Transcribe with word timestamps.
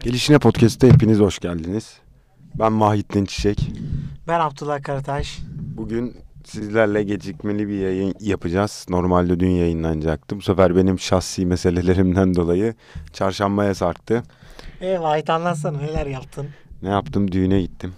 Gelişine 0.00 0.38
Podcast'te 0.38 0.88
hepiniz 0.92 1.18
hoş 1.18 1.38
geldiniz. 1.38 1.98
Ben 2.54 2.72
Mahittin 2.72 3.24
Çiçek. 3.24 3.70
Ben 4.28 4.40
Abdullah 4.40 4.82
Karataş. 4.82 5.38
Bugün 5.76 6.16
sizlerle 6.44 7.02
gecikmeli 7.02 7.68
bir 7.68 7.78
yayın 7.78 8.14
yapacağız. 8.20 8.86
Normalde 8.88 9.40
dün 9.40 9.50
yayınlanacaktı. 9.50 10.36
Bu 10.36 10.42
sefer 10.42 10.76
benim 10.76 10.98
şahsi 10.98 11.46
meselelerimden 11.46 12.34
dolayı 12.34 12.74
çarşambaya 13.12 13.74
sarktı. 13.74 14.22
E 14.80 15.00
Vahit 15.00 15.30
anlatsana 15.30 15.78
neler 15.78 16.06
yaptın? 16.06 16.46
Ne 16.82 16.88
yaptım? 16.88 17.32
Düğüne 17.32 17.60
gittim. 17.62 17.94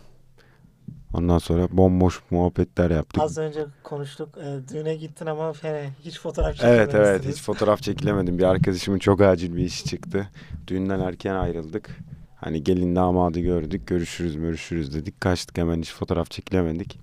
Ondan 1.15 1.39
sonra 1.39 1.69
bomboş 1.71 2.21
muhabbetler 2.31 2.91
yaptık. 2.91 3.23
Az 3.23 3.39
önce 3.39 3.67
konuştuk. 3.85 4.29
E, 4.39 4.69
düğüne 4.73 4.95
gittin 4.95 5.27
ama 5.27 5.53
fene, 5.53 5.91
hiç 6.05 6.21
fotoğraf 6.21 6.49
Evet 6.49 6.57
çekememişsiniz. 6.91 7.09
evet 7.27 7.37
hiç 7.37 7.43
fotoğraf 7.43 7.83
çekilemedim. 7.83 8.39
Bir 8.39 8.45
arkadaşımın 8.45 8.99
çok 8.99 9.21
acil 9.21 9.57
bir 9.57 9.65
işi 9.65 9.85
çıktı. 9.85 10.29
Düğünden 10.67 11.01
erken 11.01 11.35
ayrıldık. 11.35 11.91
Hani 12.37 12.65
gelin 12.65 12.97
damadı 12.97 13.41
gördük. 13.41 13.87
Görüşürüz 13.87 14.37
görüşürüz 14.37 14.95
dedik. 14.95 15.21
Kaçtık 15.21 15.59
hemen 15.59 15.79
hiç 15.81 15.93
fotoğraf 15.93 16.31
çekilemedik. 16.31 16.99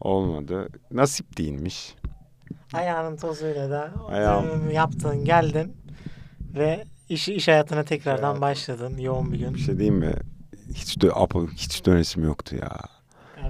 Olmadı. 0.00 0.68
Nasip 0.90 1.38
değilmiş. 1.38 1.94
Ayağının 2.72 3.16
tozuyla 3.16 3.70
da 3.70 3.92
Ayağım. 4.08 4.70
yaptın, 4.70 5.24
geldin 5.24 5.76
ve 6.54 6.84
iş, 7.08 7.28
iş 7.28 7.48
hayatına 7.48 7.82
tekrardan 7.84 8.22
hayatı. 8.22 8.40
başladın 8.40 8.98
yoğun 8.98 9.32
bir 9.32 9.38
gün. 9.38 9.54
Bir 9.54 9.58
şey 9.58 9.74
diyeyim 9.78 9.94
mi? 9.98 10.12
Hiç 10.74 11.00
dö 11.00 11.10
hiç 11.56 11.86
dönesim 11.86 12.24
yoktu 12.24 12.56
ya. 12.56 12.93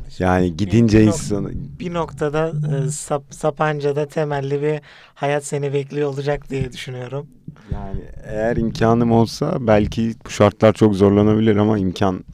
Kardeşim. 0.05 0.27
Yani 0.27 0.57
gidince 0.57 0.99
bir 1.01 1.07
insanı 1.07 1.51
Bir 1.79 1.95
noktada 1.95 2.53
e, 2.87 2.91
sap, 2.91 3.23
Sapanca'da 3.31 4.07
temelli 4.09 4.63
bir 4.63 4.81
hayat 5.15 5.45
seni 5.45 5.73
bekliyor 5.73 6.09
olacak 6.09 6.51
diye 6.51 6.73
düşünüyorum. 6.73 7.27
yani 7.73 8.01
eğer 8.25 8.57
imkanım 8.57 9.13
olsa 9.13 9.57
belki 9.61 10.15
bu 10.27 10.31
şartlar 10.31 10.73
çok 10.73 10.95
zorlanabilir 10.95 11.57
ama 11.57 11.79
imkan 11.79 12.25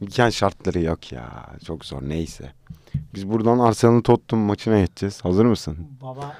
imkan 0.00 0.30
şartları 0.30 0.80
yok 0.80 1.12
ya. 1.12 1.46
Çok 1.66 1.84
zor 1.84 2.02
neyse. 2.02 2.52
Biz 3.14 3.28
buradan 3.28 3.58
Arsenal 3.58 4.00
Tottenham 4.00 4.46
maçına 4.46 4.78
geçeceğiz. 4.80 5.24
Hazır 5.24 5.44
mısın? 5.44 5.76
Baba 6.02 6.36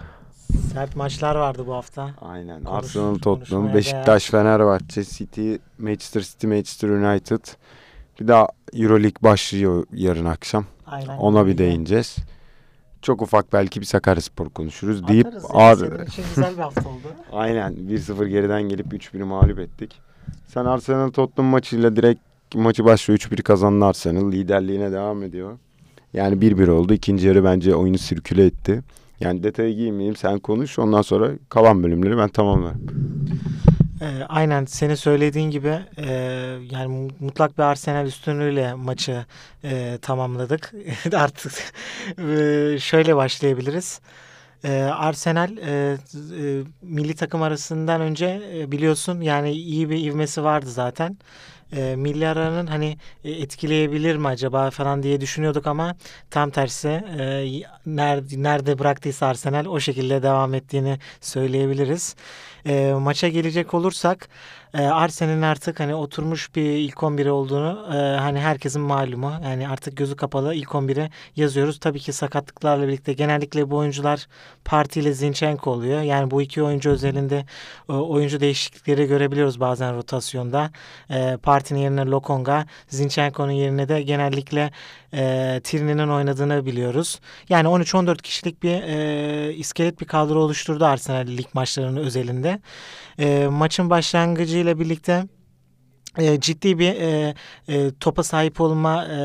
sert 0.72 0.96
maçlar 0.96 1.34
vardı 1.36 1.64
bu 1.66 1.74
hafta. 1.74 2.10
Aynen. 2.20 2.64
Konuş- 2.64 2.78
Arsenal 2.84 3.14
Tottenham, 3.18 3.64
değer. 3.64 3.74
Beşiktaş, 3.74 4.30
Fenerbahçe, 4.30 5.04
City, 5.04 5.54
Manchester 5.78 6.20
City, 6.20 6.46
Manchester 6.46 6.88
United. 6.88 7.40
Bir 8.20 8.28
daha 8.28 8.48
Euroleague 8.72 9.22
başlıyor 9.22 9.86
yarın 9.92 10.24
akşam. 10.24 10.64
Aynen. 10.86 11.16
Ona 11.18 11.46
bir 11.46 11.58
değineceğiz. 11.58 12.16
Çok 13.02 13.22
ufak 13.22 13.52
belki 13.52 13.80
bir 13.80 13.86
Sakaryaspor 13.86 14.48
konuşuruz 14.48 15.08
deyip 15.08 15.26
Atarız 15.26 15.44
ya, 15.44 15.50
ağır... 15.50 16.06
İçin 16.06 16.24
güzel 16.34 16.52
bir 16.52 16.62
hafta 16.62 16.88
oldu. 16.88 17.06
Aynen 17.32 17.72
1-0 17.72 18.28
geriden 18.28 18.62
gelip 18.62 18.86
3-1 18.86 19.22
mağlup 19.24 19.58
ettik. 19.58 20.00
Sen 20.46 20.64
Arsenal 20.64 21.10
Tottenham 21.10 21.50
maçıyla 21.50 21.96
direkt 21.96 22.20
maçı 22.54 22.84
başlıyor 22.84 23.18
3-1 23.18 23.42
kazandı 23.42 23.84
Arsenal. 23.84 24.32
Liderliğine 24.32 24.92
devam 24.92 25.22
ediyor. 25.22 25.58
Yani 26.12 26.34
1-1 26.34 26.70
oldu. 26.70 26.94
İkinci 26.94 27.26
yarı 27.26 27.44
bence 27.44 27.74
oyunu 27.74 27.98
sirküle 27.98 28.46
etti. 28.46 28.82
Yani 29.20 29.42
detaya 29.42 29.72
girmeyeyim 29.72 30.16
sen 30.16 30.38
konuş 30.38 30.78
ondan 30.78 31.02
sonra 31.02 31.30
kalan 31.48 31.82
bölümleri 31.82 32.18
ben 32.18 32.28
tamamlarım. 32.28 32.86
Ee, 34.00 34.06
aynen 34.28 34.64
senin 34.64 34.94
söylediğin 34.94 35.50
gibi 35.50 35.78
e, 35.98 36.06
yani 36.70 36.86
mu- 36.88 37.10
mutlak 37.20 37.58
bir 37.58 37.62
Arsenal 37.62 38.06
üstünlüğüyle 38.06 38.74
maçı 38.74 39.26
e, 39.64 39.98
tamamladık. 40.02 40.72
Artık 41.14 41.52
e, 42.18 42.78
şöyle 42.80 43.16
başlayabiliriz. 43.16 44.00
E, 44.64 44.82
Arsenal 44.82 45.56
e, 45.58 45.96
e, 46.40 46.62
milli 46.82 47.14
takım 47.16 47.42
arasından 47.42 48.00
önce 48.00 48.42
e, 48.54 48.72
biliyorsun 48.72 49.20
yani 49.20 49.52
iyi 49.52 49.90
bir 49.90 49.98
ivmesi 50.04 50.44
vardı 50.44 50.70
zaten. 50.70 51.18
E, 51.76 51.96
milli 51.96 52.26
hani 52.68 52.98
e, 53.24 53.30
etkileyebilir 53.30 54.16
mi 54.16 54.28
acaba 54.28 54.70
falan 54.70 55.02
diye 55.02 55.20
düşünüyorduk 55.20 55.66
ama 55.66 55.96
tam 56.30 56.50
tersi 56.50 56.88
e, 56.88 57.46
nerede, 57.86 58.42
nerede 58.42 58.78
bıraktıysa 58.78 59.26
Arsenal 59.26 59.66
o 59.66 59.80
şekilde 59.80 60.22
devam 60.22 60.54
ettiğini 60.54 60.98
söyleyebiliriz. 61.20 62.16
E, 62.66 62.92
maça 62.92 63.28
gelecek 63.28 63.74
olursak 63.74 64.28
e, 64.74 64.82
Arsenal'in 64.82 65.42
artık 65.42 65.80
hani 65.80 65.94
oturmuş 65.94 66.54
bir 66.54 66.62
ilk 66.62 67.02
11 67.02 67.26
olduğunu 67.26 67.86
e, 67.88 68.18
hani 68.18 68.40
herkesin 68.40 68.82
malumu. 68.82 69.32
Yani 69.44 69.68
artık 69.68 69.96
gözü 69.96 70.16
kapalı 70.16 70.54
ilk 70.54 70.68
11'e 70.68 71.10
yazıyoruz. 71.36 71.80
Tabii 71.80 72.00
ki 72.00 72.12
sakatlıklarla 72.12 72.88
birlikte 72.88 73.12
genellikle 73.12 73.70
bu 73.70 73.76
oyuncular 73.76 74.26
Parti 74.64 75.00
ile 75.00 75.12
Zinchenko 75.12 75.70
oluyor. 75.70 76.02
Yani 76.02 76.30
bu 76.30 76.42
iki 76.42 76.62
oyuncu 76.62 76.90
özelinde 76.90 77.44
e, 77.88 77.92
oyuncu 77.92 78.40
değişiklikleri 78.40 79.06
görebiliyoruz 79.06 79.60
bazen 79.60 79.96
rotasyonda. 79.96 80.70
E, 81.10 81.36
Parti'nin 81.42 81.80
yerine 81.80 82.04
Lokonga, 82.04 82.66
Zinchenko'nun 82.88 83.52
yerine 83.52 83.88
de 83.88 84.02
genellikle 84.02 84.70
e, 85.14 85.60
Tierney'nin 85.64 86.08
oynadığını 86.08 86.66
biliyoruz. 86.66 87.20
Yani 87.48 87.68
13-14 87.68 88.22
kişilik 88.22 88.62
bir 88.62 88.82
e, 88.82 89.54
iskelet 89.54 90.00
bir 90.00 90.06
kadro 90.06 90.38
oluşturdu 90.40 90.84
Arsenal 90.84 91.26
lig 91.26 91.46
maçlarının 91.54 92.00
özelinde. 92.00 92.60
E, 93.18 93.46
maçın 93.46 93.90
başlangıcıyla 93.90 94.80
birlikte 94.80 95.24
e, 96.18 96.40
ciddi 96.40 96.78
bir 96.78 96.94
e, 96.94 97.34
e, 97.68 97.90
topa 98.00 98.22
sahip 98.22 98.60
olma 98.60 99.04
e, 99.04 99.18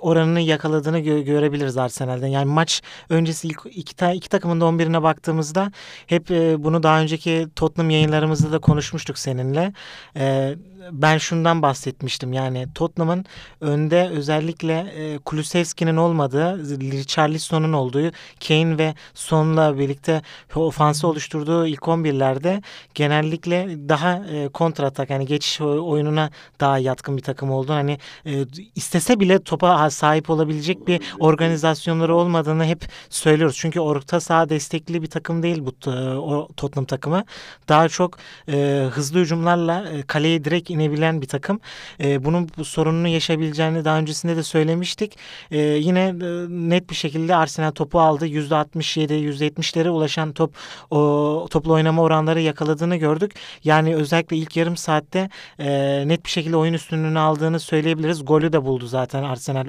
oranını 0.00 0.40
yakaladığını 0.40 1.00
gö- 1.00 1.24
görebiliriz 1.24 1.76
Arsenal'den. 1.76 2.26
Yani 2.26 2.44
maç 2.44 2.82
öncesi 3.08 3.48
ilk 3.48 3.60
iki, 3.70 3.96
ta- 3.96 4.12
iki 4.12 4.28
takımın 4.28 4.60
da 4.60 4.64
11'ine 4.64 5.02
baktığımızda 5.02 5.72
hep 6.06 6.30
e, 6.30 6.64
bunu 6.64 6.82
daha 6.82 7.00
önceki 7.00 7.46
Tottenham 7.56 7.90
yayınlarımızda 7.90 8.52
da 8.52 8.58
konuşmuştuk 8.58 9.18
seninle. 9.18 9.72
E, 10.16 10.54
ben 10.92 11.18
şundan 11.18 11.62
bahsetmiştim. 11.62 12.32
Yani 12.32 12.66
Tottenham'ın 12.74 13.24
önde 13.60 14.08
özellikle 14.12 14.78
e, 14.78 15.18
Kulusevski'nin 15.18 15.96
olmadığı, 15.96 16.58
Richarlison'un 16.80 17.72
olduğu, 17.72 18.10
Kane 18.48 18.78
ve 18.78 18.94
Son'la 19.14 19.78
birlikte 19.78 20.22
ofansı 20.54 21.08
oluşturduğu 21.08 21.66
ilk 21.66 21.80
11'lerde 21.80 22.62
genellikle 22.94 23.88
daha 23.88 24.14
e, 24.14 24.48
kontratak 24.48 25.10
yani 25.10 25.26
geçiş 25.26 25.60
oyununa 25.60 26.30
daha 26.60 26.78
yatkın 26.78 27.16
bir 27.16 27.22
takım 27.22 27.50
olduğunu 27.50 27.76
hani 27.76 27.98
e, 28.26 28.44
istese 28.74 29.20
bile 29.20 29.42
topa 29.42 29.68
sahip 29.88 30.30
olabilecek 30.30 30.86
bir 30.88 31.00
organizasyonları 31.18 32.14
olmadığını 32.14 32.64
hep 32.64 32.84
söylüyoruz. 33.10 33.56
Çünkü 33.58 33.80
orta 33.80 34.20
saha 34.20 34.48
destekli 34.48 35.02
bir 35.02 35.06
takım 35.06 35.42
değil 35.42 35.66
bu 35.66 35.72
t- 35.72 35.90
o 35.90 36.48
Tottenham 36.56 36.84
takımı. 36.84 37.24
Daha 37.68 37.88
çok 37.88 38.18
e, 38.48 38.86
hızlı 38.92 39.18
hücumlarla 39.20 39.88
e, 39.88 40.02
kaleye 40.02 40.44
direkt 40.44 40.70
inebilen 40.70 41.22
bir 41.22 41.26
takım. 41.26 41.60
E, 42.00 42.24
bunun 42.24 42.50
bu 42.58 42.64
sorununu 42.64 43.08
yaşayabileceğini 43.08 43.84
daha 43.84 43.98
öncesinde 43.98 44.36
de 44.36 44.42
söylemiştik. 44.42 45.16
E, 45.50 45.58
yine 45.58 46.00
e, 46.00 46.14
net 46.48 46.90
bir 46.90 46.94
şekilde 46.94 47.36
Arsenal 47.36 47.70
topu 47.70 48.00
aldı. 48.00 48.26
%67, 48.26 49.12
%70'lere 49.12 49.88
ulaşan 49.88 50.32
top 50.32 50.54
o 50.90 51.46
toplu 51.50 51.72
oynama 51.72 52.02
oranları 52.02 52.40
yakaladığını 52.40 52.96
gördük. 52.96 53.34
Yani 53.64 53.96
özellikle 53.96 54.36
ilk 54.36 54.56
yarım 54.56 54.76
saatte 54.76 55.30
e, 55.58 55.68
net 56.08 56.24
bir 56.24 56.30
şekilde 56.30 56.56
oyun 56.56 56.74
üstünlüğünü 56.74 57.18
aldığını 57.18 57.60
söyleyebiliriz. 57.60 58.24
Golü 58.24 58.52
de 58.52 58.64
buldu 58.64 58.86
zaten 58.86 59.22
Arsenal. 59.22 59.66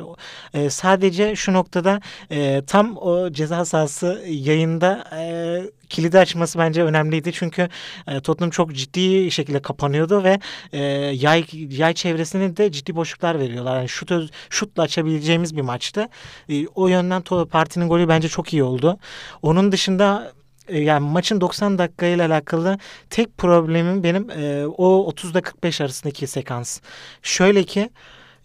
E, 0.54 0.70
sadece 0.70 1.36
şu 1.36 1.54
noktada 1.54 2.02
e, 2.32 2.62
tam 2.68 2.98
o 2.98 3.32
ceza 3.32 3.66
sahası 3.66 4.24
yayında 4.28 5.04
e, 5.18 5.62
kilidi 5.90 6.20
açması 6.20 6.60
bence 6.60 6.84
önemliydi. 6.84 7.32
Çünkü 7.34 7.70
e, 8.08 8.20
Tottenham 8.20 8.50
çok 8.52 8.74
ciddi 8.76 9.32
şekilde 9.32 9.62
kapanıyordu 9.62 10.24
ve 10.24 10.40
e, 10.74 10.80
yay 11.14 11.46
yay 11.70 11.94
çevresine 11.94 12.58
de 12.58 12.72
ciddi 12.72 12.96
boşluklar 12.96 13.40
veriyorlar. 13.40 13.78
Yani 13.78 13.90
şut 13.90 14.12
öz- 14.12 14.32
şutla 14.50 14.84
açabileceğimiz 14.84 15.58
bir 15.58 15.62
maçtı. 15.62 16.08
E, 16.50 16.68
o 16.68 16.88
yönden 16.88 17.22
partinin 17.52 17.88
golü 17.90 18.08
bence 18.08 18.28
çok 18.28 18.54
iyi 18.54 18.64
oldu. 18.64 19.00
Onun 19.42 19.72
dışında 19.72 20.34
e, 20.68 20.80
yani 20.80 21.10
maçın 21.10 21.42
90 21.42 21.78
dakika 21.78 22.06
ile 22.06 22.26
alakalı 22.26 22.78
tek 23.10 23.38
problemim 23.38 24.04
benim 24.04 24.30
e, 24.30 24.66
o 24.68 25.06
30 25.06 25.32
ile 25.32 25.42
45 25.42 25.82
arasındaki 25.82 26.28
sekans. 26.28 26.80
Şöyle 27.22 27.64
ki 27.64 27.90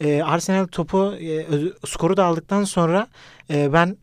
e, 0.00 0.22
Arsenal 0.22 0.66
topu 0.66 1.12
e, 1.20 1.46
skoru 1.86 2.16
da 2.16 2.24
aldıktan 2.24 2.64
sonra 2.64 3.06
e, 3.50 3.72
ben 3.72 3.96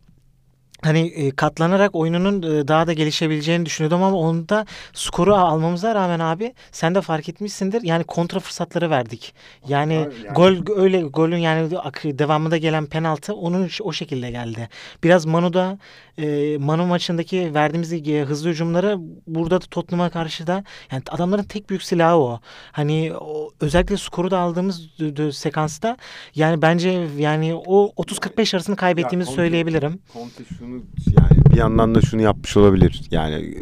hani 0.84 1.00
e, 1.08 1.32
katlanarak 1.32 1.96
oyununun 1.96 2.42
e, 2.42 2.68
daha 2.68 2.88
da 2.88 2.94
gelişebileceğini 2.94 3.66
düşünüyordum 3.66 4.04
ama 4.04 4.18
onda 4.18 4.66
skoru 4.94 5.36
almamıza 5.36 5.96
rağmen 5.96 6.20
abi 6.20 6.54
sen 6.72 6.96
de 6.96 7.02
fark 7.02 7.30
etmişsindir. 7.30 7.82
Yani 7.84 8.04
kontra 8.04 8.40
fırsatları 8.40 8.90
verdik. 8.90 9.34
Yani, 9.68 9.94
yani- 9.94 10.34
gol 10.36 10.78
öyle 10.82 11.02
golün 11.02 11.38
yani 11.38 11.72
devamında 12.06 12.58
gelen 12.58 12.86
penaltı 12.86 13.34
onun 13.34 13.70
o 13.82 13.94
şekilde 13.94 14.32
geldi. 14.32 14.70
Biraz 15.04 15.26
Manu'da 15.26 15.78
e, 16.18 16.58
Manu 16.58 16.86
maçındaki 16.86 17.54
verdiğimiz 17.54 17.94
hızlı 18.28 18.50
hücumları 18.50 18.98
burada 19.28 19.62
da 19.62 19.66
Tottenham'a 19.72 20.10
karşı 20.10 20.48
da 20.48 20.64
yani 20.92 21.04
adamların 21.10 21.44
tek 21.44 21.70
büyük 21.70 21.84
silahı 21.84 22.16
o. 22.16 22.40
Hani 22.72 23.14
o, 23.20 23.50
özellikle 23.62 23.98
skoru 23.98 24.32
da 24.32 24.40
aldığımız 24.40 24.90
sekansta 25.34 25.98
yani 26.36 26.62
bence 26.62 27.08
yani 27.18 27.56
o 27.56 27.94
30-45 27.98 28.56
arasını 28.56 28.76
kaybettiğimizi 28.76 29.32
Conte- 29.32 29.36
söyleyebilirim. 29.36 30.00
Conte 30.14 30.44
şunu 30.58 30.73
yani 31.08 31.46
bir 31.52 31.58
yandan 31.58 31.96
da 31.96 32.02
şunu 32.02 32.22
yapmış 32.22 32.58
olabilir. 32.58 33.02
Yani 33.12 33.58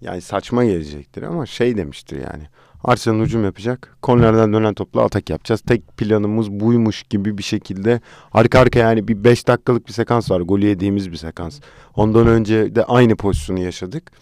yani 0.00 0.20
saçma 0.20 0.64
gelecektir 0.64 1.22
ama 1.22 1.46
şey 1.46 1.76
demiştir 1.76 2.16
yani. 2.16 2.42
Arsenal 2.84 3.24
hücum 3.24 3.44
yapacak. 3.44 3.96
Kornerden 4.02 4.52
dönen 4.52 4.74
topla 4.74 5.02
atak 5.02 5.30
yapacağız. 5.30 5.60
Tek 5.60 5.96
planımız 5.96 6.50
buymuş 6.50 7.02
gibi 7.02 7.38
bir 7.38 7.42
şekilde 7.42 8.00
arka 8.32 8.60
arka 8.60 8.78
yani 8.78 9.08
bir 9.08 9.24
5 9.24 9.48
dakikalık 9.48 9.88
bir 9.88 9.92
sekans 9.92 10.30
var. 10.30 10.40
Golü 10.40 10.66
yediğimiz 10.66 11.12
bir 11.12 11.16
sekans. 11.16 11.60
Ondan 11.94 12.26
önce 12.26 12.74
de 12.74 12.84
aynı 12.84 13.16
pozisyonu 13.16 13.60
yaşadık. 13.60 14.12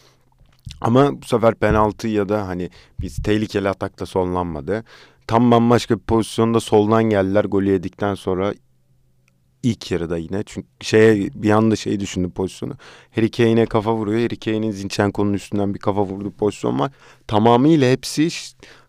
Ama 0.80 1.22
bu 1.22 1.26
sefer 1.26 1.54
penaltı 1.54 2.08
ya 2.08 2.28
da 2.28 2.48
hani 2.48 2.70
biz 3.00 3.16
tehlikeli 3.16 3.68
atakta 3.68 4.06
sonlanmadı. 4.06 4.84
Tam 5.26 5.50
bambaşka 5.50 5.96
bir 5.96 6.02
pozisyonda 6.02 6.60
soldan 6.60 7.04
geldiler 7.04 7.44
golü 7.44 7.70
yedikten 7.70 8.14
sonra 8.14 8.54
ilk 9.64 9.90
yarıda 9.90 10.18
yine. 10.18 10.42
Çünkü 10.46 10.68
şeye 10.80 11.30
bir 11.34 11.50
anda 11.50 11.76
şey 11.76 12.00
düşündüm 12.00 12.30
pozisyonu. 12.30 12.72
Harry 13.14 13.30
Kane'e 13.30 13.66
kafa 13.66 13.94
vuruyor. 13.94 14.20
Harry 14.20 14.36
Kane'in 14.36 14.70
Zinchenko'nun 14.70 15.32
üstünden 15.32 15.74
bir 15.74 15.78
kafa 15.78 16.02
vurduğu 16.02 16.30
pozisyon 16.30 16.78
var. 16.78 16.92
Tamamıyla 17.26 17.90
hepsi 17.90 18.28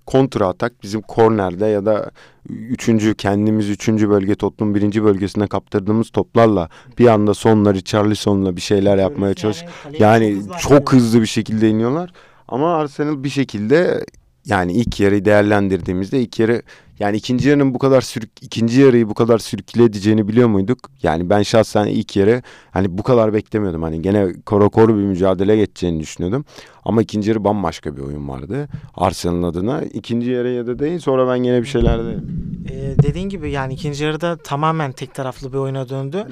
kontra 0.06 0.48
atak. 0.48 0.84
Bizim 0.84 1.02
kornerde 1.02 1.66
ya 1.66 1.86
da 1.86 2.12
üçüncü 2.50 3.16
kendimiz 3.16 3.70
üçüncü 3.70 4.10
bölge 4.10 4.36
Tottenham 4.36 4.76
birinci 4.76 5.04
bölgesine 5.04 5.48
kaptırdığımız 5.48 6.10
toplarla 6.10 6.70
bir 7.00 7.08
anda 7.08 7.34
sonları 7.34 7.82
Charlison'la 7.82 8.56
bir 8.56 8.62
şeyler 8.62 8.98
yapmaya 8.98 9.34
çalış. 9.34 9.66
Yani 10.00 10.42
çok 10.60 10.94
hızlı 10.94 11.22
bir 11.22 11.28
şekilde 11.28 11.70
iniyorlar. 11.70 12.12
Ama 12.48 12.76
Arsenal 12.76 13.24
bir 13.24 13.30
şekilde 13.30 14.06
yani 14.46 14.74
ilk 14.74 15.00
yarı 15.00 15.26
değerlendirdiğimizde 15.26 16.22
ilk 16.22 16.40
yarı 16.40 16.62
yani 17.00 17.18
ikinci 17.18 17.50
yarının 17.50 17.74
bu 17.74 17.80
kadar 17.80 18.02
sürük 18.02 18.30
ikinci 18.42 18.82
yarıyı 18.82 19.10
bu 19.10 19.14
kadar 19.14 19.38
sürükle 19.38 19.84
edeceğini 19.84 20.28
biliyor 20.28 20.48
muyduk? 20.48 20.80
Yani 21.04 21.30
ben 21.30 21.42
şahsen 21.42 21.86
ilk 21.88 22.16
yarı 22.16 22.42
hani 22.72 22.98
bu 22.98 23.04
kadar 23.04 23.34
beklemiyordum. 23.34 23.84
Hani 23.84 24.02
gene 24.02 24.34
koro 24.46 24.70
koru 24.70 24.98
bir 24.98 25.04
mücadele 25.04 25.56
geçeceğini 25.56 26.00
düşünüyordum. 26.00 26.46
Ama 26.86 27.02
ikinci 27.02 27.30
yarı 27.30 27.44
bambaşka 27.44 27.98
bir 27.98 28.02
oyun 28.02 28.30
vardı. 28.30 28.68
Arsenal'ın 28.96 29.44
adına. 29.44 29.82
ikinci 29.82 30.30
yarı 30.32 30.50
ya 30.50 30.68
da 30.68 30.80
değil 30.80 31.00
sonra 31.00 31.28
ben 31.28 31.40
gene 31.44 31.62
bir 31.62 31.68
şeyler 31.68 32.06
de. 32.06 32.18
Ee, 32.70 32.96
dediğin 33.04 33.30
gibi 33.30 33.52
yani 33.52 33.74
ikinci 33.74 34.04
yarıda 34.04 34.38
tamamen 34.38 34.92
tek 34.92 35.14
taraflı 35.14 35.54
bir 35.54 35.58
oyuna 35.58 35.90
döndü. 35.90 36.28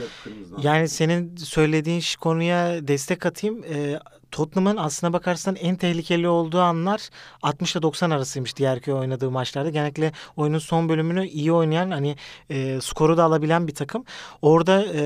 Yani 0.63 0.87
senin 0.87 1.35
söylediğin 1.35 2.01
konuya 2.21 2.87
destek 2.87 3.25
atayım. 3.25 3.63
Ee, 3.73 3.99
Tottenham'ın 4.33 4.77
aslına 4.77 5.13
bakarsan 5.13 5.55
en 5.55 5.75
tehlikeli 5.75 6.27
olduğu 6.27 6.61
anlar 6.61 7.09
60 7.43 7.75
ile 7.75 7.81
90 7.81 8.09
arasıymış 8.09 8.55
diğer 8.55 8.79
köy 8.79 8.93
oynadığı 8.93 9.31
maçlarda. 9.31 9.69
Genellikle 9.69 10.11
oyunun 10.35 10.59
son 10.59 10.89
bölümünü 10.89 11.27
iyi 11.27 11.51
oynayan 11.51 11.91
hani 11.91 12.15
e, 12.49 12.81
skoru 12.81 13.17
da 13.17 13.23
alabilen 13.23 13.67
bir 13.67 13.75
takım. 13.75 14.05
Orada 14.41 14.85
e, 14.85 15.01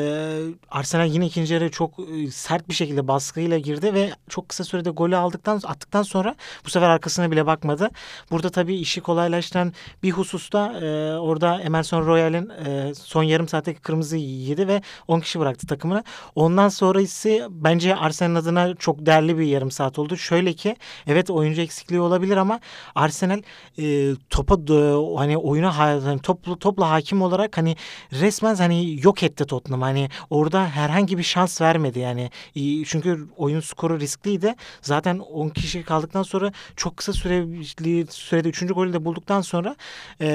Arsenal 0.69 1.07
yine 1.07 1.25
ikinci 1.25 1.53
yarı 1.53 1.71
çok 1.71 1.99
e, 1.99 2.31
sert 2.31 2.69
bir 2.69 2.73
şekilde 2.73 3.07
baskıyla 3.07 3.57
girdi 3.57 3.93
ve 3.93 4.11
çok 4.29 4.49
kısa 4.49 4.63
sürede 4.63 4.89
golü 4.89 5.15
aldıktan 5.15 5.61
attıktan 5.65 6.03
sonra 6.03 6.35
bu 6.65 6.69
sefer 6.69 6.89
arkasına 6.89 7.31
bile 7.31 7.45
bakmadı. 7.45 7.89
Burada 8.31 8.49
tabii 8.49 8.75
işi 8.75 9.01
kolaylaştıran 9.01 9.73
bir 10.03 10.11
hususta 10.11 10.79
e, 10.79 11.17
orada 11.19 11.61
Emerson 11.61 12.05
Royal'in 12.05 12.49
e, 12.49 12.93
son 12.95 13.23
yarım 13.23 13.47
saatteki 13.47 13.81
kırmızı 13.81 14.17
yedi 14.17 14.67
ve 14.67 14.81
10 15.07 15.19
kişi 15.19 15.39
bıraktı 15.39 15.67
takımını. 15.67 16.03
Ondan 16.35 16.69
sonra 16.69 17.01
ise 17.01 17.47
bence 17.49 17.95
Arsenal 17.95 18.35
adına 18.35 18.75
çok 18.75 19.05
değerli 19.05 19.16
değerli 19.17 19.37
bir 19.37 19.45
yarım 19.45 19.71
saat 19.71 19.99
oldu. 19.99 20.17
Şöyle 20.17 20.53
ki 20.53 20.75
evet 21.07 21.29
oyuncu 21.29 21.61
eksikliği 21.61 22.01
olabilir 22.01 22.37
ama 22.37 22.59
Arsenal 22.95 23.41
e, 23.79 24.15
topa 24.29 24.55
e, 24.55 25.17
hani 25.17 25.37
oyuna 25.37 25.77
hani 25.77 26.19
toplu 26.19 26.59
topla 26.59 26.89
hakim 26.89 27.21
olarak 27.21 27.57
hani 27.57 27.75
resmen 28.11 28.55
hani 28.55 28.99
yok 29.03 29.23
etti 29.23 29.45
Tottenham. 29.45 29.81
Hani 29.81 30.09
orada 30.29 30.67
herhangi 30.67 31.17
bir 31.17 31.23
şans 31.23 31.61
vermedi 31.61 31.99
yani. 31.99 32.29
E, 32.55 32.85
çünkü 32.85 33.27
oyun 33.37 33.59
skoru 33.59 33.99
riskliydi. 33.99 34.55
Zaten 34.81 35.19
10 35.19 35.49
kişi 35.49 35.83
kaldıktan 35.83 36.23
sonra 36.23 36.51
çok 36.75 36.97
kısa 36.97 37.13
süreli 37.13 38.07
sürede 38.09 38.49
3. 38.49 38.73
golü 38.73 38.93
de 38.93 39.05
bulduktan 39.05 39.41
sonra 39.41 39.75
e, 40.21 40.27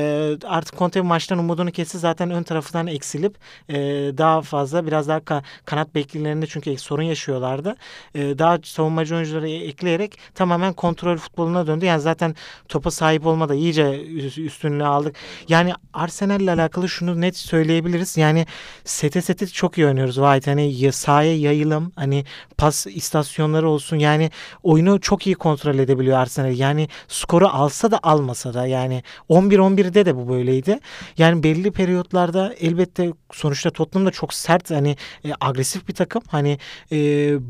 artık 0.44 0.78
Conte 0.78 1.00
maçtan 1.00 1.38
umudunu 1.38 1.70
kesti. 1.70 1.98
Zaten 1.98 2.30
ön 2.30 2.42
tarafından 2.42 2.86
eksilip 2.86 3.36
e, 3.68 3.74
daha 4.18 4.42
fazla 4.42 4.86
biraz 4.86 5.08
daha 5.08 5.20
ka 5.24 5.42
kanat 5.64 5.94
beklilerinde 5.94 6.46
çünkü 6.46 6.78
sorun 6.78 7.02
yaşıyorlardı. 7.02 7.76
E, 8.14 8.38
daha 8.38 8.62
savunmacı 8.72 9.14
oyuncuları 9.14 9.48
e, 9.48 9.52
ekleyerek 9.52 10.18
tamamen 10.34 10.72
kontrol 10.72 11.16
futboluna 11.16 11.66
döndü. 11.66 11.84
Yani 11.84 12.00
zaten 12.00 12.34
topa 12.68 12.90
sahip 12.90 13.26
olmada 13.26 13.54
iyice 13.54 14.04
üstünlüğü 14.36 14.84
aldık. 14.84 15.16
Yani 15.48 15.72
Arsenal 15.92 16.40
ile 16.40 16.52
alakalı 16.52 16.88
şunu 16.88 17.20
net 17.20 17.36
söyleyebiliriz. 17.36 18.16
Yani 18.16 18.46
sete 18.84 19.22
sete 19.22 19.46
çok 19.46 19.78
iyi 19.78 19.86
oynuyoruz 19.86 20.14
White. 20.14 20.50
Hani 20.50 20.92
sahaya 20.92 21.36
yayılım, 21.36 21.92
hani 21.96 22.24
pas 22.58 22.86
istasyonları 22.86 23.68
olsun. 23.68 23.96
Yani 23.96 24.30
oyunu 24.62 25.00
çok 25.00 25.26
iyi 25.26 25.34
kontrol 25.34 25.78
edebiliyor 25.78 26.18
Arsenal. 26.18 26.58
Yani 26.58 26.88
skoru 27.08 27.48
alsa 27.48 27.90
da 27.90 28.00
almasa 28.02 28.54
da 28.54 28.66
yani 28.66 29.02
11-11'de 29.30 30.06
de 30.06 30.16
bu 30.16 30.28
böyleydi. 30.28 30.78
Yani 31.18 31.42
belli 31.42 31.70
periyotlarda 31.70 32.54
elbette 32.60 33.12
sonuçta 33.32 33.70
Tottenham 33.70 34.06
da 34.06 34.10
çok 34.10 34.34
sert 34.34 34.70
hani 34.70 34.96
e, 35.24 35.32
agresif 35.40 35.88
bir 35.88 35.94
takım. 35.94 36.22
Hani 36.28 36.58
e, 36.92 36.96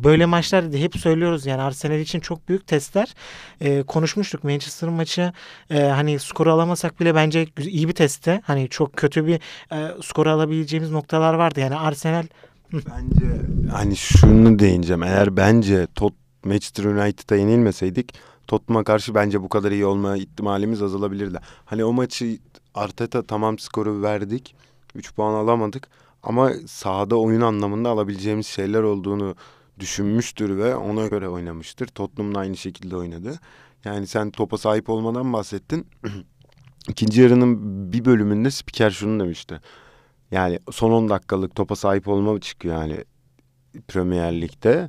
böyle 0.05 0.27
maçlarda 0.27 0.77
hep 0.77 0.97
söylüyoruz 1.03 1.47
yani 1.47 1.63
Arsenal 1.63 1.99
için 1.99 2.21
çok 2.21 2.49
büyük 2.49 2.67
testler. 2.67 3.15
E, 3.61 3.83
konuşmuştuk 3.83 4.45
Manchester 4.45 4.89
maçı 4.89 5.33
e, 5.71 5.83
hani 5.83 6.19
skoru 6.19 6.53
alamasak 6.53 7.01
bile 7.01 7.15
bence 7.15 7.47
iyi 7.59 7.89
bir 7.89 7.95
testte. 7.95 8.41
Hani 8.45 8.69
çok 8.69 8.97
kötü 8.97 9.27
bir 9.27 9.41
e, 9.73 10.03
skoru 10.03 10.31
alabileceğimiz 10.31 10.91
noktalar 10.91 11.35
vardı. 11.35 11.61
Yani 11.61 11.77
Arsenal 11.77 12.25
Bence 12.73 13.27
hani 13.73 13.97
şunu 13.97 14.59
değineceğim. 14.59 15.03
Eğer 15.03 15.37
bence 15.37 15.87
Tot 15.95 16.15
Manchester 16.45 16.85
United'a 16.85 17.37
yenilmeseydik 17.37 18.15
Tottenham'a 18.47 18.85
karşı 18.85 19.15
bence 19.15 19.43
bu 19.43 19.49
kadar 19.49 19.73
iyi 19.73 19.87
olma 19.87 20.17
ihtimalimiz 20.17 20.83
azalabilirdi. 20.83 21.39
Hani 21.65 21.85
o 21.85 21.93
maçı 21.93 22.39
Arteta 22.75 23.23
tamam 23.23 23.59
skoru 23.59 24.03
verdik. 24.03 24.55
3 24.95 25.15
puan 25.15 25.35
alamadık. 25.35 25.89
Ama 26.23 26.53
sahada 26.67 27.17
oyun 27.17 27.41
anlamında 27.41 27.89
alabileceğimiz 27.89 28.47
şeyler 28.47 28.83
olduğunu 28.83 29.35
düşünmüştür 29.81 30.59
ve 30.59 30.77
ona 30.77 31.07
göre 31.07 31.29
oynamıştır. 31.29 31.87
Tottenham 31.87 32.35
da 32.35 32.39
aynı 32.39 32.57
şekilde 32.57 32.97
oynadı. 32.97 33.39
Yani 33.85 34.07
sen 34.07 34.31
topa 34.31 34.59
sahip 34.59 34.89
olmadan 34.91 35.33
bahsettin. 35.33 35.87
İkinci 36.89 37.21
yarının 37.21 37.93
bir 37.93 38.05
bölümünde 38.05 38.51
spiker 38.51 38.91
şunu 38.91 39.21
demişti. 39.21 39.61
Yani 40.31 40.59
son 40.71 40.91
10 40.91 41.09
dakikalık 41.09 41.55
topa 41.55 41.77
sahip 41.77 42.09
olma 42.09 42.41
çıkıyor 42.41 42.77
yani 42.77 43.05
Premier 43.89 44.41
Lig'de. 44.41 44.89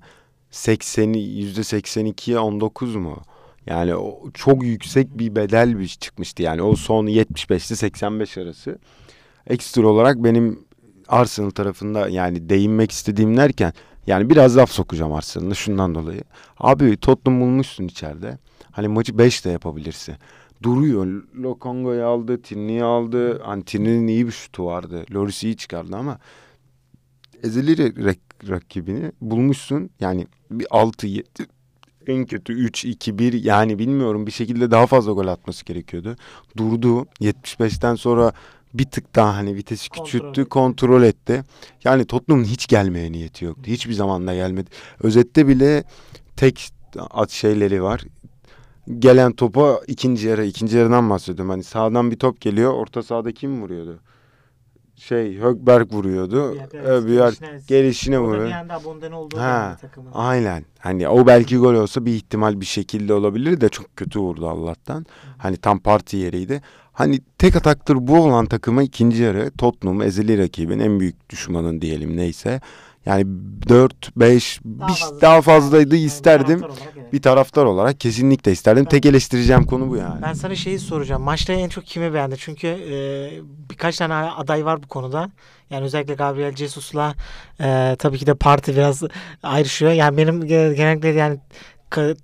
80'i 0.51 1.53
%82'ye 1.53 2.39
19 2.39 2.95
mu? 2.95 3.21
Yani 3.65 3.95
o 3.95 4.31
çok 4.33 4.63
yüksek 4.63 5.19
bir 5.19 5.35
bedel 5.35 5.79
bir 5.79 5.87
çıkmıştı. 5.87 6.43
Yani 6.43 6.61
o 6.61 6.75
son 6.75 7.07
75 7.07 7.67
ile 7.67 7.75
85 7.75 8.37
arası. 8.37 8.79
Ekstra 9.47 9.87
olarak 9.87 10.23
benim 10.23 10.65
Arsenal 11.07 11.49
tarafında 11.49 12.09
yani 12.09 12.49
değinmek 12.49 12.91
istediğim 12.91 13.37
derken 13.37 13.73
yani 14.07 14.29
biraz 14.29 14.57
laf 14.57 14.71
sokacağım 14.71 15.13
Arsenal'a 15.13 15.53
şundan 15.53 15.95
dolayı. 15.95 16.21
Abi 16.57 16.97
Tottenham 16.97 17.41
bulmuşsun 17.41 17.83
içeride. 17.83 18.37
Hani 18.71 18.87
maçı 18.87 19.17
5 19.17 19.45
de 19.45 19.49
yapabilirsin. 19.49 20.15
Duruyor. 20.63 21.23
Lokongo'yu 21.35 22.05
aldı, 22.05 22.41
Tinni'yi 22.41 22.83
aldı. 22.83 23.41
Hani 23.43 23.63
Tinni'nin 23.63 24.07
iyi 24.07 24.27
bir 24.27 24.31
şutu 24.31 24.65
vardı. 24.65 25.05
Loris 25.13 25.43
iyi 25.43 25.57
çıkardı 25.57 25.95
ama 25.95 26.19
ezeli 27.43 27.73
rak- 27.75 28.49
rakibini 28.49 29.11
bulmuşsun. 29.21 29.89
Yani 29.99 30.27
bir 30.51 30.67
6 30.69 31.07
7 31.07 31.27
en 32.07 32.25
kötü 32.25 32.53
3 32.53 32.85
2 32.85 33.19
1 33.19 33.33
yani 33.43 33.79
bilmiyorum 33.79 34.27
bir 34.27 34.31
şekilde 34.31 34.71
daha 34.71 34.87
fazla 34.87 35.11
gol 35.11 35.27
atması 35.27 35.65
gerekiyordu. 35.65 36.15
Durdu. 36.57 37.05
75'ten 37.21 37.95
sonra 37.95 38.33
bir 38.73 38.85
tık 38.85 39.15
daha 39.15 39.35
hani 39.35 39.55
vitesi 39.55 39.89
küçülttü, 39.89 40.45
kontrol, 40.45 40.45
kontrol 40.45 41.03
etti. 41.03 41.43
Yani 41.83 42.05
Tottenham'ın 42.05 42.45
hiç 42.45 42.67
gelmeye 42.67 43.11
niyeti 43.11 43.45
yoktu. 43.45 43.63
Hiçbir 43.65 43.93
zaman 43.93 44.27
da 44.27 44.35
gelmedi. 44.35 44.69
Özette 45.03 45.47
bile 45.47 45.83
tek 46.35 46.69
at 47.11 47.29
şeyleri 47.29 47.83
var. 47.83 48.01
Gelen 48.99 49.31
topa 49.31 49.79
ikinci 49.87 50.27
yarı, 50.27 50.45
ikinci 50.45 50.77
yarıdan 50.77 51.09
bahsediyorum. 51.09 51.49
Hani 51.49 51.63
sağdan 51.63 52.11
bir 52.11 52.19
top 52.19 52.41
geliyor, 52.41 52.73
orta 52.73 53.03
sahada 53.03 53.31
kim 53.31 53.61
vuruyordu? 53.61 53.99
şey 54.95 55.37
Högberg 55.37 55.93
vuruyordu. 55.93 56.55
Yer 57.13 57.33
gelişine 57.67 58.19
vuruyor. 58.19 58.47
Bir 58.47 58.51
anda 58.51 59.17
olduğu 59.17 59.37
ha, 59.37 59.77
Aynen. 60.13 60.65
Hani 60.79 61.07
o 61.07 61.27
belki 61.27 61.57
gol 61.57 61.73
olsa 61.73 62.05
bir 62.05 62.11
ihtimal 62.11 62.61
bir 62.61 62.65
şekilde 62.65 63.13
olabilir 63.13 63.61
de 63.61 63.69
çok 63.69 63.97
kötü 63.97 64.19
vurdu 64.19 64.49
Allah'tan. 64.49 64.99
Hı. 64.99 65.05
Hani 65.37 65.57
tam 65.57 65.79
parti 65.79 66.17
yeriydi. 66.17 66.61
Hani 66.93 67.19
tek 67.37 67.55
ataktır 67.55 67.97
bu 67.99 68.19
olan 68.19 68.45
takıma 68.45 68.83
ikinci 68.83 69.23
yarı 69.23 69.51
Tottenham 69.57 70.01
ezeli 70.01 70.37
rakibin 70.37 70.79
en 70.79 70.99
büyük 70.99 71.29
düşmanın 71.29 71.81
diyelim 71.81 72.17
neyse. 72.17 72.61
Yani 73.05 73.25
4 73.69 74.17
5 74.17 74.59
daha, 74.65 74.87
bir, 74.87 74.93
fazla, 74.93 75.21
daha 75.21 75.41
fazlaydı 75.41 75.95
yani 75.95 76.05
isterdim. 76.05 76.57
Bir 76.57 76.61
taraftar, 76.61 76.85
olarak, 76.95 77.13
bir 77.13 77.21
taraftar 77.21 77.65
olarak 77.65 77.99
kesinlikle 77.99 78.51
isterdim. 78.51 78.85
Ben, 78.85 78.89
Tek 78.89 79.05
eleştireceğim 79.05 79.65
konu 79.65 79.89
bu 79.89 79.97
yani. 79.97 80.21
Ben 80.21 80.33
sana 80.33 80.55
şeyi 80.55 80.79
soracağım. 80.79 81.21
Maçta 81.21 81.53
en 81.53 81.69
çok 81.69 81.85
kimi 81.85 82.13
beğendi? 82.13 82.35
Çünkü 82.37 82.67
e, 82.67 82.95
birkaç 83.69 83.97
tane 83.97 84.13
aday 84.13 84.65
var 84.65 84.83
bu 84.83 84.87
konuda. 84.87 85.29
Yani 85.69 85.85
özellikle 85.85 86.13
Gabriel 86.13 86.55
Jesus'la 86.55 87.15
e, 87.61 87.95
tabii 87.99 88.17
ki 88.17 88.25
de 88.25 88.33
parti 88.33 88.73
biraz 88.75 89.03
ayrışıyor. 89.43 89.91
Yani 89.91 90.17
benim 90.17 90.41
genellikle 90.47 91.09
yani 91.09 91.39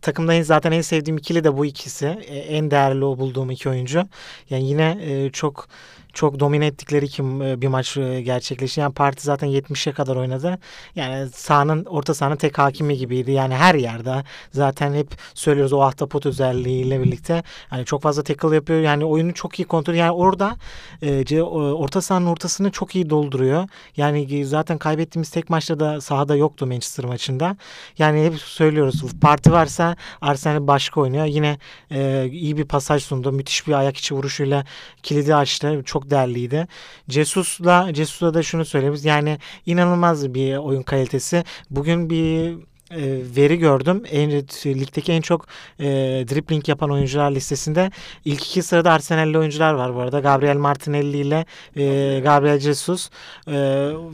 takımda 0.02 0.34
en, 0.34 0.42
zaten 0.42 0.72
en 0.72 0.82
sevdiğim 0.82 1.18
ikili 1.18 1.44
de 1.44 1.58
bu 1.58 1.66
ikisi. 1.66 2.06
E, 2.06 2.38
en 2.38 2.72
değerli 2.72 3.06
o 3.06 3.18
bulduğum 3.18 3.52
iki 3.52 3.70
oyuncu. 3.70 4.08
Yani 4.50 4.70
yine 4.70 4.98
e, 5.02 5.30
çok 5.30 5.68
çok 6.14 6.40
domine 6.40 6.66
ettikleri 6.66 7.06
iki 7.06 7.22
e, 7.22 7.62
bir 7.62 7.68
maç 7.68 7.98
e, 7.98 8.22
gerçekleşti. 8.22 8.80
Yani 8.80 8.94
Parti 8.94 9.24
zaten 9.24 9.50
70'e 9.50 9.94
kadar 9.94 10.16
oynadı. 10.16 10.60
Yani 10.96 11.30
sahanın 11.30 11.86
orta 11.86 12.14
sahanın 12.14 12.36
tek 12.36 12.58
hakimi 12.58 12.98
gibiydi. 12.98 13.32
Yani 13.32 13.56
her 13.56 13.76
yerde 13.76 14.24
zaten 14.52 14.94
hep 14.94 15.08
söylüyoruz 15.34 15.74
o 15.74 15.82
ahtapot 15.82 16.26
özelliğiyle 16.26 17.04
birlikte. 17.04 17.44
Yani 17.72 17.86
çok 17.86 18.02
fazla 18.02 18.24
tackle 18.24 18.56
yapıyor. 18.56 18.80
Yani 18.80 19.06
oyunu 19.06 19.34
çok 19.34 19.60
iyi 19.60 19.66
kontrol. 19.66 19.94
Yani 19.94 20.12
orada 20.12 20.56
e, 21.02 21.42
orta 21.42 22.02
sahanın 22.02 22.26
ortasını 22.26 22.72
çok 22.72 22.96
iyi 22.96 23.10
dolduruyor. 23.10 23.68
Yani 23.98 24.46
zaten 24.46 24.78
kaybettiğimiz 24.78 25.30
tek 25.30 25.50
maçta 25.50 25.80
da 25.80 26.02
sahada 26.02 26.36
yoktu 26.36 26.68
Manchester 26.68 27.06
maçında. 27.06 27.58
Yani 27.98 28.26
hep 28.26 28.40
söylüyoruz 28.40 29.04
parti 29.22 29.52
varsa 29.52 29.96
Arsenal 30.22 30.68
başka 30.68 31.02
oynuyor. 31.02 31.26
Yine 31.26 31.58
e, 31.92 32.30
iyi 32.32 32.58
bir 32.58 32.66
pasaj 32.66 33.04
sundu. 33.04 33.32
Müthiş 33.32 33.68
bir 33.68 33.74
ayak 33.74 33.98
içi 33.98 34.16
vuruşuyla 34.16 34.66
kilidi 35.04 35.36
açtı. 35.36 35.82
Çok 35.86 35.99
değerliydi. 36.10 36.68
Jesus'la 37.08 37.94
Jesus'la 37.94 38.34
da 38.34 38.44
şunu 38.44 38.66
söyleyebiliriz. 38.66 39.06
Yani 39.06 39.38
inanılmaz 39.66 40.34
bir 40.34 40.58
oyun 40.58 40.84
kalitesi. 40.84 41.44
Bugün 41.70 42.10
bir 42.10 42.54
e, 42.92 43.02
veri 43.36 43.58
gördüm. 43.58 44.04
En, 44.12 44.32
ligdeki 44.66 45.12
en 45.12 45.22
çok 45.22 45.46
e, 45.80 45.86
dribbling 46.30 46.70
yapan 46.70 46.92
oyuncular 46.92 47.32
listesinde 47.32 47.92
ilk 48.26 48.46
iki 48.46 48.64
sırada 48.64 48.92
Arsenal'li 48.92 49.38
oyuncular 49.38 49.74
var 49.74 49.96
bu 49.96 50.00
arada. 50.00 50.20
Gabriel 50.20 50.58
Martinelli 50.58 51.18
ile 51.18 51.46
e, 51.76 52.20
Gabriel 52.20 52.60
Jesus. 52.60 53.10
E, 53.48 53.56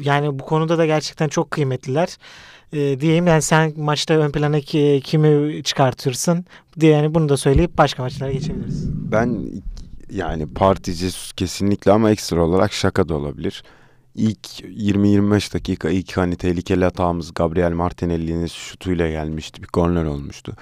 yani 0.02 0.40
bu 0.40 0.46
konuda 0.46 0.78
da 0.78 0.86
gerçekten 0.86 1.28
çok 1.28 1.52
kıymetliler. 1.52 2.18
E, 2.74 3.00
diyeyim 3.00 3.28
yani 3.28 3.42
sen 3.42 3.74
maçta 3.78 4.14
ön 4.14 4.32
plana 4.32 4.60
ki- 4.60 5.02
kimi 5.04 5.64
çıkartıyorsun 5.64 6.46
diye 6.80 6.92
yani 6.92 7.14
bunu 7.14 7.30
da 7.30 7.38
söyleyip 7.38 7.78
başka 7.78 8.04
maçlara 8.04 8.32
geçebiliriz. 8.32 8.90
Ben 9.12 9.40
yani 10.12 10.54
Parti 10.54 10.94
Jesus 10.94 11.34
kesinlikle 11.34 11.92
ama 11.92 12.12
ekstra 12.12 12.42
olarak 12.44 12.74
şaka 12.74 13.10
da 13.10 13.16
olabilir. 13.16 13.64
İlk 14.16 14.60
20-25 14.62 15.54
dakika 15.54 15.90
ilk 15.90 16.18
hani 16.18 16.36
tehlikeli 16.36 16.84
hatamız 16.84 17.34
Gabriel 17.34 17.72
Martinelli'nin 17.72 18.48
şutuyla 18.48 19.10
gelmişti. 19.10 19.64
Bir 19.64 19.68
korner 19.68 20.06
olmuştu. 20.06 20.54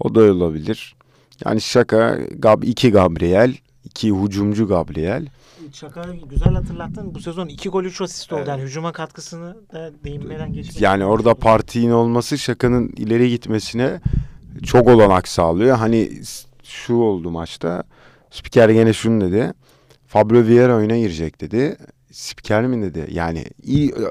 O 0.00 0.14
da 0.14 0.20
olabilir. 0.20 0.96
Yani 1.44 1.60
şaka 1.60 2.18
Gab 2.38 2.62
iki 2.62 2.90
Gabriel, 2.90 3.56
iki 3.84 4.12
hücumcu 4.12 4.68
Gabriel. 4.68 5.26
Şaka 5.72 6.04
güzel 6.30 6.54
hatırlattın. 6.54 7.14
Bu 7.14 7.20
sezon 7.20 7.48
2 7.48 7.68
gol 7.68 7.84
3 7.84 8.00
asist 8.00 8.32
oldu. 8.32 8.38
Evet. 8.38 8.48
Yani 8.48 8.62
hücuma 8.62 8.92
katkısını 8.92 9.56
da 9.72 9.90
değinmeden 10.04 10.52
geçmek. 10.52 10.80
Yani 10.80 11.04
orada 11.04 11.34
partinin 11.34 11.90
olması 11.90 12.38
şakanın 12.38 12.88
ileri 12.88 13.30
gitmesine 13.30 14.00
çok 14.62 14.88
olanak 14.88 15.28
sağlıyor. 15.28 15.76
Hani 15.76 16.12
şu 16.64 16.94
oldu 16.94 17.30
maçta. 17.30 17.84
Spiker 18.34 18.68
gene 18.68 18.92
şunu 18.92 19.20
dedi. 19.20 19.52
Fabio 20.06 20.44
Vieira 20.44 20.76
oyuna 20.76 20.96
girecek 20.98 21.40
dedi. 21.40 21.76
Spiker 22.12 22.66
mi 22.66 22.82
dedi? 22.82 23.06
Yani 23.10 23.44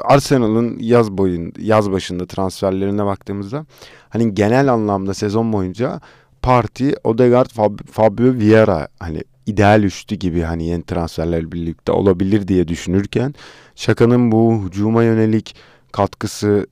Arsenal'ın 0.03 0.77
yaz 0.79 1.11
boyun 1.11 1.53
yaz 1.59 1.91
başında 1.91 2.25
transferlerine 2.25 3.05
baktığımızda 3.05 3.65
hani 4.09 4.33
genel 4.35 4.73
anlamda 4.73 5.13
sezon 5.13 5.53
boyunca 5.53 6.01
Parti, 6.41 6.95
Odegaard, 7.03 7.49
Fab- 7.49 7.87
Fabio 7.91 8.33
Vieira 8.33 8.87
hani 8.99 9.23
ideal 9.45 9.83
üçlü 9.83 10.15
gibi 10.15 10.41
hani 10.41 10.67
yeni 10.67 10.83
transferler 10.83 11.51
birlikte 11.51 11.91
olabilir 11.91 12.47
diye 12.47 12.67
düşünürken 12.67 13.33
Şaka'nın 13.75 14.31
bu 14.31 14.61
hücuma 14.65 15.03
yönelik 15.03 15.55
katkısı 15.91 16.67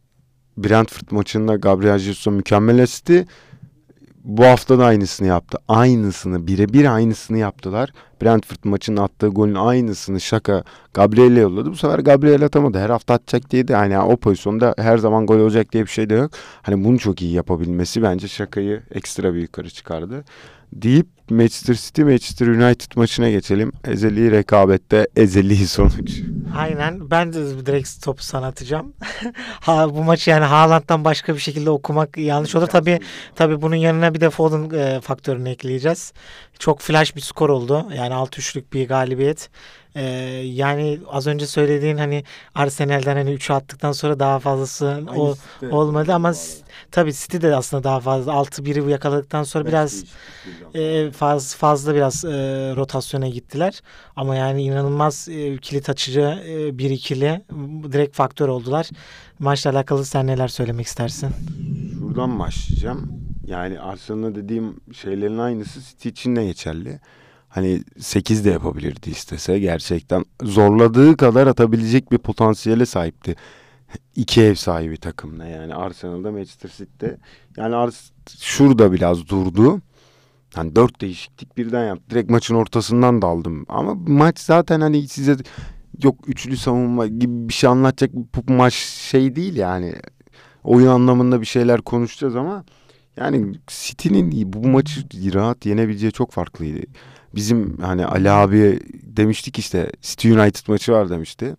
Brentford 0.57 1.11
maçında 1.11 1.55
Gabriel 1.55 1.97
Jesus'a 1.97 2.31
mükemmel 2.31 2.83
asisti. 2.83 3.25
Bu 4.23 4.45
hafta 4.45 4.79
da 4.79 4.85
aynısını 4.85 5.27
yaptı. 5.27 5.57
Aynısını 5.67 6.47
birebir 6.47 6.95
aynısını 6.95 7.37
yaptılar. 7.37 7.89
Brentford 8.21 8.57
maçının 8.63 9.01
attığı 9.01 9.27
golün 9.27 9.55
aynısını 9.55 10.21
Şaka 10.21 10.63
Gabriel'e 10.93 11.39
yolladı. 11.39 11.71
Bu 11.71 11.75
sefer 11.75 11.99
Gabriel 11.99 12.45
atamadı. 12.45 12.79
Her 12.79 12.89
hafta 12.89 13.13
atacak 13.13 13.51
diye 13.51 13.67
de 13.67 13.73
yani 13.73 13.99
o 13.99 14.17
pozisyonda 14.17 14.75
her 14.77 14.97
zaman 14.97 15.25
gol 15.25 15.39
olacak 15.39 15.73
diye 15.73 15.83
bir 15.83 15.89
şey 15.89 16.09
de 16.09 16.13
yok. 16.13 16.31
Hani 16.61 16.83
bunu 16.83 16.99
çok 16.99 17.21
iyi 17.21 17.33
yapabilmesi 17.33 18.03
bence 18.03 18.27
Şaka'yı 18.27 18.83
ekstra 18.91 19.33
bir 19.33 19.41
yukarı 19.41 19.69
çıkardı. 19.69 20.23
Deyip 20.73 21.07
Manchester 21.31 21.73
City 21.75 22.03
Manchester 22.03 22.47
United 22.47 22.91
maçına 22.95 23.29
geçelim. 23.29 23.71
Ezeli 23.85 24.31
rekabette 24.31 25.07
ezeli 25.15 25.67
sonuç. 25.67 26.21
Aynen. 26.57 27.11
Ben 27.11 27.33
de 27.33 27.65
direkt 27.65 28.03
topu 28.03 28.23
sana 28.23 28.47
atacağım. 28.47 28.93
ha, 29.59 29.95
bu 29.95 30.03
maçı 30.03 30.29
yani 30.29 30.45
Haaland'dan 30.45 31.05
başka 31.05 31.33
bir 31.35 31.39
şekilde 31.39 31.69
okumak 31.69 32.17
yanlış 32.17 32.55
olur. 32.55 32.67
Tabii 32.67 32.99
tabii 33.35 33.61
bunun 33.61 33.75
yanına 33.75 34.13
bir 34.13 34.21
de 34.21 34.29
Foden 34.29 34.77
e, 34.77 35.01
faktörünü 35.01 35.49
ekleyeceğiz. 35.49 36.13
Çok 36.59 36.79
flash 36.79 37.15
bir 37.15 37.21
skor 37.21 37.49
oldu. 37.49 37.85
Yani 37.95 38.13
6-3'lük 38.13 38.73
bir 38.73 38.87
galibiyet. 38.87 39.49
E, 39.95 40.03
yani 40.45 40.99
az 41.07 41.27
önce 41.27 41.45
söylediğin 41.47 41.97
hani 41.97 42.23
Arsenal'den 42.55 43.15
hani 43.15 43.33
3'ü 43.35 43.53
attıktan 43.53 43.91
sonra 43.91 44.19
daha 44.19 44.39
fazlası 44.39 45.03
o, 45.15 45.35
olmadı 45.71 46.13
ama 46.13 46.33
tabii 46.91 47.13
City 47.13 47.37
de 47.37 47.55
aslında 47.55 47.83
daha 47.83 47.99
fazla 47.99 48.31
6-1'i 48.31 48.91
yakaladıktan 48.91 49.43
sonra 49.43 49.65
biraz 49.65 50.03
e, 50.73 51.11
faz, 51.11 51.55
fazla 51.55 51.95
biraz 51.95 52.25
e, 52.25 52.29
rotasyona 52.75 53.27
gittiler. 53.27 53.81
Ama 54.15 54.35
yani 54.35 54.63
inanılmaz 54.63 55.27
e, 55.31 55.57
kilit 55.57 55.89
açıcı 55.89 56.43
e, 56.47 56.77
bir 56.77 56.89
ikili 56.89 57.41
m, 57.51 57.91
direkt 57.91 58.15
faktör 58.15 58.47
oldular. 58.47 58.89
Maçla 59.39 59.71
alakalı 59.71 60.05
sen 60.05 60.27
neler 60.27 60.47
söylemek 60.47 60.85
istersin? 60.87 61.29
Şuradan 61.99 62.39
başlayacağım. 62.39 63.11
Yani 63.47 63.79
Arsenal'a 63.79 64.35
dediğim 64.35 64.75
şeylerin 64.93 65.37
aynısı 65.37 65.81
City 65.81 66.09
için 66.09 66.35
de 66.35 66.45
geçerli. 66.45 66.99
Hani 67.51 67.83
8 67.99 68.45
de 68.45 68.49
yapabilirdi 68.49 69.09
istese. 69.09 69.59
Gerçekten 69.59 70.25
zorladığı 70.43 71.17
kadar 71.17 71.47
atabilecek 71.47 72.11
bir 72.11 72.17
potansiyele 72.17 72.85
sahipti. 72.85 73.35
İki 74.15 74.41
ev 74.41 74.55
sahibi 74.55 74.97
takımla 74.97 75.45
yani 75.45 75.75
Arsenal'da 75.75 76.31
Manchester 76.31 76.69
City'de. 76.77 77.17
Yani 77.57 77.75
Ars 77.75 78.09
şurada 78.39 78.91
biraz 78.91 79.27
durdu. 79.27 79.81
Hani 80.53 80.75
dört 80.75 81.01
değişiklik 81.01 81.57
birden 81.57 81.87
yaptı. 81.87 82.03
Direkt 82.09 82.29
maçın 82.29 82.55
ortasından 82.55 83.21
daldım. 83.21 83.65
Ama 83.69 83.93
maç 84.07 84.39
zaten 84.39 84.81
hani 84.81 85.07
size 85.07 85.35
yok 86.03 86.15
üçlü 86.27 86.57
savunma 86.57 87.07
gibi 87.07 87.49
bir 87.49 87.53
şey 87.53 87.69
anlatacak 87.69 88.15
bu 88.15 88.53
maç 88.53 88.73
şey 88.73 89.35
değil 89.35 89.55
yani. 89.55 89.93
Oyun 90.63 90.87
anlamında 90.87 91.41
bir 91.41 91.45
şeyler 91.45 91.81
konuşacağız 91.81 92.35
ama 92.35 92.63
yani 93.17 93.53
City'nin 93.67 94.53
bu 94.53 94.67
maçı 94.67 95.01
rahat 95.33 95.65
yenebileceği 95.65 96.11
çok 96.11 96.31
farklıydı. 96.31 96.79
Bizim 97.35 97.77
hani 97.77 98.05
Ali 98.05 98.31
abi 98.31 98.79
demiştik 99.03 99.59
işte 99.59 99.91
City 100.01 100.31
United 100.31 100.67
maçı 100.67 100.91
var 100.91 101.09
demişti. 101.09 101.55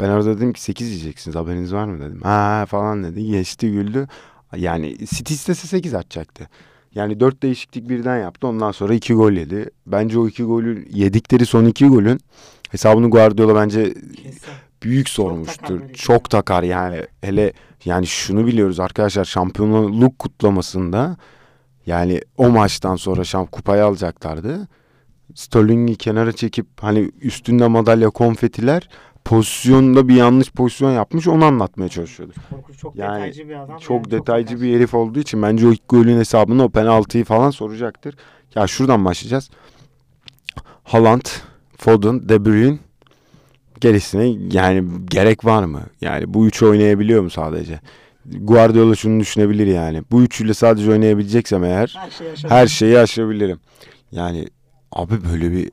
Ben 0.00 0.08
orada 0.08 0.36
dedim 0.36 0.52
ki 0.52 0.62
8 0.62 0.88
yiyeceksiniz 0.88 1.36
haberiniz 1.36 1.72
var 1.72 1.84
mı 1.84 2.00
dedim. 2.00 2.20
Ha 2.22 2.64
falan 2.68 3.04
dedi. 3.04 3.26
Geçti 3.26 3.72
güldü. 3.72 4.08
Yani 4.56 4.98
City 4.98 5.34
istese 5.34 5.66
8 5.66 5.94
atacaktı. 5.94 6.48
Yani 6.94 7.20
4 7.20 7.42
değişiklik 7.42 7.88
birden 7.88 8.18
yaptı. 8.18 8.46
Ondan 8.46 8.72
sonra 8.72 8.94
2 8.94 9.14
gol 9.14 9.32
yedi. 9.32 9.70
Bence 9.86 10.18
o 10.18 10.28
2 10.28 10.44
golü 10.44 10.86
yedikleri 10.90 11.46
son 11.46 11.64
2 11.64 11.86
golün 11.86 12.20
hesabını 12.70 13.10
Guardiola 13.10 13.54
bence 13.54 13.94
büyük 14.82 15.08
sormuştur. 15.08 15.80
takar 15.80 15.94
Çok, 15.94 16.30
takar 16.30 16.62
yani. 16.62 17.06
Hele 17.20 17.52
yani 17.84 18.06
şunu 18.06 18.46
biliyoruz 18.46 18.80
arkadaşlar 18.80 19.24
şampiyonluk 19.24 20.18
kutlamasında 20.18 21.16
yani 21.86 22.20
o 22.36 22.48
maçtan 22.48 22.96
sonra 22.96 23.24
şamp 23.24 23.52
kupayı 23.52 23.84
alacaklardı. 23.84 24.68
Sterling'i 25.34 25.96
kenara 25.96 26.32
çekip 26.32 26.66
hani 26.80 27.10
üstünde 27.20 27.66
madalya 27.68 28.10
konfetiler 28.10 28.88
pozisyonda 29.24 30.08
bir 30.08 30.14
yanlış 30.14 30.50
pozisyon 30.50 30.90
yapmış 30.90 31.28
onu 31.28 31.44
anlatmaya 31.44 31.88
çalışıyordu. 31.88 32.32
Korkunç 32.50 32.78
çok 32.78 32.96
Yani 32.96 33.16
detaycı 33.16 33.48
bir 33.48 33.62
adam. 33.62 33.78
Çok 33.78 34.10
detaycı 34.10 34.60
bir 34.60 34.74
herif 34.76 34.94
olduğu 34.94 35.18
için 35.18 35.42
bence 35.42 35.66
o 35.66 35.72
ilk 35.72 35.88
golün 35.88 36.18
hesabını 36.18 36.64
o 36.64 36.68
penaltıyı 36.68 37.24
falan 37.24 37.50
soracaktır. 37.50 38.16
Ya 38.54 38.66
şuradan 38.66 39.04
başlayacağız. 39.04 39.50
Haaland, 40.84 41.26
Foden, 41.78 42.28
De 42.28 42.44
Bruyne 42.44 42.78
gerisine 43.80 44.26
yani 44.52 44.84
gerek 45.10 45.44
var 45.44 45.64
mı? 45.64 45.82
Yani 46.00 46.34
bu 46.34 46.46
üçü 46.46 46.66
oynayabiliyor 46.66 47.22
mu 47.22 47.30
sadece? 47.30 47.80
Guardiola 48.26 48.94
şunu 48.94 49.20
düşünebilir 49.20 49.66
yani. 49.66 50.02
Bu 50.10 50.22
üçüyle 50.22 50.54
sadece 50.54 50.90
oynayabileceksem 50.90 51.64
eğer 51.64 51.94
her 51.98 52.10
şey 52.10 52.26
yaşadı. 52.26 52.52
her 52.52 52.66
şeyi 52.66 52.98
aşabilirim. 52.98 53.60
Yani 54.12 54.46
abi 54.94 55.24
böyle 55.32 55.52
bir 55.52 55.70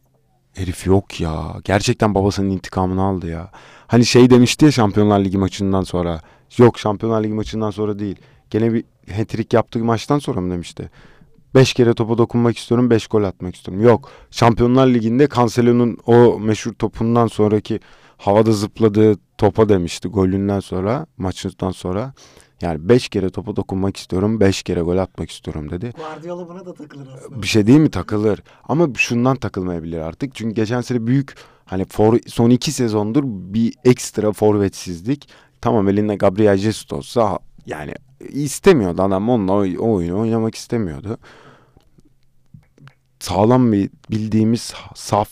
herif 0.54 0.88
yok 0.88 1.22
ya. 1.22 1.56
Gerçekten 1.64 2.16
babasının 2.16 2.50
intikamını 2.50 3.04
aldı 3.04 3.28
ya. 3.28 3.52
Hani 3.88 4.06
şey 4.06 4.30
demişti 4.30 4.66
ya 4.66 4.72
Şampiyonlar 4.72 5.20
Ligi 5.20 5.38
maçından 5.38 5.82
sonra. 5.82 6.22
Yok 6.58 6.80
Şampiyonlar 6.80 7.24
Ligi 7.24 7.34
maçından 7.34 7.72
sonra 7.72 8.00
değil. 8.00 8.16
Gene 8.50 8.74
bir 8.74 8.84
hat-trick 9.12 9.56
yaptığı 9.56 9.84
maçtan 9.84 10.20
sonra 10.20 10.42
mı 10.42 10.52
demişti? 10.54 10.90
Beş 11.56 11.74
kere 11.74 11.94
topa 11.94 12.18
dokunmak 12.18 12.58
istiyorum, 12.58 12.90
beş 12.90 13.08
gol 13.08 13.24
atmak 13.24 13.56
istiyorum. 13.56 13.84
Yok. 13.84 14.12
Şampiyonlar 14.32 14.88
Ligi'nde 14.88 15.28
Cancelo'nun 15.36 15.98
o 16.06 16.40
meşhur 16.40 16.74
topundan 16.74 17.28
sonraki 17.28 17.80
havada 18.18 18.52
zıpladığı 18.52 19.16
topa 19.38 19.70
demişti 19.70 20.08
golünden 20.08 20.60
sonra, 20.60 21.06
maçından 21.18 21.72
sonra. 21.72 22.14
Yani 22.62 22.90
5 22.90 23.10
kere 23.10 23.30
topa 23.30 23.56
dokunmak 23.56 23.98
istiyorum, 23.98 24.40
5 24.40 24.64
kere 24.64 24.82
gol 24.82 24.98
atmak 24.98 25.32
istiyorum 25.32 25.70
dedi. 25.70 25.94
Guardiola 25.98 26.50
buna 26.50 26.66
da 26.66 26.74
takılır 26.74 27.08
aslında. 27.16 27.42
Bir 27.42 27.48
şey 27.48 27.68
değil 27.68 27.80
mi 27.80 27.92
takılır. 27.92 28.44
Ama 28.64 28.88
şundan 28.98 29.36
takılmayabilir 29.36 29.98
artık. 29.98 30.36
Çünkü 30.36 30.56
geçen 30.56 30.82
sene 30.82 31.08
büyük 31.08 31.36
hani 31.66 31.86
for, 31.86 32.20
son 32.28 32.50
iki 32.50 32.72
sezondur 32.72 33.24
bir 33.26 33.74
ekstra 33.86 34.32
forvetsizlik. 34.32 35.30
Tamam 35.62 35.90
elinde 35.90 36.16
Gabriel 36.16 36.58
Jesus 36.58 36.94
olsa 36.94 37.40
yani 37.66 37.94
istemiyordu 38.30 39.02
adam 39.02 39.30
onunla 39.30 39.54
o 39.54 39.94
oyunu 39.94 40.20
oynamak 40.20 40.56
istemiyordu. 40.56 41.18
Sağlam 43.20 43.72
bir 43.72 43.90
bildiğimiz 44.12 44.74
saf 44.96 45.30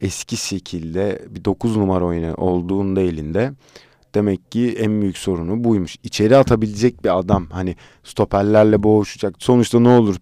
eski 0.00 0.36
şekilde 0.36 1.26
bir 1.30 1.44
9 1.44 1.76
numara 1.76 2.04
oyunu 2.04 2.34
olduğunda 2.34 3.00
elinde 3.00 3.52
demek 4.14 4.52
ki 4.52 4.76
en 4.78 5.02
büyük 5.02 5.18
sorunu 5.18 5.64
buymuş. 5.64 5.96
İçeri 6.02 6.36
atabilecek 6.36 7.04
bir 7.04 7.18
adam 7.18 7.46
hani 7.50 7.76
stoperlerle 8.04 8.82
boğuşacak. 8.82 9.34
Sonuçta 9.38 9.80
ne 9.80 9.88
olur 9.88 10.16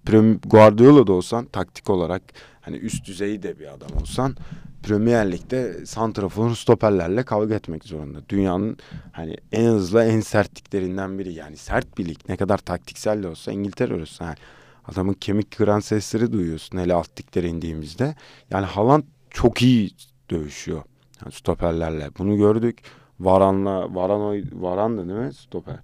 Guardiola 0.46 1.06
da 1.06 1.12
olsan 1.12 1.46
taktik 1.46 1.90
olarak 1.90 2.22
hani 2.60 2.76
üst 2.76 3.06
düzey 3.06 3.42
de 3.42 3.58
bir 3.58 3.74
adam 3.74 3.90
olsan 4.00 4.36
Premier 4.82 5.32
Lig'de 5.32 5.86
santrafor 5.86 6.54
stoperlerle 6.54 7.22
kavga 7.22 7.54
etmek 7.54 7.84
zorunda. 7.84 8.18
Dünyanın 8.28 8.76
hani 9.12 9.36
en 9.52 9.64
hızlı 9.64 10.04
en 10.04 10.20
sertliklerinden 10.20 11.18
biri. 11.18 11.32
Yani 11.32 11.56
sert 11.56 11.98
bir 11.98 12.04
lig. 12.04 12.18
Ne 12.28 12.36
kadar 12.36 12.58
taktiksel 12.58 13.22
de 13.22 13.28
olsa 13.28 13.52
İngiltere 13.52 13.94
orası. 13.94 14.24
Yani 14.24 14.36
adamın 14.84 15.12
kemik 15.14 15.56
kıran 15.56 15.80
sesleri 15.80 16.32
duyuyorsun 16.32 16.78
hele 16.78 16.94
alt 16.94 17.20
liglere 17.20 17.48
indiğimizde. 17.48 18.14
Yani 18.50 18.66
Haaland 18.66 19.04
çok 19.30 19.62
iyi 19.62 19.90
dövüşüyor. 20.30 20.82
Yani 21.22 21.32
stoperlerle. 21.32 22.10
Bunu 22.18 22.36
gördük. 22.36 22.78
Varan'la 23.20 23.94
Varan 23.94 24.42
Varan'dı 24.52 25.08
değil 25.08 25.20
mi 25.20 25.32
stoper? 25.32 25.76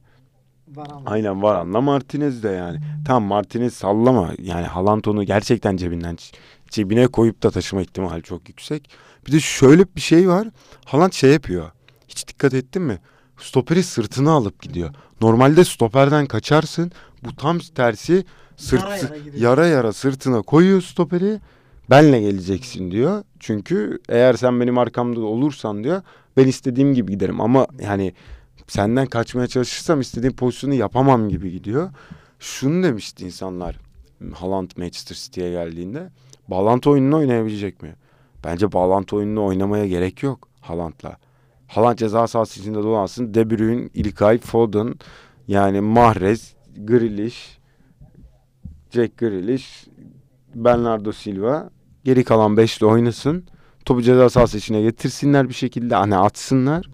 Varan. 0.69 1.03
Aynen 1.07 1.43
Varan'la 1.43 1.81
Martinez 1.81 2.43
de 2.43 2.49
yani. 2.49 2.79
Tam 3.07 3.23
Martinez 3.23 3.75
sallama. 3.75 4.33
Yani 4.43 4.67
Haaland 4.67 5.05
onu 5.05 5.25
gerçekten 5.25 5.77
cebinden 5.77 6.17
cebine 6.69 7.07
koyup 7.07 7.43
da 7.43 7.51
taşıma 7.51 7.83
ihtimali 7.83 8.23
çok 8.23 8.49
yüksek. 8.49 8.91
Bir 9.27 9.33
de 9.33 9.41
şöyle 9.41 9.85
bir 9.97 10.01
şey 10.01 10.29
var. 10.29 10.49
Haaland 10.85 11.13
şey 11.13 11.33
yapıyor. 11.33 11.71
Hiç 12.09 12.29
dikkat 12.29 12.55
ettin 12.55 12.83
mi? 12.83 12.99
Stoperi 13.39 13.83
sırtına 13.83 14.33
alıp 14.33 14.63
gidiyor. 14.63 14.95
Normalde 15.21 15.65
stoperden 15.65 16.27
kaçarsın. 16.27 16.93
Bu 17.25 17.37
tam 17.37 17.59
tersi 17.59 18.25
sırt 18.57 18.83
yara 18.83 18.97
yara, 18.97 19.17
yara 19.37 19.67
yara 19.67 19.93
sırtına 19.93 20.43
koyuyor 20.43 20.83
stoperi. 20.83 21.41
Benle 21.91 22.21
geleceksin 22.21 22.91
diyor. 22.91 23.25
Çünkü 23.41 23.99
eğer 24.09 24.35
sen 24.35 24.61
benim 24.61 24.79
arkamda 24.79 25.21
olursan 25.21 25.85
diyor 25.85 26.03
ben 26.37 26.47
istediğim 26.47 26.95
gibi 26.95 27.13
giderim 27.13 27.41
ama 27.41 27.67
yani 27.83 28.13
senden 28.67 29.07
kaçmaya 29.07 29.47
çalışırsam 29.47 30.01
istediğim 30.01 30.37
pozisyonu 30.37 30.75
yapamam 30.75 31.29
gibi 31.29 31.51
gidiyor. 31.51 31.91
Şunu 32.39 32.83
demişti 32.83 33.25
insanlar 33.25 33.77
Haaland 34.35 34.71
Manchester 34.77 35.17
City'ye 35.17 35.51
geldiğinde. 35.51 36.11
Bağlantı 36.49 36.91
oyununu 36.91 37.17
oynayabilecek 37.17 37.83
mi? 37.83 37.97
Bence 38.45 38.73
bağlantı 38.73 39.17
oyununu 39.17 39.45
oynamaya 39.45 39.87
gerek 39.87 40.23
yok 40.23 40.49
Haaland'la. 40.61 41.17
Haaland 41.67 41.99
ceza 41.99 42.27
sahası 42.27 42.61
içinde 42.61 42.79
dolansın. 42.79 43.35
De 43.35 43.51
Bruyne, 43.51 43.89
İlkay, 43.95 44.39
Foden, 44.39 44.95
yani 45.49 45.81
Mahrez, 45.81 46.55
Grealish, 46.77 47.59
Jack 48.91 49.19
Grealish, 49.19 49.87
Bernardo 50.55 51.13
Silva. 51.13 51.71
Geri 52.05 52.25
kalan 52.25 52.57
beşli 52.57 52.87
oynasın. 52.87 53.45
Topu 53.85 54.03
ceza 54.03 54.31
sahası 54.31 54.59
içine 54.59 54.83
getirsinler 54.83 55.49
bir 55.49 55.55
şekilde. 55.55 55.95
Hani 55.95 56.17
atsınlar. 56.17 56.87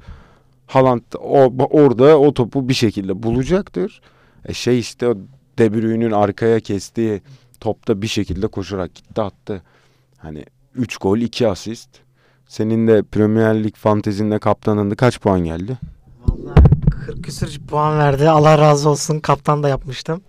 Haaland 0.67 1.03
o, 1.19 1.53
orada 1.71 2.19
o 2.19 2.35
topu 2.35 2.69
bir 2.69 2.75
şekilde 2.75 3.23
bulacaktır. 3.23 4.01
E 4.45 4.55
şey 4.55 4.79
işte 4.79 5.09
o 5.09 5.15
De 5.59 5.75
Bruyne'nin 5.75 6.11
arkaya 6.11 6.61
kestiği 6.61 7.23
topta 7.61 8.03
bir 8.03 8.07
şekilde 8.07 8.47
koşarak 8.47 8.95
gitti 8.95 9.21
attı. 9.21 9.63
Hani 10.19 10.45
3 10.75 10.97
gol 10.97 11.19
2 11.19 11.49
asist. 11.49 11.89
Senin 12.49 12.87
de 12.87 13.03
Premier 13.03 13.65
Lig 13.65 13.75
fantezinde 13.77 14.39
kaptanında 14.39 14.95
kaç 14.95 15.21
puan 15.21 15.41
geldi? 15.41 15.79
Vallahi 16.27 16.71
40 17.07 17.25
küsür 17.25 17.61
puan 17.67 17.99
verdi. 17.99 18.29
Allah 18.29 18.59
razı 18.59 18.91
olsun. 18.91 19.21
Kaptan 19.21 19.63
da 19.63 19.69
yapmıştım. 19.69 20.23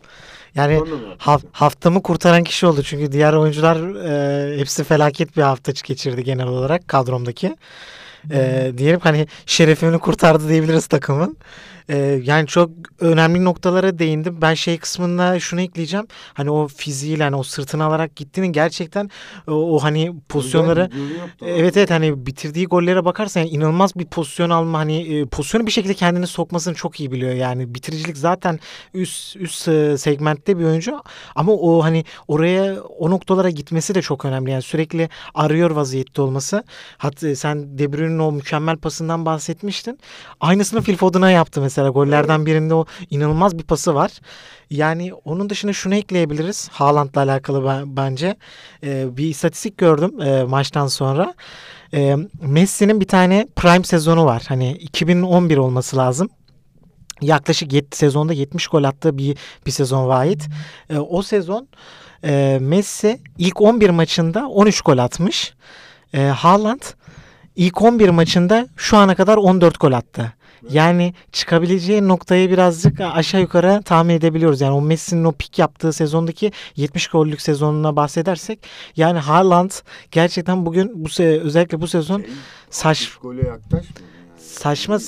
Yani 0.55 0.81
haf, 1.17 1.41
haftamı 1.51 2.03
kurtaran 2.03 2.43
kişi 2.43 2.65
oldu. 2.65 2.83
Çünkü 2.83 3.11
diğer 3.11 3.33
oyuncular 3.33 3.75
e, 4.05 4.59
hepsi 4.59 4.83
felaket 4.83 5.37
bir 5.37 5.41
hafta 5.41 5.71
geçirdi 5.71 6.23
genel 6.23 6.47
olarak 6.47 6.87
kadromdaki. 6.87 7.55
E, 8.31 8.71
diyelim 8.77 8.99
hani 9.03 9.27
şerefini 9.45 9.99
kurtardı 9.99 10.49
diyebiliriz 10.49 10.87
takımın. 10.87 11.37
Ee, 11.89 12.21
yani 12.23 12.47
çok 12.47 12.69
önemli 12.99 13.45
noktalara 13.45 13.99
değindim. 13.99 14.37
Ben 14.41 14.53
şey 14.53 14.77
kısmında 14.77 15.39
şunu 15.39 15.61
ekleyeceğim. 15.61 16.07
Hani 16.33 16.51
o 16.51 16.67
fiziğiyle 16.67 17.23
hani 17.23 17.35
o 17.35 17.43
sırtını 17.43 17.83
alarak 17.83 18.15
gittiğini 18.15 18.51
gerçekten 18.51 19.09
o, 19.47 19.75
o 19.75 19.79
hani 19.83 20.13
pozisyonları 20.29 20.89
evet 21.41 21.77
evet 21.77 21.91
hani 21.91 22.25
bitirdiği 22.25 22.65
gollere 22.65 23.05
bakarsan 23.05 23.41
yani 23.41 23.49
inanılmaz 23.49 23.95
bir 23.95 24.05
pozisyon 24.05 24.49
alma 24.49 24.79
hani 24.79 25.19
e, 25.19 25.25
pozisyonu 25.25 25.65
bir 25.65 25.71
şekilde 25.71 25.93
kendini 25.93 26.27
sokmasını 26.27 26.75
çok 26.75 26.99
iyi 26.99 27.11
biliyor. 27.11 27.33
Yani 27.33 27.75
bitiricilik 27.75 28.17
zaten 28.17 28.59
üst 28.93 29.35
üst 29.35 29.67
e, 29.67 29.97
segmentte 29.97 30.59
bir 30.59 30.63
oyuncu 30.63 31.01
ama 31.35 31.51
o 31.51 31.83
hani 31.83 32.05
oraya 32.27 32.81
o 32.81 33.09
noktalara 33.09 33.49
gitmesi 33.49 33.95
de 33.95 34.01
çok 34.01 34.25
önemli. 34.25 34.51
Yani 34.51 34.61
sürekli 34.61 35.09
arıyor 35.33 35.71
vaziyette 35.71 36.21
olması. 36.21 36.63
Hatta 36.97 37.35
sen 37.35 37.77
De 37.77 37.93
Bruyne'in 37.93 38.19
o 38.19 38.31
mükemmel 38.31 38.77
pasından 38.77 39.25
bahsetmiştin. 39.25 39.99
Aynısını 40.39 40.81
Phil 40.81 40.95
Foden'a 40.95 41.31
yaptı 41.31 41.61
mesela 41.61 41.70
mesela. 41.71 41.89
Gollerden 41.89 42.45
birinde 42.45 42.73
o 42.73 42.86
inanılmaz 43.10 43.57
bir 43.57 43.63
pası 43.63 43.95
var. 43.95 44.12
Yani 44.69 45.13
onun 45.13 45.49
dışında 45.49 45.73
şunu 45.73 45.95
ekleyebiliriz. 45.95 46.69
Haaland'la 46.69 47.21
alakalı 47.21 47.84
bence. 47.86 48.36
Ee, 48.84 49.17
bir 49.17 49.25
istatistik 49.25 49.77
gördüm 49.77 50.21
e, 50.21 50.43
maçtan 50.43 50.88
sonra. 50.88 51.34
E, 51.93 52.15
Messi'nin 52.41 53.01
bir 53.01 53.07
tane 53.07 53.47
prime 53.55 53.84
sezonu 53.84 54.25
var. 54.25 54.43
Hani 54.47 54.71
2011 54.71 55.57
olması 55.57 55.97
lazım 55.97 56.29
yaklaşık 57.21 57.73
7 57.73 57.95
sezonda 57.95 58.34
70 58.34 58.67
gol 58.67 58.84
attığı 58.84 59.17
bir 59.17 59.38
bir 59.65 59.71
sezon 59.71 60.07
vahit. 60.07 60.47
E, 60.89 60.97
o 60.97 61.21
sezon 61.21 61.67
e, 62.23 62.57
Messi 62.62 63.21
ilk 63.38 63.62
11 63.62 63.89
maçında 63.89 64.47
13 64.47 64.81
gol 64.81 64.97
atmış. 64.97 65.53
E, 66.13 66.21
Haaland 66.21 66.81
ilk 67.55 67.81
11 67.81 68.10
maçında 68.10 68.67
şu 68.75 68.97
ana 68.97 69.15
kadar 69.15 69.38
14 69.38 69.79
gol 69.79 69.91
attı. 69.91 70.34
Yani 70.69 71.13
çıkabileceği 71.32 72.08
noktayı 72.08 72.52
birazcık 72.52 73.00
aşağı 73.00 73.41
yukarı 73.41 73.82
tahmin 73.86 74.13
edebiliyoruz. 74.13 74.62
Yani 74.62 74.74
o 74.74 74.82
Messi'nin 74.82 75.24
o 75.24 75.32
pik 75.32 75.60
yaptığı 75.60 75.93
sezondaki 75.93 76.52
70 76.76 77.08
gollük 77.08 77.41
sezonuna 77.41 77.95
bahsedersek 77.95 78.60
yani 78.95 79.19
Haaland 79.19 79.71
gerçekten 80.12 80.65
bugün 80.65 80.91
bu 80.95 81.10
se 81.10 81.39
özellikle 81.39 81.82
bu 81.82 81.88
sezon 81.88 82.19
şey, 82.21 82.30
saç 82.69 83.15
gole 83.21 83.47
yaklaşmıyor. 83.47 83.84
Yani. 83.86 84.21
Saçma 84.38 85.00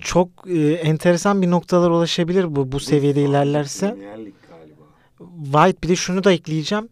çok 0.00 0.28
e, 0.46 0.72
enteresan 0.72 1.42
bir 1.42 1.50
noktalar 1.50 1.90
ulaşabilir 1.90 2.56
bu 2.56 2.72
bu, 2.72 2.80
seviyede 2.80 3.22
ilerlerse. 3.22 3.96
White 5.44 5.82
bir 5.82 5.88
de 5.88 5.96
şunu 5.96 6.24
da 6.24 6.32
ekleyeceğim. 6.32 6.88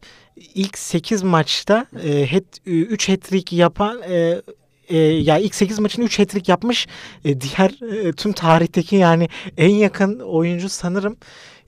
İlk 0.55 0.79
8 0.79 1.23
maçta 1.23 1.87
e, 2.05 2.27
hat, 2.27 2.45
3 2.67 3.09
hat-trick 3.09 3.57
yapan 3.57 4.03
e, 4.03 4.43
e, 4.88 4.98
ya 4.98 5.38
ilk 5.38 5.55
8 5.55 5.79
maçın 5.79 6.03
3 6.03 6.18
hat-trick 6.18 6.53
yapmış. 6.53 6.87
E, 7.24 7.40
diğer 7.40 7.92
e, 7.92 8.12
tüm 8.12 8.33
tarihteki 8.33 8.96
yani 8.96 9.29
en 9.57 9.70
yakın 9.70 10.20
oyuncu 10.20 10.68
sanırım 10.68 11.16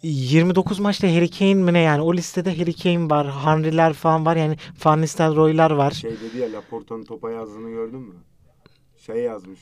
29 0.02 0.78
maçta 0.78 1.08
Harry 1.08 1.30
Kane 1.30 1.54
mi 1.54 1.72
ne 1.72 1.78
yani 1.78 2.02
o 2.02 2.14
listede 2.14 2.58
Harry 2.58 2.72
Kane 2.72 3.10
var, 3.10 3.30
Henry'ler 3.44 3.92
falan 3.92 4.26
var 4.26 4.36
yani 4.36 4.56
Van 4.84 5.00
Nistelrooy'lar 5.02 5.70
var. 5.70 5.90
Şey 5.90 6.10
dedi 6.10 6.38
ya 6.38 6.52
Laporta'nın 6.52 7.04
topa 7.04 7.30
yazdığını 7.30 7.70
gördün 7.70 8.00
mü? 8.00 8.14
Şey 8.96 9.16
yazmış 9.16 9.60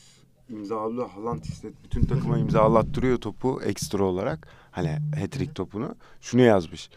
imzalı 0.51 1.03
Haaland 1.03 1.45
işte 1.45 1.69
bütün 1.85 2.05
takıma 2.05 2.39
imzalattırıyor 2.45 3.19
topu 3.19 3.61
ekstra 3.63 4.05
olarak. 4.05 4.49
Hani 4.71 4.99
hat-trick 5.21 5.55
topunu. 5.55 5.95
Şunu 6.21 6.41
yazmış. 6.41 6.91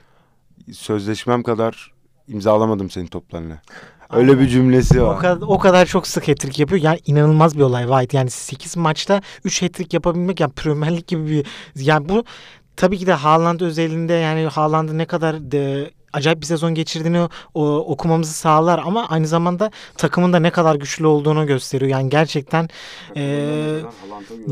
Sözleşmem 0.71 1.43
kadar 1.43 1.93
imzalamadım 2.28 2.89
senin 2.89 3.08
toplarını. 3.08 3.60
Öyle 4.13 4.39
bir 4.39 4.47
cümlesi 4.47 5.04
var. 5.04 5.15
O 5.15 5.17
kadar, 5.17 5.47
o 5.47 5.60
kadar 5.60 5.86
çok 5.86 6.08
sık 6.08 6.28
hat-trick 6.28 6.62
yapıyor. 6.62 6.82
Yani 6.82 7.00
inanılmaz 7.06 7.58
bir 7.58 7.62
olay 7.62 7.84
White. 7.84 8.17
Yani 8.17 8.30
8 8.30 8.78
maçta 8.78 9.21
3 9.45 9.62
hat-trick 9.62 9.95
yapabilmek 9.95 10.39
yani 10.39 10.52
Premier 10.52 10.97
Lig 10.97 11.08
gibi 11.08 11.28
bir 11.28 11.45
yani 11.76 12.10
bu 12.10 12.24
tabii 12.76 12.97
ki 12.97 13.08
de 13.08 13.13
Haaland 13.13 13.60
özelinde 13.60 14.13
yani 14.13 14.45
Haaland'ı 14.47 14.97
ne 14.97 15.06
kadar 15.06 15.52
de 15.52 15.91
acayip 16.13 16.41
bir 16.41 16.45
sezon 16.45 16.74
geçirdiğini 16.74 17.28
o, 17.54 17.76
okumamızı 17.78 18.34
sağlar 18.34 18.82
ama 18.86 19.08
aynı 19.10 19.28
zamanda 19.28 19.71
takımın 19.97 20.34
da 20.34 20.39
ne 20.39 20.50
kadar 20.50 20.76
güçlü 20.76 21.08
olduğunu 21.08 21.47
gösteriyor. 21.47 21.91
Yani 21.91 22.10
gerçekten 22.10 22.69
e, 23.15 23.21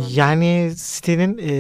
yani 0.10 0.72
City'nin 0.76 1.38
e, 1.38 1.54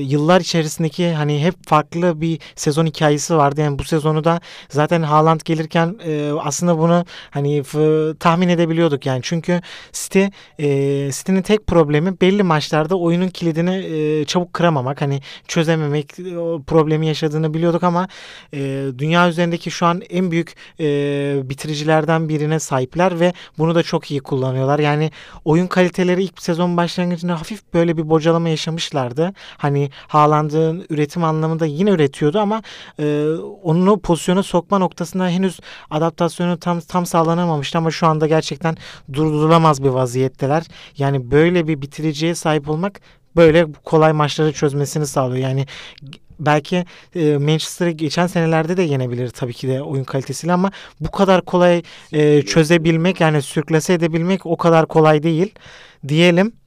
yıllar 0.00 0.40
içerisindeki 0.40 1.12
hani 1.12 1.44
hep 1.44 1.54
farklı 1.66 2.20
bir 2.20 2.38
sezon 2.56 2.86
hikayesi 2.86 3.36
vardı. 3.36 3.60
Yani 3.60 3.78
bu 3.78 3.84
sezonu 3.84 4.24
da 4.24 4.40
zaten 4.68 5.02
Haaland 5.02 5.40
gelirken 5.44 5.98
e, 6.04 6.32
aslında 6.40 6.78
bunu 6.78 7.04
hani 7.30 7.62
f- 7.62 8.14
tahmin 8.20 8.48
edebiliyorduk 8.48 9.06
yani. 9.06 9.20
Çünkü 9.22 9.60
City 9.92 10.24
e, 10.58 10.66
City'nin 11.12 11.42
tek 11.42 11.66
problemi 11.66 12.20
belli 12.20 12.42
maçlarda 12.42 12.98
oyunun 12.98 13.28
kilidini 13.28 13.74
e, 13.76 14.24
çabuk 14.24 14.52
kıramamak. 14.52 15.00
Hani 15.00 15.20
çözememek 15.48 16.10
o 16.38 16.62
problemi 16.66 17.06
yaşadığını 17.06 17.54
biliyorduk 17.54 17.82
ama 17.82 18.08
e, 18.54 18.58
dünya 18.98 19.28
üzerindeki 19.40 19.70
şu 19.70 19.86
an 19.86 20.02
en 20.10 20.30
büyük 20.30 20.54
e, 20.80 20.84
bitiricilerden 21.44 22.28
birine 22.28 22.58
sahipler 22.58 23.20
ve 23.20 23.32
bunu 23.58 23.74
da 23.74 23.82
çok 23.82 24.10
iyi 24.10 24.20
kullanıyorlar. 24.20 24.78
Yani 24.78 25.10
oyun 25.44 25.66
kaliteleri 25.66 26.22
ilk 26.22 26.42
sezon 26.42 26.76
başlangıcında 26.76 27.40
hafif 27.40 27.62
böyle 27.74 27.96
bir 27.96 28.08
bocalama 28.08 28.48
yaşamışlardı. 28.48 29.32
Hani 29.56 29.90
Haaland'ın 30.08 30.86
üretim 30.90 31.24
anlamında 31.24 31.66
yine 31.66 31.90
üretiyordu 31.90 32.38
ama 32.38 32.62
e, 32.98 33.26
onu 33.62 34.00
pozisyona 34.00 34.42
sokma 34.42 34.78
noktasında 34.78 35.28
henüz 35.28 35.60
adaptasyonu 35.90 36.58
tam 36.58 36.80
tam 36.80 37.06
sağlanamamıştı 37.06 37.78
ama 37.78 37.90
şu 37.90 38.06
anda 38.06 38.26
gerçekten 38.26 38.76
durdurulamaz 39.12 39.82
bir 39.82 39.88
vaziyetteler. 39.88 40.62
Yani 40.98 41.30
böyle 41.30 41.68
bir 41.68 41.82
bitiriciye 41.82 42.34
sahip 42.34 42.68
olmak 42.68 43.00
böyle 43.36 43.66
kolay 43.84 44.12
maçları 44.12 44.52
çözmesini 44.52 45.06
sağlıyor. 45.06 45.48
Yani 45.48 45.66
belki 46.40 46.84
e, 47.14 47.38
Manchester'ı 47.38 47.90
geçen 47.90 48.26
senelerde 48.26 48.76
de 48.76 48.82
yenebilir 48.82 49.30
tabii 49.30 49.52
ki 49.52 49.68
de 49.68 49.82
oyun 49.82 50.04
kalitesiyle 50.04 50.52
ama 50.52 50.70
bu 51.00 51.10
kadar 51.10 51.44
kolay 51.44 51.82
e, 52.12 52.42
çözebilmek 52.42 53.20
yani 53.20 53.42
sürklase 53.42 53.92
edebilmek 53.92 54.46
o 54.46 54.56
kadar 54.56 54.86
kolay 54.86 55.22
değil 55.22 55.54
diyelim. 56.08 56.59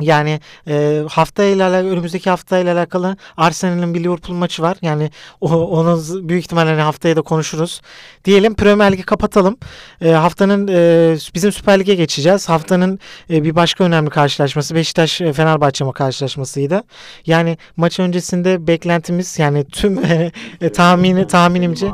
Yani 0.00 0.40
e, 0.68 1.02
haftayla 1.10 1.68
alakalı, 1.68 1.90
önümüzdeki 1.90 2.30
haftayla 2.30 2.74
alakalı 2.74 3.16
Arsenal'in 3.36 3.94
bir 3.94 4.04
Liverpool 4.04 4.36
maçı 4.36 4.62
var. 4.62 4.76
Yani 4.82 5.10
o, 5.40 5.48
onu 5.48 6.02
büyük 6.28 6.44
ihtimalle 6.44 6.70
hani 6.70 6.80
haftaya 6.80 7.16
da 7.16 7.22
konuşuruz. 7.22 7.80
Diyelim 8.24 8.54
Premier 8.54 8.92
Lig'i 8.92 9.02
kapatalım. 9.02 9.56
E, 10.00 10.10
haftanın 10.10 10.68
e, 10.68 11.16
bizim 11.34 11.52
Süper 11.52 11.80
Lig'e 11.80 11.94
geçeceğiz. 11.94 12.48
Haftanın 12.48 12.98
e, 13.30 13.44
bir 13.44 13.54
başka 13.56 13.84
önemli 13.84 14.10
karşılaşması 14.10 14.74
Beşiktaş 14.74 15.18
Fenerbahçe 15.18 15.84
karşılaşmasıydı. 15.94 16.82
Yani 17.26 17.58
maç 17.76 18.00
öncesinde 18.00 18.66
beklentimiz 18.66 19.38
yani 19.38 19.64
tüm 19.64 20.04
e, 20.60 20.72
tahmini 20.72 21.26
tahminimce 21.26 21.86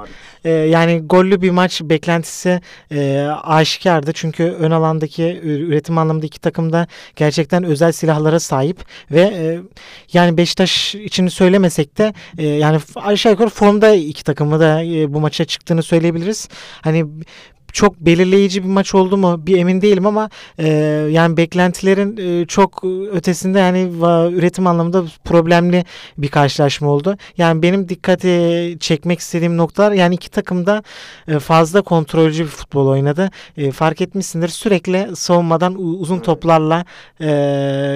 e, 0.44 0.50
yani 0.50 1.00
gollü 1.00 1.42
bir 1.42 1.50
maç 1.50 1.80
beklentisi 1.84 2.60
e, 2.92 3.26
aşikardı. 3.42 4.12
Çünkü 4.14 4.44
ön 4.44 4.70
alandaki 4.70 5.40
üretim 5.42 5.98
anlamında 5.98 6.26
iki 6.26 6.40
takım 6.40 6.72
da 6.72 6.86
gerçekten 7.16 7.64
özel 7.64 7.92
silahlara 7.92 8.40
sahip 8.40 8.84
ve 9.10 9.20
e, 9.20 9.60
yani 10.12 10.36
Beşiktaş 10.36 10.94
için 10.94 11.28
söylemesek 11.28 11.98
de 11.98 12.14
e, 12.38 12.46
yani 12.46 12.78
aşağı 12.96 13.32
yukarı 13.32 13.48
formda 13.48 13.94
iki 13.94 14.24
takımı 14.24 14.60
da 14.60 14.84
e, 14.84 15.14
bu 15.14 15.20
maça 15.20 15.44
çıktığını 15.44 15.82
söyleyebiliriz. 15.82 16.48
Hani 16.82 17.06
çok 17.72 18.00
belirleyici 18.00 18.62
bir 18.62 18.68
maç 18.68 18.94
oldu 18.94 19.16
mu 19.16 19.46
bir 19.46 19.58
emin 19.58 19.80
değilim 19.80 20.06
ama 20.06 20.30
e, 20.58 20.68
yani 21.10 21.36
beklentilerin 21.36 22.16
e, 22.16 22.46
çok 22.46 22.84
ötesinde 23.12 23.58
yani 23.58 23.78
va- 23.78 24.32
üretim 24.32 24.66
anlamında 24.66 25.04
problemli 25.24 25.84
bir 26.18 26.28
karşılaşma 26.28 26.88
oldu. 26.88 27.16
Yani 27.36 27.62
benim 27.62 27.88
dikkati 27.88 28.76
çekmek 28.80 29.20
istediğim 29.20 29.56
noktalar 29.56 29.92
yani 29.92 30.14
iki 30.14 30.30
takım 30.30 30.66
da 30.66 30.82
e, 31.28 31.38
fazla 31.38 31.82
kontrolcü 31.82 32.44
bir 32.44 32.48
futbol 32.48 32.86
oynadı. 32.86 33.30
E, 33.56 33.70
fark 33.70 34.00
etmişsindir 34.00 34.48
sürekli 34.48 35.16
savunmadan 35.16 35.74
uzun 35.74 36.18
toplarla 36.18 36.84
e, 37.20 37.30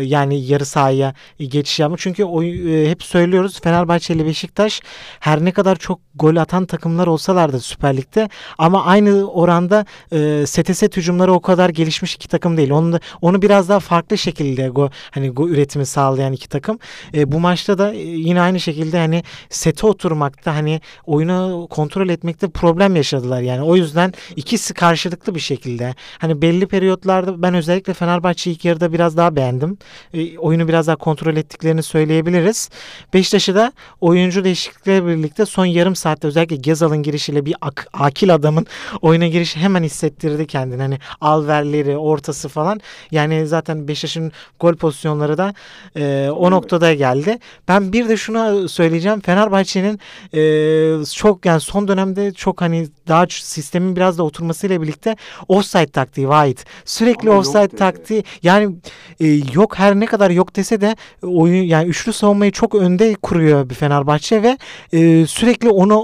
yani 0.04 0.40
yarı 0.40 0.64
sahaya 0.64 1.14
geçiş 1.38 1.80
yapmak. 1.80 1.98
Çünkü 2.00 2.24
oy, 2.24 2.84
e, 2.84 2.90
hep 2.90 3.02
söylüyoruz 3.02 3.60
Fenerbahçe 3.60 4.14
ile 4.14 4.26
Beşiktaş 4.26 4.80
her 5.20 5.44
ne 5.44 5.52
kadar 5.52 5.76
çok 5.76 6.00
gol 6.14 6.36
atan 6.36 6.66
takımlar 6.66 7.06
olsalar 7.06 7.52
da 7.52 7.60
Süper 7.60 7.96
Lig'de 7.96 8.28
ama 8.58 8.84
aynı 8.84 9.30
oranda 9.64 9.84
e, 10.12 10.46
sete 10.46 10.74
set 10.74 10.96
hücumları 10.96 11.32
o 11.32 11.40
kadar 11.40 11.68
gelişmiş 11.68 12.14
iki 12.14 12.28
takım 12.28 12.56
değil. 12.56 12.70
Onu 12.70 13.00
onu 13.22 13.42
biraz 13.42 13.68
daha 13.68 13.80
farklı 13.80 14.18
şekilde 14.18 14.68
go, 14.68 14.90
hani 15.10 15.30
go 15.30 15.48
üretimi 15.48 15.86
sağlayan 15.86 16.32
iki 16.32 16.48
takım. 16.48 16.78
E, 17.14 17.32
bu 17.32 17.40
maçta 17.40 17.78
da 17.78 17.94
e, 17.94 17.98
yine 17.98 18.40
aynı 18.40 18.60
şekilde 18.60 18.98
hani 18.98 19.22
sete 19.50 19.86
oturmakta 19.86 20.54
hani 20.54 20.80
oyunu 21.06 21.66
kontrol 21.70 22.08
etmekte 22.08 22.48
problem 22.48 22.96
yaşadılar. 22.96 23.40
Yani 23.40 23.62
o 23.62 23.76
yüzden 23.76 24.12
ikisi 24.36 24.74
karşılıklı 24.74 25.34
bir 25.34 25.40
şekilde. 25.40 25.94
Hani 26.18 26.42
belli 26.42 26.66
periyotlarda 26.66 27.42
ben 27.42 27.54
özellikle 27.54 27.94
Fenerbahçe 27.94 28.50
ilk 28.50 28.64
yarıda 28.64 28.92
biraz 28.92 29.16
daha 29.16 29.36
beğendim. 29.36 29.78
E, 30.14 30.38
oyunu 30.38 30.68
biraz 30.68 30.86
daha 30.86 30.96
kontrol 30.96 31.36
ettiklerini 31.36 31.82
söyleyebiliriz. 31.82 32.70
Beşiktaş'ı 33.14 33.54
da 33.54 33.72
oyuncu 34.00 34.44
değişiklikleriyle 34.44 35.06
birlikte 35.06 35.46
son 35.46 35.64
yarım 35.66 35.96
saatte 35.96 36.28
özellikle 36.28 36.56
Gezal'ın 36.56 37.02
girişiyle 37.02 37.46
bir 37.46 37.54
ak- 37.60 37.88
akil 37.92 38.34
adamın 38.34 38.66
oyuna 39.02 39.26
girişi 39.26 39.53
hemen 39.56 39.82
hissettirdi 39.82 40.46
kendini. 40.46 40.82
Hani 40.82 40.98
alverleri, 41.20 41.96
ortası 41.96 42.48
falan. 42.48 42.80
Yani 43.10 43.46
zaten 43.46 43.88
Beşiktaş'ın 43.88 44.32
gol 44.60 44.74
pozisyonları 44.74 45.38
da 45.38 45.54
e, 45.96 46.30
o 46.30 46.50
noktada 46.50 46.94
geldi. 46.94 47.38
Ben 47.68 47.92
bir 47.92 48.08
de 48.08 48.16
şunu 48.16 48.68
söyleyeceğim. 48.68 49.20
Fenerbahçe'nin 49.20 50.00
e, 50.34 51.04
çok 51.04 51.46
yani 51.46 51.60
son 51.60 51.88
dönemde 51.88 52.32
çok 52.32 52.60
hani 52.60 52.88
daha 53.08 53.26
sistemin 53.30 53.96
biraz 53.96 54.18
da 54.18 54.22
oturmasıyla 54.22 54.82
birlikte 54.82 55.16
offside 55.48 55.86
taktiği 55.86 56.28
Vahit. 56.28 56.64
Sürekli 56.84 57.30
Ama 57.30 57.38
offside 57.38 57.62
dedi. 57.62 57.76
taktiği 57.76 58.24
yani 58.42 58.76
e, 59.20 59.26
yok 59.54 59.78
her 59.78 59.94
ne 59.94 60.06
kadar 60.06 60.30
yok 60.30 60.56
dese 60.56 60.80
de 60.80 60.96
oyun 61.22 61.62
yani 61.62 61.88
üçlü 61.88 62.12
savunmayı 62.12 62.52
çok 62.52 62.74
önde 62.74 63.14
kuruyor 63.14 63.70
bir 63.70 63.74
Fenerbahçe 63.74 64.42
ve 64.42 64.58
e, 64.92 65.26
sürekli 65.26 65.68
onu 65.68 65.98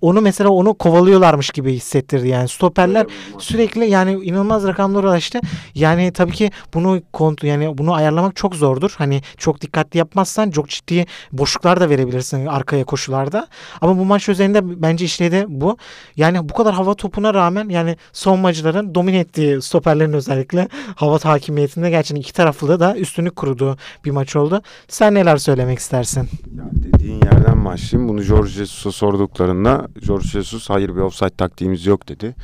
onu 0.00 0.20
mesela 0.20 0.50
onu 0.50 0.74
kovalıyorlarmış 0.74 1.50
gibi 1.50 1.72
hissettirdi 1.72 2.28
yani 2.28 2.48
stoperler 2.48 2.93
sürekli 3.38 3.90
yani 3.90 4.12
inanılmaz 4.12 4.64
rakamlar 4.64 5.04
ulaştı. 5.04 5.40
Yani 5.74 6.12
tabii 6.12 6.32
ki 6.32 6.50
bunu 6.74 7.02
kont 7.12 7.44
yani 7.44 7.78
bunu 7.78 7.94
ayarlamak 7.94 8.36
çok 8.36 8.54
zordur. 8.54 8.94
Hani 8.98 9.22
çok 9.36 9.60
dikkatli 9.60 9.98
yapmazsan 9.98 10.50
çok 10.50 10.68
ciddi 10.68 11.06
boşluklar 11.32 11.80
da 11.80 11.90
verebilirsin 11.90 12.46
arkaya 12.46 12.84
koşularda. 12.84 13.48
Ama 13.80 13.98
bu 13.98 14.04
maç 14.04 14.28
üzerinde 14.28 14.82
bence 14.82 15.04
işledi 15.04 15.44
bu. 15.48 15.76
Yani 16.16 16.48
bu 16.48 16.54
kadar 16.54 16.74
hava 16.74 16.94
topuna 16.94 17.34
rağmen 17.34 17.68
yani 17.68 17.96
savunmacıların 18.12 18.94
domine 18.94 19.18
ettiği 19.18 19.62
stoperlerin 19.62 20.12
özellikle 20.12 20.68
hava 20.96 21.18
hakimiyetinde 21.24 21.90
gerçekten 21.90 22.20
iki 22.20 22.32
taraflı 22.32 22.80
da 22.80 22.96
üstünlük 22.96 23.36
kurduğu 23.36 23.76
bir 24.04 24.10
maç 24.10 24.36
oldu. 24.36 24.62
Sen 24.88 25.14
neler 25.14 25.36
söylemek 25.36 25.78
istersin? 25.78 26.28
Ya 26.56 26.64
dediğin 26.72 27.20
yerden 27.24 27.64
başlayayım. 27.64 28.08
Bunu 28.08 28.22
George 28.22 28.50
Jesus'a 28.50 28.92
sorduklarında 28.92 29.88
George 30.06 30.28
Jesus 30.28 30.70
hayır 30.70 30.96
bir 30.96 31.00
offside 31.00 31.30
taktiğimiz 31.30 31.86
yok 31.86 32.08
dedi. 32.08 32.34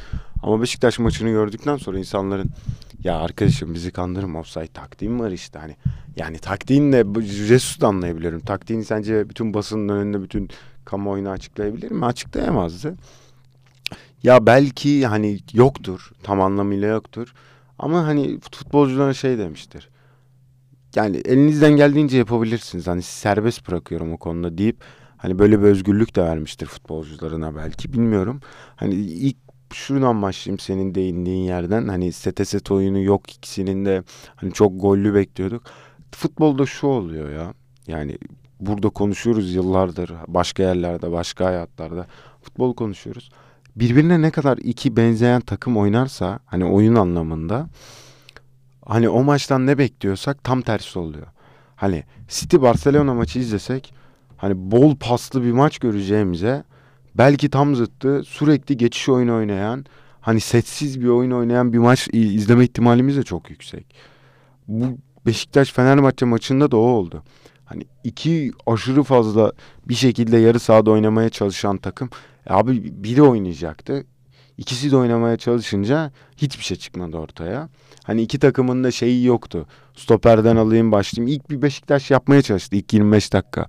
Ama 0.42 0.62
Beşiktaş 0.62 0.98
maçını 0.98 1.30
gördükten 1.30 1.76
sonra 1.76 1.98
insanların 1.98 2.50
ya 3.04 3.18
arkadaşım 3.18 3.74
bizi 3.74 3.90
kandırma 3.90 4.40
offside 4.40 4.66
taktiğim 4.66 5.20
var 5.20 5.30
işte 5.30 5.58
hani. 5.58 5.76
Yani 6.16 6.38
taktiğinle 6.38 7.04
Jesus'u 7.22 7.86
anlayabilirim. 7.86 8.40
Taktiğini 8.40 8.84
sence 8.84 9.28
bütün 9.28 9.54
basının 9.54 9.88
önünde 9.88 10.22
bütün 10.22 10.48
kamuoyuna 10.84 11.30
açıklayabilir 11.30 11.90
mi? 11.90 12.04
Açıklayamazdı. 12.04 12.94
Ya 14.22 14.46
belki 14.46 15.06
hani 15.06 15.38
yoktur. 15.52 16.10
Tam 16.22 16.40
anlamıyla 16.40 16.88
yoktur. 16.88 17.34
Ama 17.78 18.06
hani 18.06 18.40
futbolculara 18.40 19.14
şey 19.14 19.38
demiştir. 19.38 19.88
Yani 20.94 21.16
elinizden 21.16 21.76
geldiğince 21.76 22.18
yapabilirsiniz. 22.18 22.86
Hani 22.86 23.02
serbest 23.02 23.68
bırakıyorum 23.68 24.12
o 24.12 24.16
konuda 24.16 24.58
deyip 24.58 24.76
hani 25.16 25.38
böyle 25.38 25.60
bir 25.60 25.64
özgürlük 25.64 26.16
de 26.16 26.22
vermiştir 26.22 26.66
futbolcularına 26.66 27.56
belki 27.56 27.92
bilmiyorum. 27.92 28.40
Hani 28.76 28.94
ilk 28.94 29.36
şuradan 29.74 30.22
başlayayım 30.22 30.58
senin 30.58 30.94
değindiğin 30.94 31.44
yerden. 31.44 31.88
Hani 31.88 32.12
sete 32.12 32.44
set 32.44 32.70
oyunu 32.70 33.02
yok 33.02 33.30
ikisinin 33.30 33.84
de 33.84 34.02
hani 34.36 34.52
çok 34.52 34.80
gollü 34.80 35.14
bekliyorduk. 35.14 35.62
Futbolda 36.12 36.66
şu 36.66 36.86
oluyor 36.86 37.30
ya. 37.30 37.54
Yani 37.86 38.18
burada 38.60 38.88
konuşuyoruz 38.88 39.54
yıllardır 39.54 40.12
başka 40.28 40.62
yerlerde 40.62 41.12
başka 41.12 41.44
hayatlarda 41.46 42.06
futbol 42.42 42.74
konuşuyoruz. 42.74 43.30
Birbirine 43.76 44.22
ne 44.22 44.30
kadar 44.30 44.58
iki 44.58 44.96
benzeyen 44.96 45.40
takım 45.40 45.76
oynarsa 45.76 46.38
hani 46.46 46.64
oyun 46.64 46.94
anlamında 46.94 47.68
hani 48.86 49.08
o 49.08 49.24
maçtan 49.24 49.66
ne 49.66 49.78
bekliyorsak 49.78 50.44
tam 50.44 50.62
tersi 50.62 50.98
oluyor. 50.98 51.26
Hani 51.76 52.04
City 52.28 52.56
Barcelona 52.56 53.14
maçı 53.14 53.38
izlesek 53.38 53.94
hani 54.36 54.54
bol 54.56 54.96
paslı 54.96 55.42
bir 55.42 55.52
maç 55.52 55.78
göreceğimize 55.78 56.64
belki 57.14 57.50
tam 57.50 57.74
zıttı 57.74 58.22
sürekli 58.24 58.76
geçiş 58.76 59.08
oyunu 59.08 59.36
oynayan 59.36 59.84
hani 60.20 60.40
setsiz 60.40 61.00
bir 61.00 61.08
oyun 61.08 61.30
oynayan 61.30 61.72
bir 61.72 61.78
maç 61.78 62.08
izleme 62.12 62.64
ihtimalimiz 62.64 63.16
de 63.16 63.22
çok 63.22 63.50
yüksek. 63.50 63.94
Bu 64.68 64.84
Beşiktaş 65.26 65.72
Fenerbahçe 65.72 66.26
maçında 66.26 66.70
da 66.70 66.76
o 66.76 66.80
oldu. 66.80 67.22
Hani 67.64 67.84
iki 68.04 68.52
aşırı 68.66 69.02
fazla 69.02 69.52
bir 69.88 69.94
şekilde 69.94 70.36
yarı 70.38 70.60
sahada 70.60 70.90
oynamaya 70.90 71.30
çalışan 71.30 71.76
takım. 71.76 72.10
E 72.46 72.52
abi 72.52 73.04
biri 73.04 73.22
oynayacaktı. 73.22 74.04
İkisi 74.58 74.90
de 74.90 74.96
oynamaya 74.96 75.36
çalışınca 75.36 76.12
hiçbir 76.36 76.64
şey 76.64 76.76
çıkmadı 76.76 77.16
ortaya. 77.16 77.68
Hani 78.04 78.22
iki 78.22 78.38
takımın 78.38 78.84
da 78.84 78.90
şeyi 78.90 79.24
yoktu. 79.24 79.66
Stoperden 79.96 80.56
alayım 80.56 80.92
başlayayım. 80.92 81.36
İlk 81.36 81.50
bir 81.50 81.62
Beşiktaş 81.62 82.10
yapmaya 82.10 82.42
çalıştı 82.42 82.76
ilk 82.76 82.92
25 82.92 83.32
dakika. 83.32 83.66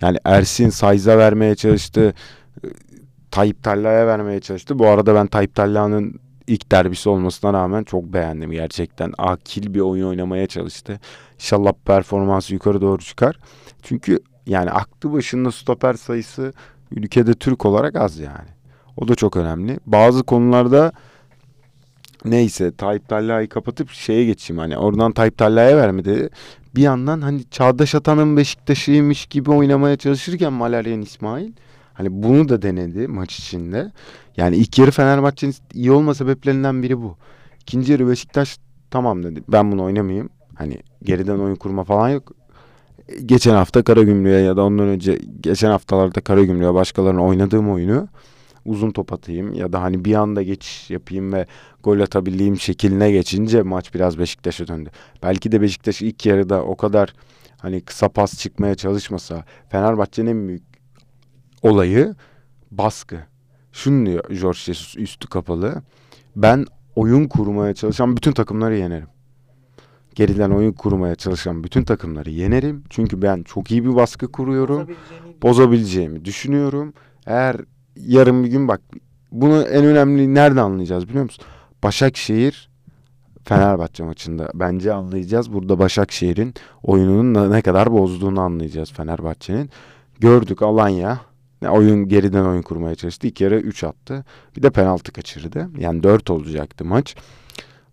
Yani 0.00 0.18
Ersin 0.24 0.68
Sayza 0.68 1.18
vermeye 1.18 1.54
çalıştı. 1.54 2.14
Tayyip 3.30 3.62
Talla'ya 3.62 4.06
vermeye 4.06 4.40
çalıştı. 4.40 4.78
Bu 4.78 4.86
arada 4.86 5.14
ben 5.14 5.26
Tayyip 5.26 5.54
Talla'nın 5.54 6.20
ilk 6.46 6.72
derbisi 6.72 7.08
olmasına 7.08 7.52
rağmen 7.52 7.84
çok 7.84 8.04
beğendim 8.04 8.50
gerçekten. 8.50 9.12
Akil 9.18 9.74
bir 9.74 9.80
oyun 9.80 10.06
oynamaya 10.06 10.46
çalıştı. 10.46 11.00
İnşallah 11.34 11.72
performansı 11.84 12.54
yukarı 12.54 12.80
doğru 12.80 13.02
çıkar. 13.02 13.38
Çünkü 13.82 14.20
yani 14.46 14.70
aklı 14.70 15.12
başında 15.12 15.52
stoper 15.52 15.94
sayısı 15.94 16.52
ülkede 16.90 17.34
Türk 17.34 17.66
olarak 17.66 17.96
az 17.96 18.18
yani. 18.18 18.48
O 18.96 19.08
da 19.08 19.14
çok 19.14 19.36
önemli. 19.36 19.78
Bazı 19.86 20.22
konularda 20.22 20.92
neyse 22.24 22.76
Tayyip 22.76 23.08
Talla'yı 23.08 23.48
kapatıp 23.48 23.90
şeye 23.90 24.24
geçeyim 24.24 24.58
hani 24.58 24.78
oradan 24.78 25.12
Tayyip 25.12 25.38
Talla'ya 25.38 25.76
vermedi. 25.76 26.28
Bir 26.74 26.82
yandan 26.82 27.20
hani 27.20 27.44
Çağdaş 27.50 27.94
Atan'ın 27.94 28.36
Beşiktaş'ıymış 28.36 29.26
gibi 29.26 29.50
oynamaya 29.50 29.96
çalışırken 29.96 30.52
Malaryan 30.52 31.02
İsmail 31.02 31.52
hani 32.00 32.22
bunu 32.22 32.48
da 32.48 32.62
denedi 32.62 33.08
maç 33.08 33.38
içinde. 33.38 33.92
Yani 34.36 34.56
ilk 34.56 34.78
yarı 34.78 34.90
Fenerbahçe'nin 34.90 35.54
iyi 35.74 35.92
olma 35.92 36.14
sebeplerinden 36.14 36.82
biri 36.82 37.02
bu. 37.02 37.16
İkinci 37.60 37.92
yarı 37.92 38.08
Beşiktaş 38.08 38.58
tamam 38.90 39.22
dedi. 39.22 39.42
Ben 39.48 39.72
bunu 39.72 39.84
oynamayayım. 39.84 40.28
Hani 40.54 40.78
geriden 41.02 41.38
oyun 41.38 41.54
kurma 41.54 41.84
falan 41.84 42.08
yok. 42.08 42.32
Geçen 43.26 43.54
hafta 43.54 43.82
Karagümrük'e 43.82 44.36
ya 44.36 44.56
da 44.56 44.64
ondan 44.64 44.88
önce 44.88 45.18
geçen 45.40 45.70
haftalarda 45.70 46.20
Karagümrük'e 46.20 46.74
başkalarına 46.74 47.24
oynadığım 47.24 47.70
oyunu 47.70 48.08
uzun 48.64 48.90
top 48.90 49.12
atayım 49.12 49.54
ya 49.54 49.72
da 49.72 49.82
hani 49.82 50.04
bir 50.04 50.14
anda 50.14 50.42
geçiş 50.42 50.90
yapayım 50.90 51.32
ve 51.32 51.46
gol 51.82 52.00
atabildiğim 52.00 52.60
şekline 52.60 53.12
geçince 53.12 53.62
maç 53.62 53.94
biraz 53.94 54.18
Beşiktaş'a 54.18 54.68
döndü. 54.68 54.90
Belki 55.22 55.52
de 55.52 55.60
Beşiktaş 55.60 56.02
ilk 56.02 56.26
yarıda 56.26 56.62
o 56.64 56.76
kadar 56.76 57.14
hani 57.58 57.80
kısa 57.80 58.08
pas 58.08 58.38
çıkmaya 58.38 58.74
çalışmasa 58.74 59.44
Fenerbahçe'nin 59.68 60.30
en 60.30 60.48
büyük 60.48 60.69
olayı 61.62 62.14
baskı. 62.70 63.16
Şunu 63.72 64.06
diyor 64.06 64.24
George 64.28 64.58
Jesus 64.58 64.96
üstü 64.96 65.28
kapalı. 65.28 65.82
Ben 66.36 66.66
oyun 66.96 67.28
kurmaya 67.28 67.74
çalışan 67.74 68.16
bütün 68.16 68.32
takımları 68.32 68.76
yenerim. 68.76 69.08
Geriden 70.14 70.50
oyun 70.50 70.72
kurmaya 70.72 71.14
çalışan 71.14 71.64
bütün 71.64 71.84
takımları 71.84 72.30
yenerim. 72.30 72.84
Çünkü 72.90 73.22
ben 73.22 73.42
çok 73.42 73.70
iyi 73.70 73.84
bir 73.84 73.96
baskı 73.96 74.32
kuruyorum. 74.32 74.88
Bozabileceğimi 75.42 76.24
düşünüyorum. 76.24 76.92
Eğer 77.26 77.56
yarın 77.96 78.44
bir 78.44 78.48
gün 78.48 78.68
bak 78.68 78.80
bunu 79.32 79.62
en 79.62 79.84
önemli 79.84 80.34
nerede 80.34 80.60
anlayacağız 80.60 81.08
biliyor 81.08 81.24
musun? 81.24 81.44
Başakşehir 81.82 82.70
Fenerbahçe 83.44 84.02
maçında 84.02 84.50
bence 84.54 84.92
anlayacağız. 84.92 85.52
Burada 85.52 85.78
Başakşehir'in 85.78 86.54
oyununun 86.82 87.50
ne 87.50 87.62
kadar 87.62 87.92
bozduğunu 87.92 88.40
anlayacağız 88.40 88.92
Fenerbahçe'nin. 88.92 89.70
Gördük 90.20 90.62
Alanya 90.62 91.20
oyun 91.68 92.08
geriden 92.08 92.44
oyun 92.44 92.62
kurmaya 92.62 92.94
çalıştı. 92.94 93.26
İlk 93.26 93.40
yarı 93.40 93.60
3 93.60 93.84
attı. 93.84 94.24
Bir 94.56 94.62
de 94.62 94.70
penaltı 94.70 95.12
kaçırdı. 95.12 95.68
Yani 95.78 96.02
4 96.02 96.30
olacaktı 96.30 96.84
maç. 96.84 97.16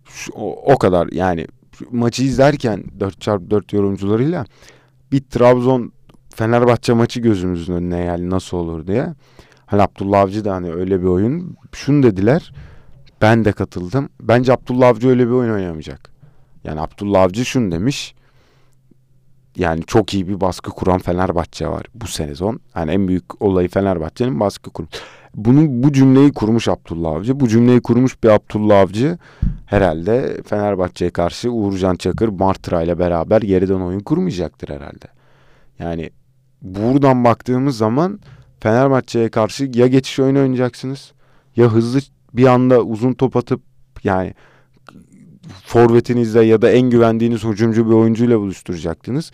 Şu, 0.04 0.32
o, 0.32 0.72
o 0.72 0.78
kadar 0.78 1.08
yani 1.12 1.46
maçı 1.90 2.22
izlerken 2.22 2.84
4x4 2.98 3.76
yorumcularıyla 3.76 4.44
bir 5.12 5.20
Trabzon 5.20 5.92
Fenerbahçe 6.34 6.92
maçı 6.92 7.20
gözümüzün 7.20 7.74
önüne 7.74 8.04
yani 8.04 8.30
nasıl 8.30 8.56
olur 8.56 8.86
diye. 8.86 9.14
Hani 9.66 9.82
Abdullah 9.82 10.20
Avcı 10.20 10.44
da 10.44 10.54
hani 10.54 10.72
öyle 10.72 11.00
bir 11.00 11.06
oyun. 11.06 11.56
Şunu 11.72 12.02
dediler. 12.02 12.52
Ben 13.20 13.44
de 13.44 13.52
katıldım. 13.52 14.08
Bence 14.20 14.52
Abdullah 14.52 14.88
Avcı 14.88 15.08
öyle 15.08 15.26
bir 15.26 15.32
oyun 15.32 15.52
oynamayacak. 15.52 16.10
Yani 16.64 16.80
Abdullah 16.80 17.22
Avcı 17.22 17.44
şunu 17.44 17.72
demiş. 17.72 18.14
Yani 19.58 19.82
çok 19.86 20.14
iyi 20.14 20.28
bir 20.28 20.40
baskı 20.40 20.70
kuran 20.70 20.98
Fenerbahçe 20.98 21.68
var 21.68 21.86
bu 21.94 22.06
sezon. 22.06 22.60
Yani 22.76 22.90
en 22.90 23.08
büyük 23.08 23.42
olayı 23.42 23.68
Fenerbahçe'nin 23.68 24.40
baskı 24.40 24.70
kurum. 24.70 24.88
Bunu 25.34 25.82
bu 25.82 25.92
cümleyi 25.92 26.32
kurmuş 26.32 26.68
Abdullah 26.68 27.10
Avcı. 27.10 27.40
Bu 27.40 27.48
cümleyi 27.48 27.80
kurmuş 27.80 28.22
bir 28.24 28.28
Abdullah 28.28 28.80
Avcı 28.80 29.18
herhalde 29.66 30.42
Fenerbahçe'ye 30.46 31.10
karşı 31.10 31.50
Uğurcan 31.50 31.96
Çakır 31.96 32.28
Martıra 32.28 32.82
ile 32.82 32.98
beraber 32.98 33.42
geriden 33.42 33.80
oyun 33.80 34.00
kurmayacaktır 34.00 34.68
herhalde. 34.68 35.06
Yani 35.78 36.10
buradan 36.62 37.24
baktığımız 37.24 37.76
zaman 37.76 38.20
Fenerbahçe'ye 38.60 39.28
karşı 39.28 39.70
ya 39.74 39.86
geçiş 39.86 40.18
oyunu 40.18 40.38
oynayacaksınız 40.38 41.12
ya 41.56 41.66
hızlı 41.66 42.00
bir 42.34 42.46
anda 42.46 42.82
uzun 42.82 43.12
top 43.12 43.36
atıp 43.36 43.60
yani 44.04 44.34
forvetinizle 45.64 46.44
ya 46.44 46.62
da 46.62 46.70
en 46.70 46.90
güvendiğiniz 46.90 47.44
hücumcu 47.44 47.86
bir 47.88 47.94
oyuncuyla 47.94 48.40
buluşturacaktınız. 48.40 49.32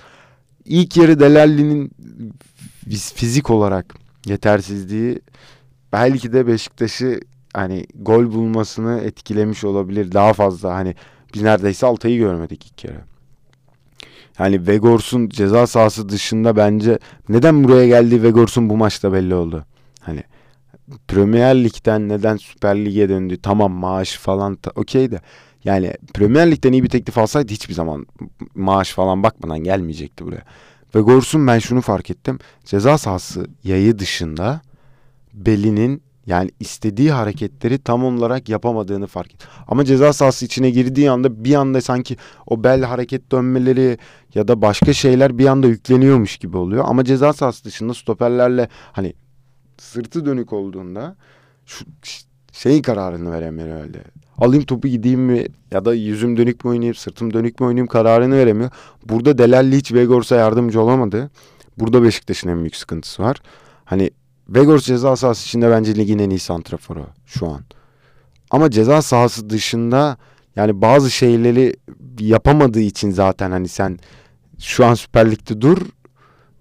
İlk 0.65 0.97
yarı 0.97 1.21
Delalli'nin 1.21 1.91
fizik 3.15 3.51
olarak 3.51 3.95
yetersizliği 4.27 5.21
belki 5.93 6.33
de 6.33 6.47
Beşiktaş'ı 6.47 7.21
hani 7.55 7.87
gol 7.95 8.33
bulmasını 8.33 9.01
etkilemiş 9.01 9.65
olabilir. 9.65 10.13
Daha 10.13 10.33
fazla 10.33 10.75
hani 10.75 10.95
biz 11.35 11.43
neredeyse 11.43 11.87
Altay'ı 11.87 12.19
görmedik 12.19 12.67
ilk 12.67 12.79
kere. 12.79 13.01
Yani 14.39 14.67
Vegors'un 14.67 15.29
ceza 15.29 15.67
sahası 15.67 16.09
dışında 16.09 16.57
bence 16.57 16.99
neden 17.29 17.65
buraya 17.65 17.87
geldiği 17.87 18.23
Vegors'un 18.23 18.71
bu 18.71 18.77
maçta 18.77 19.13
belli 19.13 19.35
oldu. 19.35 19.65
Hani 20.01 20.23
Premier 21.09 21.65
Lig'den 21.65 22.09
neden 22.09 22.37
Süper 22.37 22.85
Lig'e 22.85 23.09
döndü? 23.09 23.39
Tamam 23.43 23.73
maaş 23.73 24.17
falan 24.17 24.59
okey 24.75 25.11
de 25.11 25.21
yani 25.65 25.95
Premier 26.15 26.51
Lig'den 26.51 26.73
iyi 26.73 26.83
bir 26.83 26.89
teklif 26.89 27.19
alsaydı 27.19 27.53
hiçbir 27.53 27.75
zaman 27.75 28.07
maaş 28.55 28.93
falan 28.93 29.23
bakmadan 29.23 29.59
gelmeyecekti 29.59 30.27
buraya. 30.27 30.43
Ve 30.95 31.01
Gors'un 31.01 31.47
ben 31.47 31.59
şunu 31.59 31.81
fark 31.81 32.11
ettim. 32.11 32.39
Ceza 32.65 32.99
sahası 32.99 33.47
yayı 33.65 33.99
dışında 33.99 34.61
belinin 35.33 36.03
yani 36.27 36.51
istediği 36.61 37.13
hareketleri 37.13 37.79
tam 37.79 38.05
olarak 38.05 38.49
yapamadığını 38.49 39.07
fark 39.07 39.35
ettim. 39.35 39.49
Ama 39.69 39.85
ceza 39.85 40.13
sahası 40.13 40.45
içine 40.45 40.71
girdiği 40.71 41.11
anda 41.11 41.45
bir 41.45 41.55
anda 41.55 41.81
sanki 41.81 42.17
o 42.47 42.65
bel 42.65 42.83
hareket 42.83 43.33
dönmeleri 43.33 43.99
ya 44.35 44.49
da 44.49 44.63
başka 44.63 44.93
şeyler 44.93 45.39
bir 45.39 45.47
anda 45.47 45.67
yükleniyormuş 45.67 46.37
gibi 46.37 46.57
oluyor. 46.57 46.85
Ama 46.87 47.05
ceza 47.05 47.33
sahası 47.33 47.65
dışında 47.65 47.95
stoperlerle 47.95 48.69
hani 48.93 49.15
sırtı 49.79 50.27
dönük 50.27 50.53
olduğunda 50.53 51.17
şu 51.67 51.85
şeyin 52.53 52.83
kararını 52.83 53.33
veremiyor 53.33 53.83
öyle 53.83 54.05
alayım 54.39 54.65
topu 54.65 54.89
gideyim 54.89 55.21
mi 55.21 55.47
ya 55.71 55.85
da 55.85 55.95
yüzüm 55.95 56.37
dönük 56.37 56.65
mü 56.65 56.71
oynayayım 56.71 56.95
sırtım 56.95 57.33
dönük 57.33 57.61
mü 57.61 57.67
oynayayım 57.67 57.87
kararını 57.87 58.37
veremiyor. 58.37 58.71
Burada 59.09 59.39
Delalli 59.39 59.77
hiç 59.77 59.93
Vegors'a 59.93 60.37
yardımcı 60.37 60.81
olamadı. 60.81 61.31
Burada 61.79 62.03
Beşiktaş'ın 62.03 62.49
en 62.49 62.61
büyük 62.61 62.77
sıkıntısı 62.77 63.23
var. 63.23 63.37
Hani 63.85 64.11
Vegors 64.49 64.85
ceza 64.85 65.17
sahası 65.17 65.47
içinde 65.47 65.71
bence 65.71 65.97
ligin 65.97 66.19
en 66.19 66.31
iyi 66.31 66.39
santraforu 66.39 67.07
şu 67.27 67.47
an. 67.47 67.61
Ama 68.51 68.71
ceza 68.71 69.03
sahası 69.03 69.51
dışında 69.51 70.17
yani 70.57 70.81
bazı 70.81 71.11
şeyleri 71.11 71.77
yapamadığı 72.19 72.81
için 72.81 73.11
zaten 73.11 73.51
hani 73.51 73.69
sen 73.69 73.99
şu 74.59 74.87
an 74.87 74.95
Süper 74.95 75.31
Lig'de 75.31 75.61
dur 75.61 75.79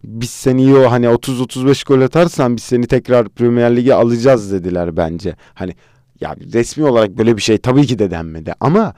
biz 0.04 0.30
seni 0.30 0.76
o 0.76 0.92
hani 0.92 1.06
30-35 1.06 1.88
gol 1.88 2.02
atarsan 2.02 2.56
biz 2.56 2.64
seni 2.64 2.88
tekrar 2.88 3.30
Premier 3.30 3.76
Lig'e 3.76 3.94
alacağız 3.94 4.52
dediler 4.52 4.98
bence. 4.98 5.36
Hani 5.54 5.76
ya 6.22 6.36
resmi 6.54 6.86
olarak 6.86 7.18
böyle 7.18 7.38
bir 7.38 7.42
şey 7.42 7.58
tabii 7.58 7.86
ki 7.86 8.00
de 8.00 8.12
denmedi 8.12 8.54
ama 8.60 8.94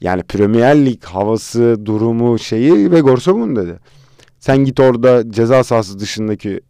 yani 0.00 0.22
Premier 0.22 0.86
Lig 0.86 1.04
havası, 1.04 1.80
durumu, 1.84 2.38
şeyi 2.38 2.90
ve 2.90 3.00
Gorsomun 3.00 3.56
dedi. 3.56 3.78
Sen 4.38 4.58
git 4.58 4.80
orada 4.80 5.30
ceza 5.30 5.64
sahası 5.64 5.98
dışındaki 5.98 6.60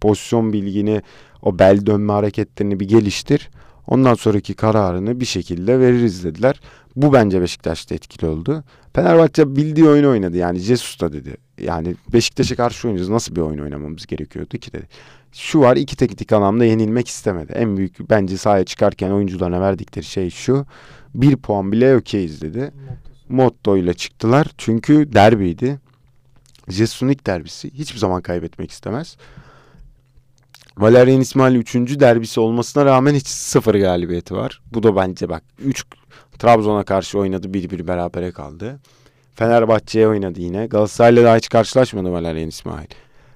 pozisyon 0.00 0.52
bilgini, 0.52 1.02
o 1.42 1.58
bel 1.58 1.86
dönme 1.86 2.12
hareketlerini 2.12 2.80
bir 2.80 2.88
geliştir. 2.88 3.50
Ondan 3.86 4.14
sonraki 4.14 4.54
kararını 4.54 5.20
bir 5.20 5.24
şekilde 5.24 5.80
veririz 5.80 6.24
dediler. 6.24 6.60
Bu 6.96 7.12
bence 7.12 7.40
Beşiktaş'ta 7.40 7.94
etkili 7.94 8.26
oldu. 8.28 8.64
Fenerbahçe 8.94 9.56
bildiği 9.56 9.88
oyunu 9.88 10.10
oynadı. 10.10 10.36
Yani 10.36 10.58
Jesus 10.58 11.00
da 11.00 11.12
dedi. 11.12 11.36
Yani 11.60 11.94
Beşiktaş'a 12.12 12.56
karşı 12.56 12.88
oynuyoruz. 12.88 13.10
Nasıl 13.10 13.36
bir 13.36 13.40
oyun 13.40 13.58
oynamamız 13.58 14.06
gerekiyordu 14.06 14.58
ki 14.58 14.72
dedi 14.72 14.86
şu 15.32 15.60
var 15.60 15.76
iki 15.76 15.96
teknik 15.96 16.32
anlamda 16.32 16.64
yenilmek 16.64 17.08
istemedi. 17.08 17.52
En 17.52 17.76
büyük 17.76 18.10
bence 18.10 18.36
sahaya 18.36 18.64
çıkarken 18.64 19.10
oyuncularına 19.10 19.60
verdikleri 19.60 20.04
şey 20.04 20.30
şu. 20.30 20.66
Bir 21.14 21.36
puan 21.36 21.72
bile 21.72 21.96
okeyiz 21.96 22.40
dedi. 22.40 22.70
Motto 23.28 23.76
ile 23.76 23.94
çıktılar. 23.94 24.46
Çünkü 24.58 25.12
derbiydi. 25.12 25.78
Jesus'un 26.68 27.08
ilk 27.08 27.26
derbisi. 27.26 27.74
Hiçbir 27.74 27.98
zaman 27.98 28.22
kaybetmek 28.22 28.70
istemez. 28.70 29.16
Valerian 30.80 31.20
İsmail 31.20 31.54
3. 31.54 31.74
derbisi 31.74 32.40
olmasına 32.40 32.84
rağmen 32.84 33.14
hiç 33.14 33.26
sıfır 33.26 33.74
galibiyeti 33.74 34.34
var. 34.34 34.62
Bu 34.72 34.82
da 34.82 34.96
bence 34.96 35.28
bak 35.28 35.42
3 35.58 35.84
Trabzon'a 36.38 36.84
karşı 36.84 37.18
oynadı 37.18 37.54
bir 37.54 37.70
bir 37.70 37.86
berabere 37.88 38.32
kaldı. 38.32 38.80
Fenerbahçe'ye 39.34 40.08
oynadı 40.08 40.40
yine. 40.40 40.66
Galatasaray'la 40.66 41.24
daha 41.24 41.36
hiç 41.36 41.48
karşılaşmadı 41.48 42.12
Valerian 42.12 42.48
İsmail. 42.48 42.86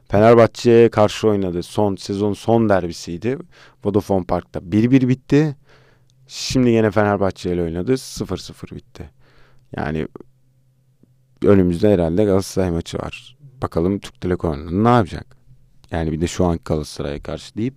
Fenerbahçe'ye 0.09 0.89
karşı 0.89 1.29
oynadı. 1.29 1.63
Son 1.63 1.97
sezon 1.97 2.33
son 2.33 2.69
derbisiydi. 2.69 3.39
Vodafone 3.85 4.25
Park'ta 4.25 4.61
1-1 4.61 5.09
bitti. 5.09 5.57
Şimdi 6.27 6.71
yine 6.71 6.91
Fenerbahçe 6.91 7.53
ile 7.53 7.63
oynadı. 7.63 7.93
0-0 7.93 8.77
bitti. 8.77 9.11
Yani 9.77 10.09
önümüzde 11.43 11.93
herhalde 11.93 12.25
Galatasaray 12.25 12.71
maçı 12.71 12.99
var. 12.99 13.37
Bakalım 13.63 13.99
Türk 13.99 14.21
Telekom 14.21 14.85
ne 14.85 14.89
yapacak? 14.89 15.44
Yani 15.95 16.13
bir 16.13 16.21
de 16.21 16.27
şu 16.27 16.45
an 16.45 16.59
Galatasaray'a 16.65 17.23
karşı 17.23 17.55
deyip 17.55 17.75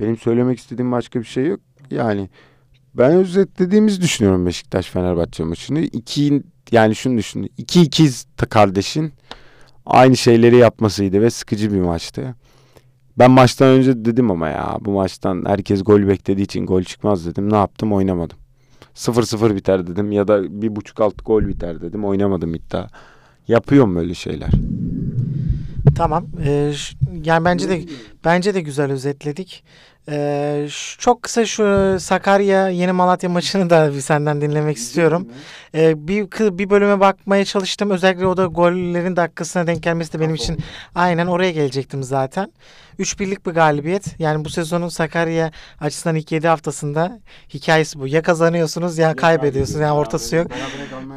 benim 0.00 0.16
söylemek 0.16 0.58
istediğim 0.58 0.92
başka 0.92 1.20
bir 1.20 1.24
şey 1.24 1.46
yok. 1.46 1.60
Yani 1.90 2.28
ben 2.94 3.12
özetlediğimizi 3.12 4.02
düşünüyorum 4.02 4.46
Beşiktaş 4.46 4.86
Fenerbahçe 4.86 5.44
maçını. 5.44 5.80
İki 5.80 6.42
yani 6.72 6.94
şunu 6.94 7.18
düşün. 7.18 7.50
İki 7.58 7.82
ikiz 7.82 8.26
kardeşin 8.50 9.12
aynı 9.86 10.16
şeyleri 10.16 10.56
yapmasıydı 10.56 11.20
ve 11.20 11.30
sıkıcı 11.30 11.72
bir 11.72 11.80
maçtı. 11.80 12.34
Ben 13.18 13.30
maçtan 13.30 13.68
önce 13.68 14.04
dedim 14.04 14.30
ama 14.30 14.48
ya 14.48 14.78
bu 14.80 14.90
maçtan 14.90 15.44
herkes 15.46 15.84
gol 15.84 16.08
beklediği 16.08 16.44
için 16.44 16.66
gol 16.66 16.82
çıkmaz 16.82 17.26
dedim. 17.26 17.52
Ne 17.52 17.56
yaptım? 17.56 17.92
Oynamadım. 17.92 18.38
0-0 18.94 19.56
biter 19.56 19.86
dedim 19.86 20.12
ya 20.12 20.28
da 20.28 20.62
bir 20.62 20.76
buçuk 20.76 21.00
alt 21.00 21.24
gol 21.26 21.46
biter 21.46 21.80
dedim. 21.80 22.04
Oynamadım 22.04 22.54
iddia. 22.54 22.86
Yapıyorum 23.48 23.94
böyle 23.94 24.14
şeyler. 24.14 24.50
Tamam. 26.02 26.26
Ee, 26.46 26.72
yani 27.24 27.44
bence 27.44 27.68
de 27.68 27.82
bence 28.24 28.54
de 28.54 28.60
güzel 28.60 28.92
özetledik. 28.92 29.64
Ee, 30.08 30.68
çok 30.98 31.22
kısa 31.22 31.46
şu 31.46 31.96
Sakarya 32.00 32.68
Yeni 32.68 32.92
Malatya 32.92 33.30
maçını 33.30 33.70
da 33.70 33.94
bir 33.94 34.00
senden 34.00 34.40
dinlemek 34.40 34.76
istiyorum. 34.76 35.28
Ee, 35.74 36.08
bir 36.08 36.30
bir 36.58 36.70
bölüme 36.70 37.00
bakmaya 37.00 37.44
çalıştım. 37.44 37.90
Özellikle 37.90 38.26
o 38.26 38.36
da 38.36 38.46
gollerin 38.46 39.16
dakikasına 39.16 39.66
denk 39.66 39.82
gelmesi 39.82 40.12
de 40.12 40.20
benim 40.20 40.34
için 40.34 40.58
aynen 40.94 41.26
oraya 41.26 41.50
gelecektim 41.50 42.02
zaten. 42.02 42.52
3 42.98 43.20
birlik 43.20 43.46
bir 43.46 43.50
galibiyet. 43.50 44.20
Yani 44.20 44.44
bu 44.44 44.50
sezonun 44.50 44.88
Sakarya 44.88 45.50
açısından 45.80 46.16
ilk 46.16 46.32
7 46.32 46.48
haftasında 46.48 47.20
hikayesi 47.54 48.00
bu. 48.00 48.06
Ya 48.06 48.22
kazanıyorsunuz 48.22 48.98
ya 48.98 49.16
kaybediyorsunuz. 49.16 49.80
Yani 49.80 49.92
ortası 49.92 50.36
yok. 50.36 50.46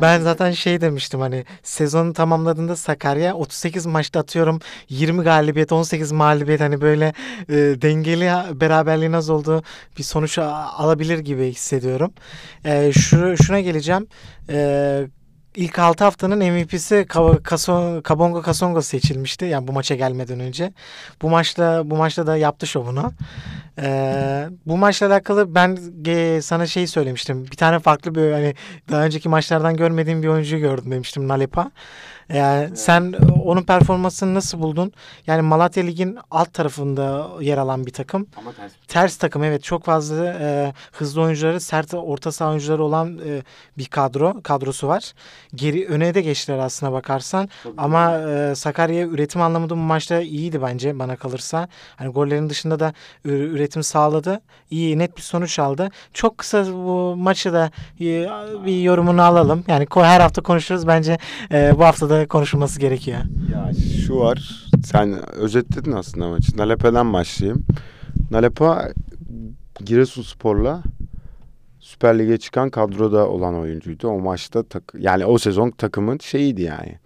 Ben 0.02 0.22
zaten 0.22 0.52
şey 0.52 0.82
demiştim 0.82 1.20
hani 1.20 1.46
sezonu 1.64 2.14
tamamladığında 2.14 2.76
Sakarya 2.76 3.34
38 3.34 3.86
maçta 3.86 4.20
atıyorum 4.20 4.60
20 4.90 5.24
galibiyet 5.24 5.72
18 5.72 6.12
mağlubiyet 6.12 6.62
hani 6.62 6.82
böyle 6.82 7.14
e, 7.50 7.54
dengeli 7.56 8.60
beraberliğin 8.62 9.14
az 9.14 9.30
olduğu 9.30 9.64
bir 9.98 10.04
sonuç 10.04 10.38
alabilir 10.38 11.20
gibi 11.20 11.52
hissediyorum. 11.52 12.14
E, 12.66 12.92
şu, 12.92 13.38
şuna 13.38 13.60
geleceğim. 13.60 14.08
E, 14.50 15.08
ilk 15.56 15.80
6 15.80 16.04
haftanın 16.04 16.38
MVP'si 16.38 17.06
Kabongo 18.04 18.42
Kasongo 18.42 18.82
seçilmişti. 18.82 19.46
Yani 19.46 19.68
bu 19.68 19.72
maça 19.72 19.96
gelmeden 19.96 20.40
önce. 20.40 20.74
Bu 21.22 21.30
maçta 21.30 21.82
bu 21.86 21.96
maçta 21.96 22.28
da 22.28 22.38
yaptı 22.38 22.68
şovunu. 22.68 23.14
Ee, 23.82 24.46
bu 24.66 24.78
maçla 24.78 25.08
alakalı 25.08 25.56
ben 25.56 25.76
sana 26.40 26.68
şey 26.68 26.88
söylemiştim. 26.88 27.46
Bir 27.46 27.58
tane 27.58 27.80
farklı 27.80 28.16
bir 28.16 28.32
hani 28.32 28.56
daha 28.92 29.06
önceki 29.06 29.30
maçlardan 29.30 29.76
görmediğim 29.78 30.24
bir 30.24 30.28
oyuncuyu 30.28 30.62
gördüm 30.62 30.92
demiştim 30.92 31.28
Nalepa. 31.28 31.72
Yani 32.34 32.66
evet. 32.68 32.80
sen 32.80 33.14
onun 33.44 33.64
performansını 33.64 34.34
nasıl 34.34 34.60
buldun? 34.60 34.92
Yani 35.28 35.42
Malatya 35.42 35.84
Lig'in 35.84 36.18
alt 36.32 36.54
tarafında 36.54 37.30
yer 37.42 37.58
alan 37.58 37.86
bir 37.86 37.94
takım. 37.94 38.28
Ama 38.38 38.54
ters. 38.54 38.72
Ters 38.88 39.18
takım 39.18 39.44
evet 39.44 39.64
çok 39.64 39.84
fazla 39.84 40.26
e, 40.26 40.74
hızlı 40.92 41.22
oyuncuları, 41.22 41.60
sert 41.60 41.94
orta 41.94 42.32
saha 42.32 42.50
oyuncuları 42.50 42.84
olan 42.84 43.18
e, 43.18 43.42
bir 43.78 43.86
kadro 43.86 44.42
kadrosu 44.44 44.88
var. 44.88 45.14
Geri 45.56 45.88
öne 45.88 46.14
de 46.14 46.22
geçtiler 46.22 46.58
aslına 46.58 46.92
bakarsan. 46.92 47.50
Tabii 47.64 47.74
Ama 47.78 48.18
e, 48.18 48.56
Sakarya 48.56 49.08
üretim 49.08 49.42
anlamında 49.42 49.74
bu 49.74 49.80
maçta 49.80 50.22
iyiydi 50.22 50.62
bence 50.62 51.00
bana 51.00 51.16
kalırsa. 51.16 51.68
Hani 51.96 52.12
gollerin 52.12 52.50
dışında 52.50 52.80
da 52.80 52.94
üretim 53.26 53.84
sağladı. 53.84 54.42
İyi 54.72 55.00
net 55.00 55.18
bir 55.18 55.22
sonuç 55.22 55.60
aldı. 55.60 55.90
Çok 56.14 56.38
kısa 56.38 56.66
bu 56.74 57.16
maçı 57.16 57.54
da 57.54 57.72
e, 58.00 58.04
bir 58.66 58.82
yorumunu 58.82 59.22
alalım. 59.22 59.64
Yani 59.68 59.88
her 59.96 60.20
hafta 60.20 60.42
konuşuruz 60.42 60.88
bence 60.88 61.18
e, 61.52 61.74
bu 61.78 61.86
hafta 61.86 62.10
da 62.16 62.28
konuşulması 62.28 62.80
gerekiyor. 62.80 63.20
Ya 63.54 63.72
şu 64.06 64.20
var. 64.20 64.66
Sen 64.86 65.36
özetledin 65.36 65.92
aslında 65.92 66.30
maçı. 66.30 66.58
Nalepe'den 66.58 67.14
başlayayım. 67.14 67.66
Nalepa 68.32 68.90
Giresunspor'la 69.86 70.84
Süper 71.80 72.20
Lig'e 72.20 72.38
çıkan 72.38 72.70
kadroda 72.70 73.30
olan 73.30 73.56
oyuncuydu. 73.56 74.08
O 74.08 74.20
maçta 74.20 74.64
tak 74.64 74.94
yani 75.00 75.26
o 75.26 75.38
sezon 75.38 75.72
takımın 75.72 76.18
şeyiydi 76.18 76.62
yani. 76.62 77.00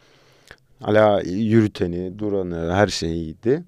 Hala 0.84 1.22
yürüteni, 1.22 2.19
duranı, 2.19 2.74
her 2.74 2.88
şeyiydi. 2.88 3.63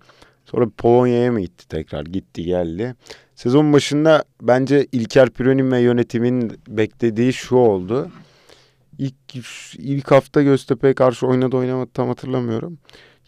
Sonra 0.46 0.66
Polonya'ya 0.78 1.32
mı 1.32 1.40
gitti 1.42 1.68
tekrar? 1.68 2.06
Gitti 2.06 2.44
geldi. 2.44 2.96
Sezon 3.36 3.74
başında 3.74 4.24
bence 4.42 4.88
İlker 4.92 5.30
Püren'in 5.30 5.72
ve 5.72 5.80
yönetimin 5.80 6.52
beklediği 6.68 7.34
şu 7.34 7.56
oldu 7.56 8.12
ilk 9.02 9.36
ilk 9.78 10.12
hafta 10.12 10.42
Göztepe'ye 10.42 10.94
karşı 10.94 11.28
oynadı 11.28 11.58
oynamadı 11.58 11.90
tam 11.94 12.08
hatırlamıyorum. 12.08 12.78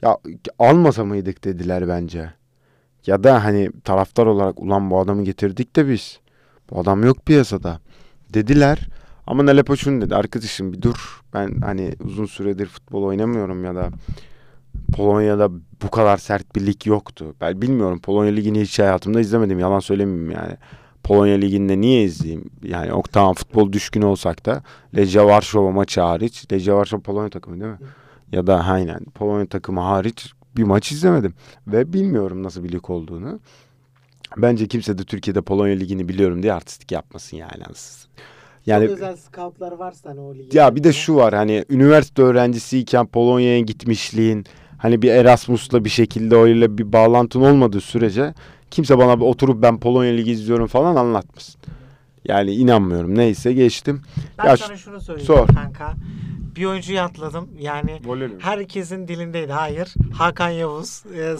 Ya 0.01 0.17
almasa 0.59 1.05
mıydık 1.05 1.43
dediler 1.43 1.87
bence. 1.87 2.33
Ya 3.05 3.23
da 3.23 3.43
hani 3.43 3.69
taraftar 3.83 4.25
olarak 4.25 4.59
ulan 4.59 4.91
bu 4.91 4.99
adamı 4.99 5.23
getirdik 5.23 5.75
de 5.75 5.89
biz. 5.89 6.19
Bu 6.69 6.79
adam 6.79 7.03
yok 7.03 7.25
piyasada. 7.25 7.79
Dediler. 8.33 8.89
Ama 9.27 9.45
Nalepo 9.45 9.77
şunu 9.77 10.01
dedi. 10.01 10.15
Arkadaşım 10.15 10.73
bir 10.73 10.81
dur. 10.81 11.21
Ben 11.33 11.61
hani 11.61 11.95
uzun 12.03 12.25
süredir 12.25 12.65
futbol 12.65 13.03
oynamıyorum 13.03 13.65
ya 13.65 13.75
da 13.75 13.89
Polonya'da 14.93 15.49
bu 15.83 15.89
kadar 15.91 16.17
sert 16.17 16.55
bir 16.55 16.65
lig 16.65 16.87
yoktu. 16.87 17.35
Ben 17.41 17.61
bilmiyorum. 17.61 17.99
Polonya 17.99 18.31
ligini 18.31 18.61
hiç 18.61 18.79
hayatımda 18.79 19.19
izlemedim. 19.19 19.59
Yalan 19.59 19.79
söylemeyeyim 19.79 20.31
yani. 20.31 20.57
Polonya 21.03 21.35
Ligi'nde 21.35 21.81
niye 21.81 22.03
izleyeyim? 22.03 22.49
Yani 22.63 22.93
o 22.93 23.01
tamam 23.01 23.33
futbol 23.33 23.71
düşkün 23.71 24.01
olsak 24.01 24.45
da 24.45 24.63
Legia 24.95 25.25
Varşova 25.25 25.71
maçı 25.71 26.01
hariç. 26.01 26.51
Legia 26.51 26.75
Varşova 26.75 27.01
Polonya 27.01 27.29
takımı 27.29 27.59
değil 27.59 27.71
mi? 27.71 27.77
Ya 28.31 28.47
da 28.47 28.63
aynen 28.65 29.05
Polonya 29.05 29.45
takımı 29.45 29.81
hariç 29.81 30.33
bir 30.57 30.63
maç 30.63 30.91
izlemedim. 30.91 31.33
Ve 31.67 31.93
bilmiyorum 31.93 32.43
nasıl 32.43 32.63
bir 32.63 32.71
lig 32.71 32.89
olduğunu. 32.89 33.39
Bence 34.37 34.67
kimse 34.67 34.97
de 34.97 35.03
Türkiye'de 35.03 35.41
Polonya 35.41 35.75
Ligi'ni 35.75 36.09
biliyorum 36.09 36.43
diye 36.43 36.53
artistik 36.53 36.91
yapmasın 36.91 37.37
yani. 37.37 37.63
Yani 38.65 38.85
Çok 38.85 38.95
özel 38.95 39.15
scoutlar 39.15 39.71
varsa 39.71 40.09
hani 40.09 40.19
o 40.19 40.35
ligi. 40.35 40.57
Ya 40.57 40.75
bir 40.75 40.83
de 40.83 40.93
şu 40.93 41.15
var 41.15 41.33
hani 41.33 41.65
üniversite 41.69 42.21
öğrencisiyken 42.21 43.05
Polonya'ya 43.05 43.59
gitmişliğin 43.59 44.45
hani 44.77 45.01
bir 45.01 45.11
Erasmus'la 45.11 45.85
bir 45.85 45.89
şekilde 45.89 46.35
öyle 46.35 46.77
bir 46.77 46.93
bağlantın 46.93 47.41
olmadığı 47.41 47.81
sürece 47.81 48.33
kimse 48.73 48.97
bana 48.97 49.25
oturup 49.25 49.61
ben 49.61 49.79
Polonya 49.79 50.11
Ligi 50.11 50.31
izliyorum 50.31 50.67
falan 50.67 50.95
anlatmasın. 50.95 51.61
Yani 52.25 52.51
inanmıyorum. 52.51 53.15
Neyse 53.15 53.53
geçtim. 53.53 54.01
Ben 54.37 54.47
ya 54.47 54.57
sana 54.57 54.77
şunu 54.77 55.01
söyleyeyim 55.01 55.27
sor. 55.27 55.47
kanka. 55.47 55.93
Bir 56.55 56.65
oyuncuyu 56.65 56.99
atladım. 56.99 57.49
Yani 57.59 57.99
Volerim. 58.05 58.39
herkesin 58.39 59.07
dilindeydi. 59.07 59.51
Hayır. 59.51 59.93
Hakan 60.13 60.49
Yavuz 60.49 61.03
e, 61.15 61.35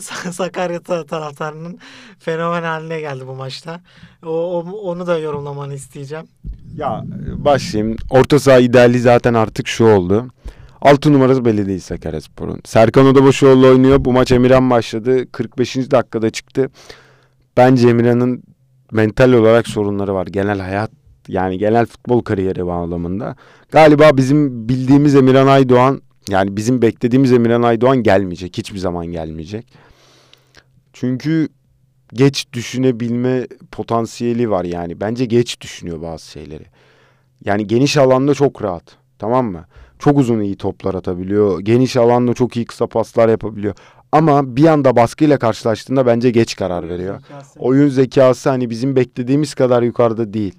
Sakarya 0.32 0.80
taraftarının 0.82 1.78
fenomen 2.18 2.62
haline 2.62 3.00
geldi 3.00 3.26
bu 3.26 3.34
maçta. 3.34 3.80
O, 4.22 4.28
o, 4.28 4.90
onu 4.90 5.06
da 5.06 5.18
yorumlamanı 5.18 5.74
isteyeceğim. 5.74 6.26
Ya 6.76 7.02
başlayayım. 7.36 7.96
Orta 8.10 8.38
saha 8.38 8.58
ideali 8.58 9.00
zaten 9.00 9.34
artık 9.34 9.68
şu 9.68 9.84
oldu. 9.84 10.26
6 10.84 11.12
numarası 11.12 11.44
belli 11.44 11.66
değil 11.66 11.80
Sakaryaspor'un. 11.80 12.60
Serkan 12.64 13.06
Odabaşıoğlu 13.06 13.66
oynuyor. 13.68 14.04
Bu 14.04 14.12
maç 14.12 14.32
Emirhan 14.32 14.70
başladı. 14.70 15.32
45. 15.32 15.76
dakikada 15.76 16.30
çıktı. 16.30 16.70
Bence 17.56 17.88
Emirhan'ın 17.88 18.42
mental 18.92 19.32
olarak 19.32 19.68
sorunları 19.68 20.14
var. 20.14 20.26
Genel 20.26 20.60
hayat 20.60 20.90
yani 21.28 21.58
genel 21.58 21.86
futbol 21.86 22.22
kariyeri 22.22 22.66
bağlamında. 22.66 23.36
Galiba 23.70 24.16
bizim 24.16 24.68
bildiğimiz 24.68 25.14
Emirhan 25.14 25.46
Aydoğan 25.46 26.02
yani 26.28 26.56
bizim 26.56 26.82
beklediğimiz 26.82 27.32
Emirhan 27.32 27.62
Aydoğan 27.62 28.02
gelmeyecek. 28.02 28.58
Hiçbir 28.58 28.78
zaman 28.78 29.06
gelmeyecek. 29.06 29.66
Çünkü 30.92 31.48
geç 32.12 32.46
düşünebilme 32.52 33.46
potansiyeli 33.72 34.50
var 34.50 34.64
yani. 34.64 35.00
Bence 35.00 35.24
geç 35.24 35.60
düşünüyor 35.60 36.02
bazı 36.02 36.30
şeyleri. 36.30 36.64
Yani 37.44 37.66
geniş 37.66 37.96
alanda 37.96 38.34
çok 38.34 38.62
rahat. 38.62 38.96
Tamam 39.18 39.52
mı? 39.52 39.64
Çok 40.04 40.18
uzun 40.18 40.40
iyi 40.40 40.56
toplar 40.56 40.94
atabiliyor. 40.94 41.60
Geniş 41.60 41.96
alanda 41.96 42.34
çok 42.34 42.56
iyi 42.56 42.66
kısa 42.66 42.86
paslar 42.86 43.28
yapabiliyor. 43.28 43.74
Ama 44.12 44.56
bir 44.56 44.66
anda 44.66 44.96
baskıyla 44.96 45.38
karşılaştığında 45.38 46.06
bence 46.06 46.30
geç 46.30 46.56
karar 46.56 46.88
veriyor. 46.88 47.20
Zekası. 47.20 47.60
Oyun 47.60 47.88
zekası 47.88 48.50
hani 48.50 48.70
bizim 48.70 48.96
beklediğimiz 48.96 49.54
kadar 49.54 49.82
yukarıda 49.82 50.32
değil 50.32 50.54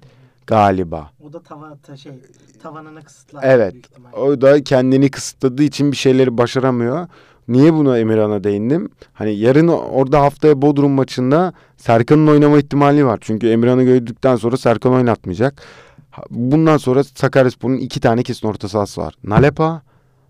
galiba. 0.46 1.10
O 1.28 1.32
da 1.32 1.42
tava 1.42 1.76
ta 1.86 1.96
şey 1.96 2.12
tavanını 2.62 3.02
kısıtlar. 3.02 3.42
Evet. 3.46 3.74
O 4.16 4.40
da 4.40 4.64
kendini 4.64 5.10
kısıtladığı 5.10 5.62
için 5.62 5.92
bir 5.92 5.96
şeyleri 5.96 6.38
başaramıyor. 6.38 7.08
Niye 7.48 7.74
buna 7.74 7.98
Emirhan'a 7.98 8.44
değindim? 8.44 8.88
Hani 9.12 9.36
yarın 9.36 9.68
orada 9.68 10.20
haftaya 10.20 10.62
Bodrum 10.62 10.92
maçında 10.92 11.52
Serkan'ın 11.76 12.26
oynama 12.26 12.58
ihtimali 12.58 13.06
var. 13.06 13.18
Çünkü 13.20 13.48
Emirhan'ı 13.48 13.82
gördükten 13.82 14.36
sonra 14.36 14.56
Serkan 14.56 14.92
oynatmayacak. 14.92 15.62
Bundan 16.30 16.76
sonra 16.76 17.04
Sakaryaspor'un 17.04 17.76
iki 17.76 18.00
tane 18.00 18.22
kesin 18.22 18.48
orta 18.48 18.68
sahası 18.68 19.00
var. 19.00 19.14
Nalepa, 19.24 19.82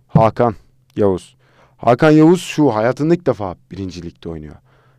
Hakan 0.07 0.55
Yavuz. 0.97 1.37
Hakan 1.77 2.11
Yavuz 2.11 2.43
şu 2.43 2.69
hayatında 2.75 3.15
ilk 3.15 3.27
defa 3.27 3.57
birinci 3.71 4.03
ligde 4.03 4.29
oynuyor. 4.29 4.57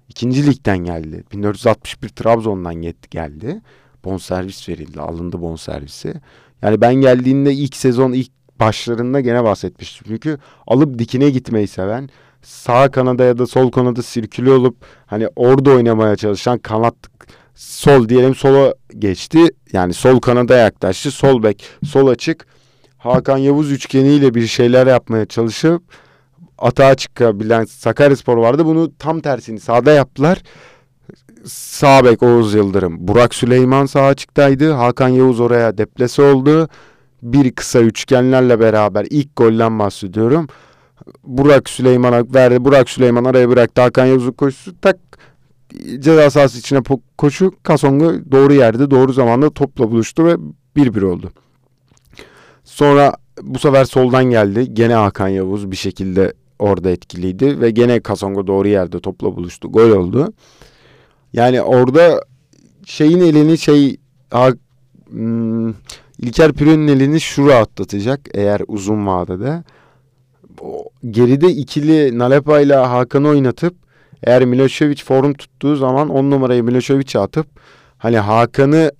İkinci 0.09 0.47
ligden 0.47 0.77
geldi. 0.77 1.23
1461 1.33 2.09
Trabzon'dan 2.09 2.81
geldi. 3.11 3.61
Bonservis 4.05 4.69
verildi. 4.69 5.01
Alındı 5.01 5.41
bonservisi. 5.41 6.13
Yani 6.61 6.81
ben 6.81 6.95
geldiğinde 6.95 7.53
ilk 7.53 7.75
sezon 7.75 8.11
ilk 8.11 8.31
başlarında 8.59 9.19
gene 9.19 9.43
bahsetmiştim. 9.43 10.07
Çünkü 10.07 10.37
alıp 10.67 10.99
dikine 10.99 11.29
gitmeyi 11.29 11.67
seven, 11.67 12.09
sağ 12.41 12.91
kanada 12.91 13.23
ya 13.23 13.37
da 13.37 13.47
sol 13.47 13.71
kanada 13.71 14.01
sirküle 14.01 14.51
olup 14.51 14.75
hani 15.05 15.27
orada 15.35 15.71
oynamaya 15.71 16.15
çalışan 16.15 16.57
kanat 16.57 16.95
sol 17.57 18.09
diyelim 18.09 18.35
sola 18.35 18.73
geçti. 18.99 19.47
Yani 19.73 19.93
sol 19.93 20.19
kanada 20.19 20.55
yaklaştı. 20.55 21.11
Sol 21.11 21.43
bek, 21.43 21.69
sol 21.85 22.07
açık. 22.07 22.45
Hakan 22.97 23.37
Yavuz 23.37 23.71
üçgeniyle 23.71 24.33
bir 24.33 24.47
şeyler 24.47 24.87
yapmaya 24.87 25.25
çalışıp 25.25 25.83
atağa 26.57 26.95
çıkabilen 26.95 27.65
Sakaryaspor 27.65 28.37
vardı. 28.37 28.65
Bunu 28.65 28.91
tam 28.99 29.19
tersini 29.19 29.59
sağda 29.59 29.91
yaptılar. 29.91 30.41
Sağ 31.45 32.05
bek 32.05 32.23
Oğuz 32.23 32.53
Yıldırım. 32.53 33.07
Burak 33.07 33.35
Süleyman 33.35 33.85
sağ 33.85 34.05
açıktaydı. 34.05 34.71
Hakan 34.71 35.07
Yavuz 35.09 35.39
oraya 35.39 35.77
deplese 35.77 36.21
oldu. 36.21 36.69
Bir 37.21 37.51
kısa 37.51 37.79
üçgenlerle 37.79 38.59
beraber 38.59 39.07
ilk 39.09 39.35
golden 39.35 39.79
bahsediyorum. 39.79 40.47
Burak 41.23 41.69
Süleyman'a 41.69 42.23
verdi. 42.33 42.65
Burak 42.65 42.89
Süleyman 42.89 43.23
araya 43.23 43.49
bıraktı. 43.49 43.81
Hakan 43.81 44.05
Yavuz'un 44.05 44.31
koşusu 44.31 44.81
tak 44.81 45.06
ceza 45.99 46.29
sahası 46.29 46.59
içine 46.59 46.79
koşu 47.17 47.51
Kasonga 47.63 48.31
doğru 48.31 48.53
yerde 48.53 48.91
doğru 48.91 49.13
zamanda 49.13 49.49
topla 49.49 49.91
buluştu 49.91 50.25
ve 50.25 50.35
1-1 50.75 51.05
oldu. 51.05 51.31
Sonra 52.63 53.13
bu 53.41 53.59
sefer 53.59 53.85
soldan 53.85 54.25
geldi. 54.25 54.73
Gene 54.73 54.93
Hakan 54.93 55.27
Yavuz 55.27 55.71
bir 55.71 55.75
şekilde 55.75 56.33
orada 56.59 56.89
etkiliydi 56.89 57.61
ve 57.61 57.71
gene 57.71 57.99
Kasonga 57.99 58.47
doğru 58.47 58.67
yerde 58.67 58.99
topla 58.99 59.35
buluştu. 59.35 59.71
Gol 59.71 59.89
oldu. 59.89 60.33
Yani 61.33 61.61
orada 61.61 62.21
şeyin 62.85 63.19
elini 63.19 63.57
şey 63.57 63.97
ha, 64.31 64.49
hmm, 65.09 65.69
İlker 66.19 66.53
Pürü'nün 66.53 66.87
elini 66.87 67.21
şu 67.21 67.47
rahatlatacak 67.47 68.19
eğer 68.33 68.61
uzun 68.67 69.07
vadede. 69.07 69.63
Geride 71.09 71.47
ikili 71.47 72.19
Nalepa 72.19 72.59
ile 72.59 72.75
Hakan'ı 72.75 73.27
oynatıp 73.27 73.86
eğer 74.23 74.41
Milošević 74.41 75.03
form 75.03 75.33
tuttuğu 75.33 75.75
zaman 75.75 76.09
10 76.09 76.31
numarayı 76.31 76.63
Milošević'e 76.63 77.19
atıp 77.19 77.47
hani 77.97 78.17
Hakan'ı 78.17 78.91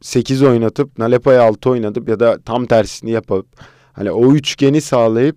8 0.00 0.42
oynatıp 0.42 0.98
Nalepa'yı 0.98 1.42
6 1.42 1.70
oynatıp 1.70 2.08
ya 2.08 2.20
da 2.20 2.38
tam 2.44 2.66
tersini 2.66 3.10
yapıp 3.10 3.46
hani 3.92 4.10
o 4.10 4.32
üçgeni 4.32 4.80
sağlayıp 4.80 5.36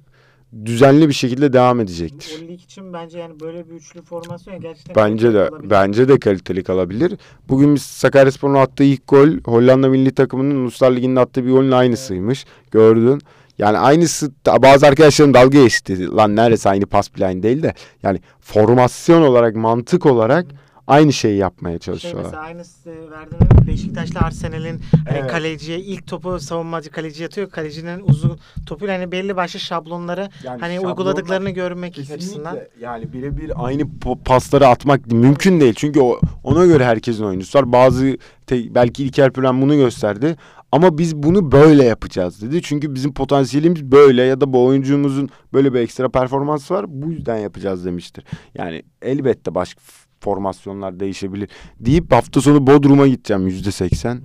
düzenli 0.66 1.08
bir 1.08 1.14
şekilde 1.14 1.54
devam 1.54 1.80
edecektir. 1.80 2.42
O 2.44 2.48
lig 2.48 2.62
için 2.62 2.94
bence 2.94 3.20
yani 3.20 3.40
böyle 3.40 3.70
bir 3.70 3.74
üçlü 3.76 4.02
formasyon 4.02 4.60
gerçekten 4.62 4.96
Bence 4.96 5.28
de 5.28 5.34
kaliteli 5.34 5.54
olabilir. 5.54 5.70
bence 5.70 6.08
de 6.08 6.20
kaliteli 6.20 6.64
kalabilir. 6.64 7.18
Bugün 7.50 7.76
biz 7.76 7.82
Sakaryaspor'un 7.82 8.54
attığı 8.54 8.84
ilk 8.84 9.08
gol 9.08 9.30
Hollanda 9.46 9.90
milli 9.90 10.12
takımının 10.12 10.56
Uluslar 10.56 10.92
Ligi'nde 10.92 11.20
attığı 11.20 11.46
bir 11.46 11.52
golün 11.52 11.72
aynısıymış. 11.72 12.46
Gördün. 12.72 13.22
Yani 13.58 13.78
aynısı 13.78 14.32
bazı 14.62 14.88
arkadaşlarım 14.88 15.34
dalga 15.34 15.64
geçti. 15.64 16.16
Lan 16.16 16.36
neresi 16.36 16.70
aynı 16.70 16.86
pas 16.86 17.10
aynı 17.22 17.44
değil 17.44 17.64
de. 17.64 17.74
Yani 18.04 18.20
formasyon 18.42 19.22
olarak 19.22 19.56
mantık 19.56 20.06
olarak 20.06 20.46
aynı 20.88 21.14
şeyi 21.14 21.38
yapmaya 21.38 21.72
Şey 21.72 21.80
çalışıyorlar. 21.80 22.24
mesela 22.24 22.42
aynısı 22.44 22.90
verdiğin 22.90 23.42
örnek 23.54 23.68
Beşiktaş'la 23.68 24.20
Arsenal'in 24.20 24.82
hani 25.08 25.18
Evet. 25.20 25.32
kaleciye 25.32 25.80
ilk 25.80 26.08
topu 26.08 26.40
savunmacı 26.40 26.90
kaleci 26.92 27.26
atıyor. 27.26 27.50
Kalecinin 27.50 28.02
uzun 28.08 28.40
topuyla 28.66 28.96
hani 29.00 29.12
belli 29.12 29.36
başlı 29.36 29.60
şablonları 29.60 30.30
Yani 30.44 30.60
hani 30.62 30.80
uyguladıklarını 30.80 31.50
görmek 31.50 31.94
Kesinlikle. 31.94 32.16
açısından. 32.16 32.58
Yani 32.82 33.14
birebir 33.14 33.52
aynı 33.66 33.84
pasları 34.26 34.68
atmak 34.68 35.08
mümkün 35.12 35.60
değil. 35.62 35.74
Çünkü 35.78 36.00
o, 36.00 36.20
ona 36.44 36.66
göre 36.66 36.86
herkesin 36.86 37.24
oyuncusu 37.24 37.60
var. 37.60 37.72
Bazı 37.72 38.18
te- 38.48 38.76
belki 38.76 39.04
İlker 39.04 39.34
Püren 39.34 39.62
bunu 39.62 39.76
gösterdi. 39.76 40.36
Ama 40.72 40.98
biz 40.98 41.16
bunu 41.16 41.52
böyle 41.52 41.84
yapacağız 41.84 42.42
dedi. 42.42 42.62
Çünkü 42.62 42.96
bizim 42.96 43.14
potansiyelimiz 43.14 43.84
böyle 43.84 44.24
ya 44.24 44.42
da 44.42 44.54
bu 44.54 44.66
oyuncumuzun 44.66 45.30
böyle 45.54 45.74
bir 45.74 45.80
ekstra 45.80 46.10
performansı 46.10 46.74
var. 46.74 46.86
Bu 46.88 47.12
yüzden 47.12 47.38
yapacağız 47.38 47.86
demiştir. 47.86 48.24
Yani 48.56 48.84
elbette 49.02 49.56
başka 49.56 49.82
formasyonlar 50.20 51.00
değişebilir. 51.00 51.50
Deyip 51.80 52.12
hafta 52.12 52.42
sonu 52.42 52.68
Bodrum'a 52.68 53.08
gideceğim 53.08 53.48
yüzde 53.48 53.72
seksen. 53.72 54.22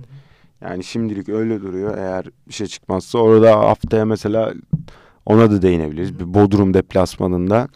Yani 0.61 0.83
şimdilik 0.83 1.29
öyle 1.29 1.61
duruyor. 1.61 1.97
Eğer 1.97 2.25
bir 2.47 2.53
şey 2.53 2.67
çıkmazsa 2.67 3.19
orada 3.19 3.59
haftaya 3.59 4.05
mesela 4.05 4.53
ona 5.25 5.51
da 5.51 5.61
değinebiliriz. 5.61 6.19
Bir 6.19 6.33
Bodrum 6.33 6.73
deplasmanında. 6.73 7.67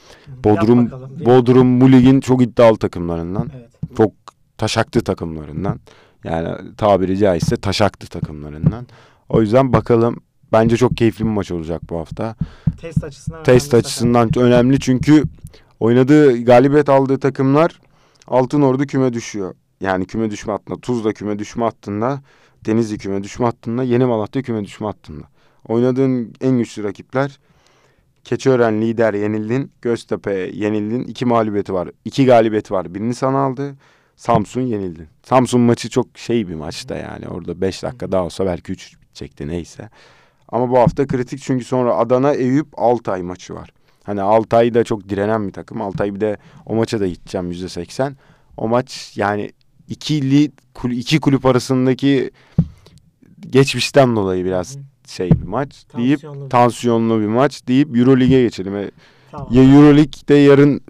Bodrum 0.44 0.86
bakalım, 0.86 1.26
Bodrum 1.26 1.82
bu 1.82 1.92
ligin 1.92 2.20
çok 2.20 2.42
iddialı 2.42 2.78
takımlarından. 2.78 3.52
Evet. 3.56 3.70
Çok 3.98 4.12
taşaklı 4.58 5.02
takımlarından. 5.02 5.80
Yani 6.28 6.76
tabiri 6.78 7.18
caizse 7.18 7.58
taşaklı 7.58 8.08
takımlarından. 8.08 8.88
O 9.30 9.42
yüzden 9.42 9.74
bakalım. 9.74 10.18
Bence 10.52 10.78
çok 10.78 10.98
keyifli 10.98 11.26
bir 11.26 11.30
maç 11.30 11.52
olacak 11.52 11.82
bu 11.90 12.00
hafta. 12.00 12.36
Test 12.82 13.04
açısından 13.04 13.44
Test 13.44 13.74
önemli 13.74 13.86
açısından 13.86 14.30
önemli 14.38 14.80
çünkü 14.80 15.24
oynadığı 15.80 16.44
galibiyet 16.46 16.90
aldığı 16.90 17.20
takımlar 17.20 17.80
Altın 18.28 18.62
Ordu 18.62 18.86
küme 18.86 19.14
düşüyor. 19.14 19.56
Yani 19.82 20.06
küme 20.06 20.32
düşme 20.32 20.54
hattında. 20.54 20.80
Tuzla 20.80 21.14
küme 21.14 21.40
düşme 21.40 21.64
hattında. 21.64 22.22
Denizli 22.66 22.98
küme 22.98 23.24
düşme 23.24 23.46
hattında. 23.46 23.84
Yeni 23.84 24.06
Malatya 24.06 24.42
küme 24.42 24.66
düşme 24.66 24.88
hattında. 24.88 25.24
Oynadığın 25.68 26.34
en 26.42 26.58
güçlü 26.58 26.84
rakipler 26.84 27.40
Keçiören 28.24 28.82
lider 28.82 29.14
yenildin. 29.14 29.72
Göztepe 29.82 30.34
yenildin. 30.54 31.04
İki 31.04 31.26
mağlubiyeti 31.26 31.74
var. 31.74 31.90
İki 32.06 32.26
galibiyeti 32.26 32.74
var. 32.74 32.96
Birini 32.96 33.16
sana 33.16 33.38
aldı. 33.38 33.76
Samsun 34.22 34.62
yenildin. 34.62 35.08
Samsun 35.24 35.62
maçı 35.62 35.90
çok 35.90 36.18
şey 36.18 36.48
bir 36.48 36.56
maçta 36.56 36.96
yani. 36.96 37.28
Orada 37.28 37.62
5 37.62 37.84
dakika 37.84 38.12
daha 38.12 38.24
olsa 38.26 38.46
belki 38.46 38.72
3 38.72 39.02
bitecekti 39.02 39.48
neyse. 39.48 39.90
Ama 40.50 40.70
bu 40.70 40.78
hafta 40.80 41.08
kritik 41.08 41.42
çünkü 41.42 41.66
sonra 41.66 41.96
Adana, 41.96 42.34
Eyüp, 42.34 42.68
Altay 42.78 43.22
maçı 43.22 43.54
var. 43.56 43.70
Hani 44.04 44.22
Altay 44.22 44.74
da 44.74 44.84
çok 44.84 45.10
direnen 45.10 45.48
bir 45.48 45.54
takım. 45.54 45.82
Altay 45.82 46.16
bir 46.16 46.22
de 46.22 46.38
o 46.66 46.76
maça 46.76 47.00
da 47.00 47.08
gideceğim 47.08 47.50
yüzde 47.52 47.70
seksen. 47.70 48.18
O 48.58 48.68
maç 48.68 49.14
yani 49.16 49.52
ikili 49.90 50.52
kul- 50.74 50.92
iki 50.92 51.20
kulüp 51.20 51.46
arasındaki 51.46 52.32
geçmişten 53.40 54.16
dolayı 54.16 54.46
biraz 54.46 54.78
şey 55.08 55.32
bir 55.32 55.46
maç 55.48 55.86
deyip 55.98 56.12
Tansiyonlu 56.22 56.46
bir- 56.46 56.50
tansiyonlu 56.50 57.20
bir 57.22 57.26
maç 57.28 57.68
deyip 57.68 57.98
Euroleague'e 57.98 58.42
geçelim. 58.42 58.76
E, 58.76 58.92
Tamam. 59.32 59.48
Ya 59.52 59.64
Euroleague'de 59.64 60.34
yarın 60.36 60.82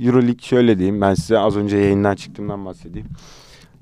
Euroleague 0.00 0.42
şöyle 0.42 0.78
diyeyim 0.78 1.00
ben 1.00 1.14
size 1.14 1.38
az 1.38 1.56
önce 1.56 1.76
yayından 1.76 2.14
çıktığımdan 2.14 2.64
bahsedeyim. 2.64 3.08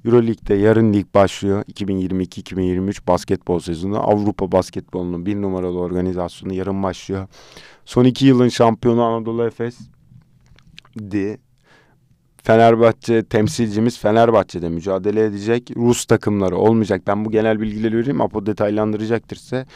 Euroleague'de 0.04 0.54
yarın 0.54 0.92
lig 0.92 1.06
başlıyor. 1.14 1.64
2022-2023 1.64 3.06
basketbol 3.06 3.58
sezonu. 3.58 3.98
Avrupa 3.98 4.52
basketbolunun 4.52 5.26
bir 5.26 5.42
numaralı 5.42 5.78
organizasyonu 5.78 6.54
yarın 6.54 6.82
başlıyor. 6.82 7.26
Son 7.84 8.04
iki 8.04 8.26
yılın 8.26 8.48
şampiyonu 8.48 9.02
Anadolu 9.02 9.46
Efes 9.46 9.78
di. 10.98 11.38
Fenerbahçe 12.42 13.24
temsilcimiz 13.24 13.98
Fenerbahçe'de 13.98 14.68
mücadele 14.68 15.24
edecek. 15.24 15.70
Rus 15.76 16.04
takımları 16.04 16.56
olmayacak. 16.56 17.02
Ben 17.06 17.24
bu 17.24 17.30
genel 17.30 17.60
bilgileri 17.60 17.96
vereyim. 17.96 18.20
Apo 18.20 18.46
detaylandıracaktır 18.46 19.36
ise. 19.36 19.66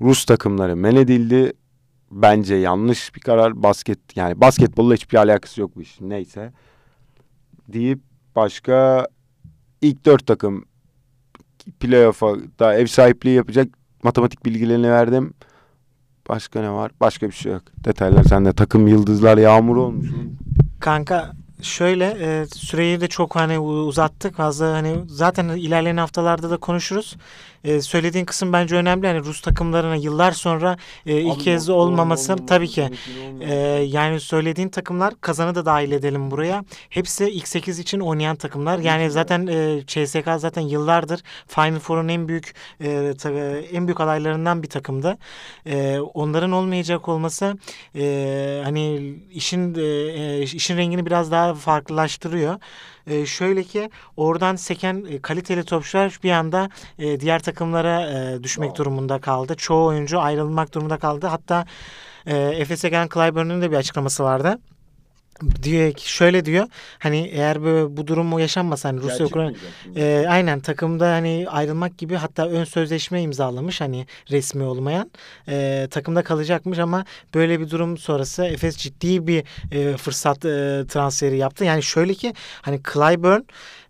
Rus 0.00 0.24
takımları 0.24 0.76
men 0.76 0.96
edildi. 0.96 1.52
Bence 2.10 2.54
yanlış 2.54 3.14
bir 3.14 3.20
karar. 3.20 3.62
Basket 3.62 3.98
yani 4.16 4.40
basketbolla 4.40 4.94
hiçbir 4.94 5.18
alakası 5.18 5.60
yok 5.60 5.70
bu 5.76 5.82
işin. 5.82 6.10
Neyse. 6.10 6.52
Deyip 7.68 7.98
başka 8.36 9.06
ilk 9.82 10.06
dört 10.06 10.26
takım 10.26 10.64
playoff'a 11.80 12.34
da 12.58 12.74
ev 12.74 12.86
sahipliği 12.86 13.36
yapacak 13.36 13.68
matematik 14.02 14.44
bilgilerini 14.44 14.90
verdim. 14.90 15.34
Başka 16.28 16.60
ne 16.60 16.70
var? 16.70 16.90
Başka 17.00 17.26
bir 17.26 17.34
şey 17.34 17.52
yok. 17.52 17.62
Detaylar 17.84 18.24
sende. 18.24 18.52
Takım 18.52 18.86
yıldızlar 18.86 19.38
yağmur 19.38 19.76
olmuş. 19.76 20.08
Kanka 20.80 21.32
şöyle 21.62 22.16
e, 22.20 22.46
süreyi 22.46 23.00
de 23.00 23.08
çok 23.08 23.36
hani 23.36 23.58
uzattık 23.58 24.36
fazla 24.36 24.72
hani 24.72 24.96
zaten 25.06 25.48
ilerleyen 25.48 25.96
haftalarda 25.96 26.50
da 26.50 26.56
konuşuruz. 26.56 27.16
E, 27.64 27.80
söylediğin 27.82 28.24
kısım 28.24 28.52
bence 28.52 28.76
önemli. 28.76 29.06
Hani 29.06 29.24
Rus 29.24 29.40
takımlarına 29.40 29.94
yıllar 29.96 30.32
sonra 30.32 30.76
e, 31.06 31.20
ilk 31.20 31.40
kez 31.40 31.68
olmaması 31.68 32.36
tabii 32.46 32.68
ki. 32.68 32.88
E, 33.40 33.54
yani 33.82 34.20
söylediğin 34.20 34.68
takımlar 34.68 35.14
kazanı 35.20 35.54
da 35.54 35.66
dahil 35.66 35.92
edelim 35.92 36.30
buraya. 36.30 36.64
Hepsi 36.90 37.30
ilk 37.30 37.48
8 37.48 37.78
için 37.78 38.00
oynayan 38.00 38.36
takımlar. 38.36 38.78
Yani 38.78 39.10
zaten 39.10 39.46
e, 39.46 39.80
CSK 39.86 40.28
zaten 40.36 40.62
yıllardır 40.62 41.20
Final 41.48 41.78
Four'un 41.78 42.08
en 42.08 42.28
büyük 42.28 42.54
e, 42.80 43.12
ta- 43.18 43.30
en 43.72 43.86
büyük 43.86 44.00
adaylarından 44.00 44.62
bir 44.62 44.68
takımdı. 44.68 45.18
E, 45.66 45.98
onların 46.14 46.52
olmayacak 46.52 47.08
olması 47.08 47.58
e, 47.96 48.60
hani 48.64 49.14
işin 49.30 49.74
e, 49.74 49.80
e, 49.82 50.42
işin 50.42 50.76
rengini 50.76 51.06
biraz 51.06 51.30
daha 51.30 51.54
farklılaştırıyor. 51.54 52.56
E, 53.08 53.26
şöyle 53.26 53.64
ki 53.64 53.90
oradan 54.16 54.56
seken 54.56 55.04
e, 55.10 55.22
kaliteli 55.22 55.64
topçular 55.64 56.18
bir 56.22 56.30
anda 56.30 56.68
e, 56.98 57.20
diğer 57.20 57.38
takımlara 57.42 58.00
e, 58.10 58.42
düşmek 58.42 58.68
Wow. 58.68 58.84
durumunda 58.84 59.20
kaldı. 59.20 59.54
Çoğu 59.56 59.86
oyuncu 59.86 60.20
ayrılmak 60.20 60.74
durumunda 60.74 60.98
kaldı. 60.98 61.26
Hatta 61.26 61.64
e, 62.26 62.36
Efes'e 62.36 62.88
gelen 62.88 63.08
Clyburn'un 63.14 63.62
da 63.62 63.70
bir 63.70 63.76
açıklaması 63.76 64.24
vardı. 64.24 64.58
Diyor 65.62 65.92
ki 65.92 66.12
şöyle 66.12 66.44
diyor 66.44 66.66
hani 66.98 67.30
eğer 67.32 67.62
böyle 67.62 67.96
bu 67.96 68.06
durum 68.06 68.38
yaşanmasa 68.38 68.88
hani 68.88 69.00
Rusya 69.00 69.26
Ukrayna 69.26 69.52
e, 69.96 70.26
aynen 70.28 70.60
takımda 70.60 71.12
hani 71.12 71.46
ayrılmak 71.48 71.98
gibi 71.98 72.14
hatta 72.14 72.48
ön 72.48 72.64
sözleşme 72.64 73.22
imzalamış 73.22 73.80
hani 73.80 74.06
resmi 74.30 74.62
olmayan 74.62 75.10
e, 75.48 75.88
takımda 75.90 76.22
kalacakmış 76.22 76.78
ama 76.78 77.04
böyle 77.34 77.60
bir 77.60 77.70
durum 77.70 77.98
sonrası 77.98 78.44
Efes 78.44 78.76
ciddi 78.76 79.26
bir 79.26 79.44
e, 79.72 79.96
fırsat 79.96 80.44
e, 80.44 80.84
transferi 80.88 81.36
yaptı. 81.36 81.64
Yani 81.64 81.82
şöyle 81.82 82.14
ki 82.14 82.34
hani 82.62 82.80
Clyburn 82.92 83.42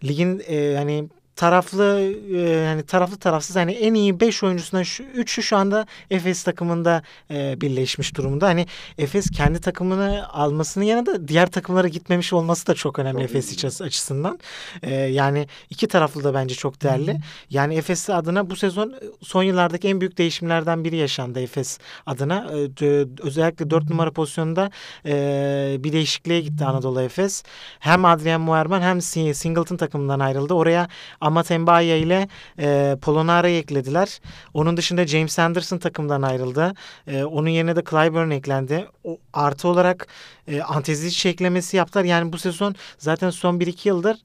ligin 0.05 0.43
e, 0.49 0.75
hani 0.77 1.09
taraflı 1.39 2.15
e, 2.35 2.39
yani 2.39 2.83
taraflı 2.83 3.17
tarafsız 3.17 3.57
hani 3.57 3.73
en 3.73 3.95
iyi 3.95 4.21
5 4.21 4.43
oyuncusundan 4.43 4.83
şu 4.83 5.03
3'ü 5.03 5.43
şu 5.43 5.57
anda 5.57 5.87
Efes 6.11 6.43
takımında 6.43 7.03
e, 7.31 7.61
birleşmiş 7.61 8.17
durumda. 8.17 8.47
Hani 8.47 8.67
Efes 8.99 9.31
kendi 9.31 9.61
takımını 9.61 10.29
almasının 10.33 10.85
yanında 10.85 11.29
diğer 11.29 11.51
takımlara 11.51 11.89
gitmemiş 11.89 12.33
olması 12.33 12.67
da 12.67 12.75
çok 12.75 12.99
önemli 12.99 13.21
Çok 13.21 13.31
Efes 13.31 13.53
için 13.53 13.85
açısından. 13.85 14.39
E, 14.83 14.95
yani 14.95 15.47
iki 15.71 15.89
taraflı 15.89 16.25
da 16.25 16.35
bence 16.35 16.55
çok 16.55 16.83
değerli. 16.83 17.17
Yani 17.51 17.75
Efes 17.75 18.11
adına 18.11 18.51
bu 18.51 18.57
sezon 18.57 18.91
e, 18.91 18.95
son 19.23 19.43
yıllardaki 19.43 19.89
en 19.89 20.01
büyük 20.01 20.19
değişimlerden 20.19 20.85
biri 20.85 20.97
yaşandı 20.97 21.41
Efes 21.41 21.79
adına. 22.07 22.51
E, 22.83 23.07
özellikle 23.23 23.71
4 23.71 23.91
numara 23.91 24.11
pozisyonunda 24.11 24.71
e, 25.07 25.77
bir 25.79 25.93
değişikliğe 25.93 26.41
gitti 26.41 26.65
Anadolu 26.65 27.01
Efes. 27.01 27.43
Hem 27.79 28.05
Adrian 28.05 28.41
Muerman 28.41 28.83
hem 28.83 29.01
Si- 29.01 29.35
Singleton 29.35 29.77
takımından 29.77 30.21
ayrıldı. 30.21 30.55
Oraya 30.55 30.89
Amat 31.29 31.51
Mbaya 31.51 31.97
ile 31.97 32.29
e, 32.59 32.97
Polonara'yı 33.03 33.59
eklediler. 33.59 34.21
Onun 34.55 34.77
dışında 34.77 35.07
James 35.07 35.39
Anderson 35.39 35.79
takımdan 35.79 36.23
ayrıldı. 36.23 36.75
E, 37.07 37.25
onun 37.25 37.49
yerine 37.49 37.77
de 37.77 37.83
Clyburn 37.91 38.31
eklendi. 38.31 38.87
O, 39.05 39.19
artı 39.33 39.69
olarak 39.69 40.07
e, 40.49 40.63
Antezic 40.63 41.29
eklemesi 41.29 41.77
yaptılar. 41.77 42.05
Yani 42.05 42.33
bu 42.33 42.39
sezon 42.39 42.75
zaten 42.99 43.31
son 43.31 43.59
1-2 43.59 43.89
yıldır 43.89 44.17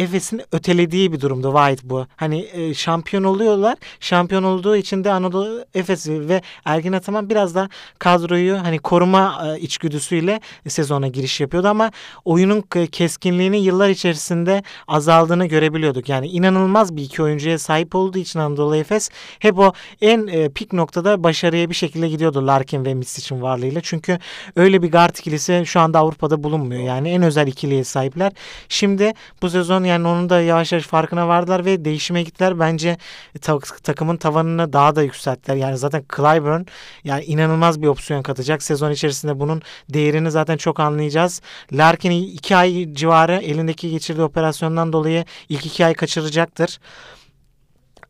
Efes'in 0.00 0.42
ötelediği 0.52 1.12
bir 1.12 1.20
durumda 1.20 1.52
White 1.52 1.90
bu. 1.90 2.06
Hani 2.16 2.48
e, 2.52 2.74
şampiyon 2.74 3.24
oluyorlar. 3.24 3.78
Şampiyon 4.00 4.42
olduğu 4.42 4.76
için 4.76 5.04
de 5.04 5.12
Anadolu 5.12 5.64
Efes 5.74 6.08
ve 6.08 6.42
Ergin 6.64 6.92
Ataman 6.92 7.30
biraz 7.30 7.54
da 7.54 7.68
kadroyu 7.98 8.58
hani 8.58 8.78
koruma 8.78 9.42
e, 9.46 9.60
içgüdüsüyle 9.60 10.40
sezona 10.68 11.08
giriş 11.08 11.40
yapıyordu 11.40 11.68
ama 11.68 11.90
oyunun 12.24 12.64
keskinliğini 12.92 13.58
yıllar 13.58 13.88
içerisinde 13.88 14.62
azaldığını 14.88 15.46
görebiliyorduk. 15.46 16.08
Yani 16.08 16.28
inanılmaz 16.28 16.96
bir 16.96 17.02
iki 17.02 17.22
oyuncuya 17.22 17.58
sahip 17.58 17.94
olduğu 17.94 18.18
için 18.18 18.38
Anadolu 18.38 18.76
Efes 18.76 19.10
hep 19.38 19.58
o 19.58 19.72
en 20.00 20.26
e, 20.26 20.48
pik 20.48 20.72
noktada 20.72 21.24
başarıya 21.24 21.70
bir 21.70 21.74
şekilde 21.74 22.08
gidiyordu 22.08 22.46
Larkin 22.46 22.84
ve 22.84 22.94
Misic'in 22.94 23.42
varlığıyla. 23.42 23.80
Çünkü 23.80 24.18
öyle 24.56 24.82
bir 24.82 24.92
guard 24.92 25.16
ikilisi 25.16 25.62
şu 25.66 25.80
anda 25.80 25.98
Avrupa'da 25.98 26.42
bulunmuyor. 26.42 26.82
Yani 26.82 27.10
en 27.10 27.22
özel 27.22 27.46
ikiliye 27.46 27.84
sahipler. 27.84 28.32
Şimdi 28.68 29.12
bu 29.42 29.50
sezon 29.50 29.59
yani 29.68 30.08
onun 30.08 30.28
da 30.30 30.40
yavaş 30.40 30.72
yavaş 30.72 30.84
farkına 30.84 31.28
vardılar 31.28 31.64
ve 31.64 31.84
değişime 31.84 32.22
gittiler. 32.22 32.60
Bence 32.60 32.96
ta- 33.40 33.58
takımın 33.58 34.16
tavanını 34.16 34.72
daha 34.72 34.96
da 34.96 35.02
yükselttiler. 35.02 35.56
Yani 35.56 35.78
zaten 35.78 36.04
Clyburn 36.16 36.62
yani 37.04 37.24
inanılmaz 37.24 37.82
bir 37.82 37.86
opsiyon 37.86 38.22
katacak. 38.22 38.62
Sezon 38.62 38.90
içerisinde 38.90 39.40
bunun 39.40 39.62
değerini 39.88 40.30
zaten 40.30 40.56
çok 40.56 40.80
anlayacağız. 40.80 41.42
Larkin 41.72 42.10
iki 42.10 42.56
ay 42.56 42.94
civarı 42.94 43.36
elindeki 43.36 43.90
geçirdiği 43.90 44.22
operasyondan 44.22 44.92
dolayı 44.92 45.24
ilk 45.48 45.66
iki 45.66 45.86
ay 45.86 45.94
kaçıracaktır. 45.94 46.78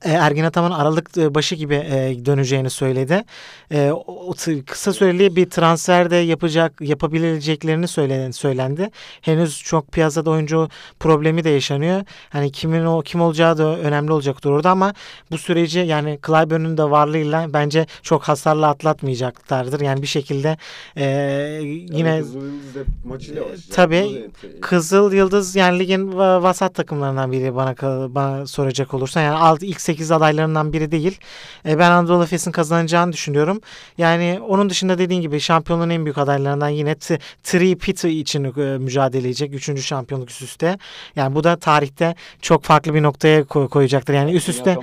E, 0.04 0.10
Ergin 0.10 0.44
Ataman 0.44 0.70
Aralık 0.70 1.18
e, 1.18 1.34
başı 1.34 1.54
gibi 1.54 1.74
e, 1.74 2.26
döneceğini 2.26 2.70
söyledi. 2.70 3.24
O, 3.92 4.34
kısa 4.66 4.92
süreli 4.92 5.36
bir 5.36 5.50
transfer 5.50 6.10
de 6.10 6.16
yapacak 6.16 6.80
yapabileceklerini 6.80 7.88
söylendi. 8.32 8.90
Henüz 9.20 9.62
çok 9.62 9.92
piyasada 9.92 10.30
oyuncu 10.30 10.68
problemi 11.00 11.44
de 11.44 11.50
yaşanıyor. 11.50 12.02
Hani 12.30 12.52
kimin 12.52 12.84
o 12.84 13.02
kim 13.02 13.20
olacağı 13.20 13.58
da 13.58 13.78
önemli 13.78 14.12
olacaktır 14.12 14.50
orada 14.50 14.70
ama 14.70 14.94
bu 15.30 15.38
süreci 15.38 15.78
yani 15.78 16.18
Clyburn'un 16.26 16.76
da 16.76 16.90
varlığıyla 16.90 17.52
bence 17.52 17.86
çok 18.02 18.22
hasarlı 18.22 18.66
atlatmayacaklardır. 18.68 19.80
Yani 19.80 20.02
bir 20.02 20.06
şekilde 20.06 20.56
e, 20.96 21.04
yine 21.92 22.22
maçıyla 23.04 23.42
başlayacak. 23.42 23.74
tabii, 23.74 24.30
Kızıl 24.60 25.12
Yıldız 25.12 25.56
yani 25.56 25.78
ligin 25.78 26.12
va- 26.12 26.42
vasat 26.42 26.74
takımlarından 26.74 27.32
biri 27.32 27.54
bana 27.54 27.74
bana 28.14 28.46
soracak 28.46 28.94
olursa 28.94 29.20
yani 29.20 29.36
alt 29.36 29.62
ilk 29.62 29.80
8 29.90 30.10
adaylarından 30.12 30.72
biri 30.72 30.90
değil. 30.92 31.18
E, 31.68 31.78
ben 31.78 31.90
Anadolu 31.90 32.24
Efes'in 32.24 32.52
kazanacağını 32.52 33.12
düşünüyorum. 33.12 33.60
Yani 33.98 34.40
onun 34.48 34.70
dışında 34.70 34.98
dediğin 34.98 35.20
gibi 35.22 35.40
şampiyonluğun 35.40 35.90
en 35.90 36.04
büyük 36.04 36.18
adaylarından 36.18 36.68
yine 36.68 36.94
Tri 37.42 37.78
Pit 37.78 38.04
için 38.04 38.44
e, 38.44 38.78
mücadele 38.78 39.26
edecek. 39.28 39.54
Üçüncü 39.54 39.82
şampiyonluk 39.82 40.30
üst 40.30 40.42
üste. 40.42 40.78
Yani 41.16 41.34
bu 41.34 41.44
da 41.44 41.56
tarihte 41.56 42.14
çok 42.42 42.64
farklı 42.64 42.94
bir 42.94 43.02
noktaya 43.02 43.44
koy- 43.44 43.68
koyacaktır. 43.68 44.14
Yani 44.14 44.32
üst 44.32 44.48
üste 44.48 44.76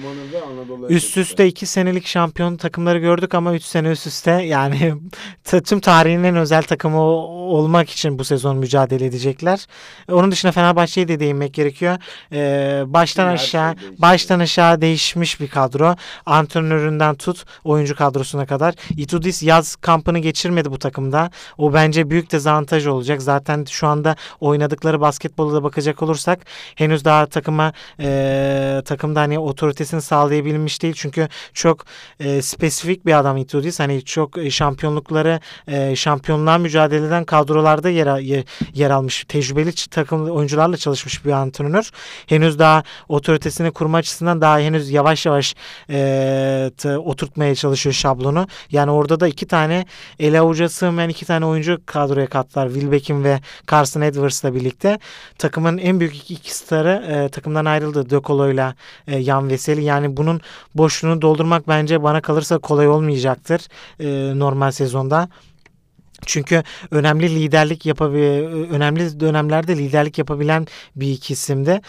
Üst 0.89 1.17
üste 1.17 1.47
iki 1.47 1.65
senelik 1.65 2.07
şampiyon 2.07 2.57
takımları 2.57 2.99
gördük 2.99 3.35
ama 3.35 3.53
üç 3.55 3.63
sene 3.63 3.89
üst 3.89 4.07
üste 4.07 4.31
yani 4.31 4.93
tüm 5.65 5.79
tarihin 5.79 6.23
en 6.23 6.35
özel 6.35 6.63
takımı 6.63 7.01
olmak 7.01 7.89
için 7.89 8.19
bu 8.19 8.23
sezon 8.23 8.57
mücadele 8.57 9.05
edecekler. 9.05 9.65
Onun 10.11 10.31
dışında 10.31 10.51
Fenerbahçe'ye 10.51 11.07
de 11.07 11.19
değinmek 11.19 11.53
gerekiyor. 11.53 11.97
Ee, 12.31 12.83
baştan 12.85 13.27
Her 13.27 13.37
şey 13.37 13.45
aşağı 13.59 13.77
değişti. 13.77 14.01
baştan 14.01 14.39
aşağı 14.39 14.81
değişmiş 14.97 15.39
bir 15.39 15.47
kadro. 15.47 15.95
Antrenöründen 16.25 17.15
tut 17.15 17.45
oyuncu 17.63 17.95
kadrosuna 17.95 18.45
kadar. 18.45 18.75
Itudis 18.89 19.43
yaz 19.43 19.75
kampını 19.75 20.19
geçirmedi 20.19 20.71
bu 20.71 20.79
takımda. 20.79 21.31
O 21.57 21.73
bence 21.73 22.09
büyük 22.09 22.31
dezavantaj 22.31 22.87
olacak. 22.87 23.21
Zaten 23.21 23.65
şu 23.69 23.87
anda 23.87 24.15
oynadıkları 24.39 25.01
basketbolu 25.01 25.53
da 25.53 25.63
bakacak 25.63 26.01
olursak 26.01 26.39
henüz 26.75 27.05
daha 27.05 27.25
takıma 27.25 27.73
e, 27.99 28.81
takımda 28.85 29.19
hani 29.21 29.39
otoritesini 29.39 30.01
sağlayabilmiş 30.01 30.81
değil. 30.81 30.93
Çünkü 30.97 31.27
çok 31.53 31.85
e, 32.19 32.41
spesifik 32.41 33.05
bir 33.05 33.19
adam 33.19 33.37
Itudis. 33.37 33.79
Hani 33.79 34.03
çok 34.05 34.37
şampiyonlukları 34.49 35.39
e, 35.67 35.95
şampiyonluğa 35.95 36.57
mücadele 36.57 37.07
eden 37.07 37.25
kadrolarda 37.25 37.89
yer, 37.89 38.17
yer, 38.17 38.43
yer 38.73 38.89
almış. 38.89 39.25
Tecrübeli 39.27 39.71
takım 39.91 40.29
oyuncularla 40.29 40.77
çalışmış 40.77 41.25
bir 41.25 41.31
antrenör. 41.31 41.89
Henüz 42.27 42.59
daha 42.59 42.83
otoritesini 43.09 43.71
kurma 43.71 43.97
açısından 43.97 44.41
daha 44.41 44.59
henüz 44.59 44.86
yavaş 44.89 45.25
yavaş 45.25 45.55
e, 45.89 46.71
t- 46.77 46.97
oturtmaya 46.97 47.55
çalışıyor 47.55 47.93
şablonu. 47.93 48.47
Yani 48.71 48.91
orada 48.91 49.19
da 49.19 49.27
iki 49.27 49.47
tane 49.47 49.85
ele 50.19 50.39
avuca 50.39 50.69
sığmayan 50.69 51.09
iki 51.09 51.25
tane 51.25 51.45
oyuncu 51.45 51.81
kadroya 51.85 52.27
kattılar. 52.27 52.67
Wilbeck'in 52.67 53.23
ve 53.23 53.39
Carson 53.71 54.01
Edwards'la 54.01 54.55
birlikte. 54.55 54.99
Takımın 55.37 55.77
en 55.77 55.99
büyük 55.99 56.15
iki, 56.15 56.33
iki 56.33 56.55
starı 56.55 57.05
e, 57.11 57.29
takımdan 57.29 57.65
ayrıldı. 57.65 58.09
De 58.09 58.19
Colo'yla 58.23 58.75
e, 59.07 59.17
Yan 59.17 59.49
Veseli. 59.49 59.83
Yani 59.83 60.17
bunun 60.17 60.41
boşluğunu 60.75 61.21
doldurmak 61.21 61.67
bence 61.67 62.03
bana 62.03 62.21
kalırsa 62.21 62.57
kolay 62.57 62.87
olmayacaktır 62.87 63.61
e, 63.99 64.39
normal 64.39 64.71
sezonda. 64.71 65.29
Çünkü 66.25 66.63
önemli 66.91 67.35
liderlik 67.35 67.85
yapabil 67.85 68.17
önemli 68.71 69.19
dönemlerde 69.19 69.77
liderlik 69.77 70.17
yapabilen 70.17 70.67
bir 70.95 71.11
iki 71.11 71.33
isimde. 71.33 71.81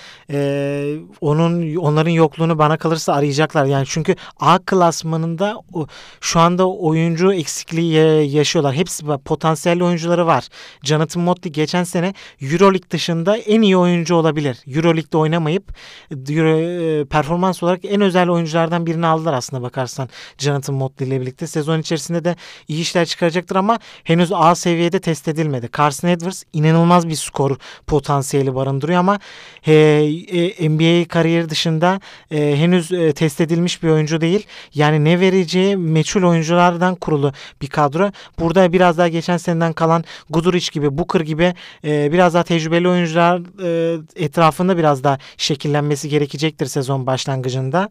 Onun 1.21 1.77
onların 1.77 2.11
yokluğunu 2.11 2.59
bana 2.59 2.77
kalırsa 2.77 3.13
arayacaklar. 3.13 3.65
Yani 3.65 3.87
çünkü 3.89 4.17
A 4.41 4.59
klasmanında 4.59 5.57
o, 5.73 5.87
şu 6.21 6.41
anda 6.41 6.69
oyuncu 6.69 7.33
eksikliği 7.33 7.93
ya- 7.93 8.23
yaşıyorlar. 8.25 8.75
Hepsi 8.75 9.05
potansiyelli 9.25 9.85
oyuncuları 9.85 10.27
var. 10.27 10.49
Jonathan 10.83 11.23
Motley 11.23 11.53
geçen 11.53 11.85
sene 11.85 12.15
EuroLeague 12.43 12.91
dışında 12.91 13.37
en 13.37 13.63
iyi 13.63 13.77
oyuncu 13.77 14.15
olabilir. 14.15 14.59
EuroLeague'de 14.67 15.17
oynamayıp 15.17 15.75
Euro, 16.11 17.05
performans 17.07 17.63
olarak 17.63 17.85
en 17.85 18.01
özel 18.01 18.29
oyunculardan 18.29 18.87
birini 18.87 19.07
aldılar 19.07 19.33
aslında 19.35 19.63
bakarsan 19.63 20.09
Jonathan 20.39 20.75
Motley 20.77 21.09
ile 21.09 21.21
birlikte. 21.21 21.47
Sezon 21.47 21.79
içerisinde 21.81 22.25
de 22.25 22.37
iyi 22.69 22.81
işler 22.81 23.05
çıkaracaktır 23.07 23.57
ama 23.57 23.79
henüz 24.05 24.18
A 24.33 24.55
seviyede 24.55 25.01
test 25.01 25.29
edilmedi. 25.29 25.69
Carson 25.77 26.09
Edwards 26.09 26.43
inanılmaz 26.53 27.09
bir 27.09 27.15
skor 27.15 27.57
potansiyeli 27.87 28.55
barındırıyor 28.55 28.99
ama 28.99 29.19
e, 29.67 29.73
e, 29.73 30.69
NBA 30.69 31.09
kariyeri 31.09 31.51
dışında 31.51 32.01
e, 32.31 32.57
henüz 32.57 32.93
e, 32.93 33.13
test 33.13 33.41
edilmiş 33.41 33.83
bir 33.83 33.89
oyuncu 33.89 34.21
değil. 34.21 34.47
Yani 34.75 35.05
ne 35.05 35.21
vereceği 35.21 35.77
meçhul 35.77 36.23
oyunculardan 36.23 36.95
kurulu 36.95 37.33
bir 37.63 37.67
kadro. 37.67 38.11
Burada 38.39 38.73
biraz 38.73 38.99
daha 38.99 39.09
geçen 39.09 39.37
seneden 39.37 39.73
kalan 39.73 40.05
Guduric 40.31 40.71
gibi, 40.73 40.99
Booker 40.99 41.21
gibi 41.21 41.55
e, 41.85 42.13
biraz 42.13 42.35
daha 42.35 42.43
tecrübeli 42.43 42.89
oyuncular 42.89 43.41
e, 43.63 43.99
etrafında 44.17 44.77
biraz 44.77 45.05
daha 45.05 45.19
şekillenmesi 45.37 46.09
gerekecektir 46.09 46.67
sezon 46.67 47.07
başlangıcında. 47.07 47.89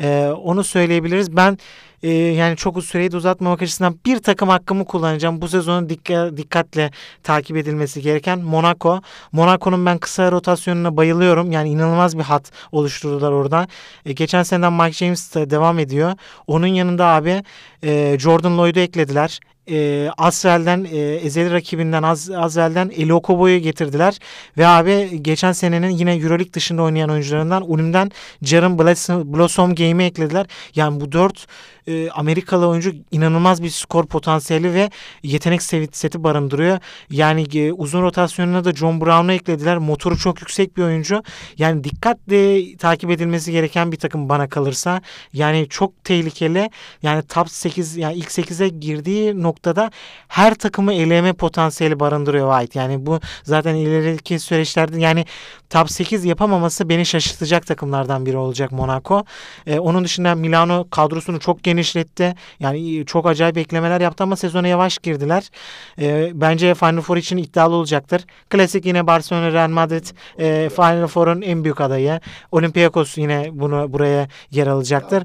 E, 0.00 0.26
onu 0.26 0.64
söyleyebiliriz. 0.64 1.36
Ben 1.36 1.58
e, 2.04 2.10
yani 2.12 2.56
çok 2.56 2.84
süreyi 2.84 3.12
de 3.12 3.16
uzatmamak 3.16 3.62
açısından 3.62 3.98
bir 4.06 4.18
takım 4.18 4.48
hakkımı 4.48 4.84
kullanacağım. 4.84 5.42
Bu 5.42 5.48
sezon 5.48 5.63
sezonu 5.64 5.88
dikka- 5.88 6.36
dikkatle 6.36 6.90
takip 7.22 7.56
edilmesi 7.56 8.02
gereken 8.02 8.38
Monaco. 8.38 9.00
Monaco'nun 9.32 9.86
ben 9.86 9.98
kısa 9.98 10.32
rotasyonuna 10.32 10.96
bayılıyorum. 10.96 11.52
Yani 11.52 11.68
inanılmaz 11.68 12.18
bir 12.18 12.22
hat 12.22 12.50
oluşturdular 12.72 13.32
orada. 13.32 13.68
E, 14.06 14.12
geçen 14.12 14.42
seneden 14.42 14.72
Mike 14.72 14.92
James 14.92 15.34
de 15.34 15.50
devam 15.50 15.78
ediyor. 15.78 16.12
Onun 16.46 16.66
yanında 16.66 17.06
abi 17.06 17.42
e, 17.82 18.16
Jordan 18.18 18.58
Lloyd'u 18.58 18.80
eklediler. 18.80 19.40
E, 19.70 20.08
Asvel'den 20.18 20.86
e, 20.92 20.98
ezeli 20.98 21.52
rakibinden 21.52 22.02
Az, 22.02 22.30
Asvel'den 22.30 22.90
Eli 22.96 23.14
Okobo'yu 23.14 23.58
getirdiler. 23.58 24.18
Ve 24.58 24.66
abi 24.66 25.22
geçen 25.22 25.52
senenin 25.52 25.90
yine 25.90 26.14
Euroleague 26.14 26.52
dışında 26.52 26.82
oynayan 26.82 27.10
oyuncularından 27.10 27.70
Ulm'den 27.70 28.10
Jaren 28.42 28.78
Blossom, 28.78 29.32
Blossom 29.34 29.74
Game'i 29.74 30.06
eklediler. 30.06 30.46
Yani 30.74 31.00
bu 31.00 31.12
dört 31.12 31.46
e, 31.86 32.10
Amerikalı 32.10 32.68
oyuncu 32.68 32.92
inanılmaz 33.10 33.62
bir 33.62 33.70
skor 33.70 34.06
potansiyeli 34.06 34.74
ve 34.74 34.90
yetenek 35.22 35.62
seti 35.62 36.24
barındırıyor. 36.24 36.78
Yani 37.10 37.58
e, 37.58 37.72
uzun 37.72 38.02
rotasyonuna 38.02 38.64
da 38.64 38.72
John 38.72 39.00
Brown'u 39.00 39.32
eklediler. 39.32 39.78
Motoru 39.78 40.18
çok 40.18 40.40
yüksek 40.40 40.76
bir 40.76 40.82
oyuncu. 40.82 41.22
Yani 41.58 41.84
dikkatle 41.84 42.76
takip 42.76 43.10
edilmesi 43.10 43.52
gereken 43.52 43.92
bir 43.92 43.96
takım 43.96 44.28
bana 44.28 44.48
kalırsa. 44.48 45.00
Yani 45.32 45.66
çok 45.70 46.04
tehlikeli. 46.04 46.70
Yani 47.02 47.22
top 47.22 47.50
8 47.50 47.96
yani 47.96 48.14
ilk 48.14 48.28
8'e 48.28 48.68
girdiği 48.68 49.42
noktada 49.42 49.90
her 50.28 50.54
takımı 50.54 50.94
eleme 50.94 51.32
potansiyeli 51.32 52.00
barındırıyor 52.00 52.58
White. 52.58 52.78
Yani 52.78 53.06
bu 53.06 53.20
zaten 53.42 53.74
ileriki 53.74 54.38
süreçlerde 54.38 55.00
yani 55.00 55.24
top 55.70 55.90
8 55.90 56.24
yapamaması 56.24 56.88
beni 56.88 57.06
şaşırtacak 57.06 57.66
takımlardan 57.66 58.26
biri 58.26 58.36
olacak 58.36 58.72
Monaco. 58.72 59.24
Ee, 59.66 59.78
onun 59.78 60.04
dışında 60.04 60.34
Milano 60.34 60.86
kadrosunu 60.90 61.40
çok 61.40 61.62
genişletti. 61.74 62.34
Yani 62.60 63.04
çok 63.06 63.26
acayip 63.26 63.58
eklemeler 63.58 64.00
yaptı 64.00 64.24
ama 64.24 64.36
sezona 64.36 64.68
yavaş 64.68 64.98
girdiler. 64.98 65.50
Ee, 65.98 66.30
bence 66.34 66.74
Final 66.74 67.00
Four 67.00 67.16
için 67.16 67.36
iddialı 67.36 67.74
olacaktır. 67.74 68.24
Klasik 68.50 68.86
yine 68.86 69.06
Barcelona 69.06 69.52
Real 69.52 69.68
Madrid 69.68 70.04
e, 70.38 70.68
Final 70.76 71.06
Four'un 71.06 71.42
en 71.42 71.64
büyük 71.64 71.80
adayı. 71.80 72.20
Olympiakos 72.52 73.18
yine 73.18 73.48
bunu 73.52 73.92
buraya 73.92 74.28
yer 74.50 74.66
alacaktır. 74.66 75.24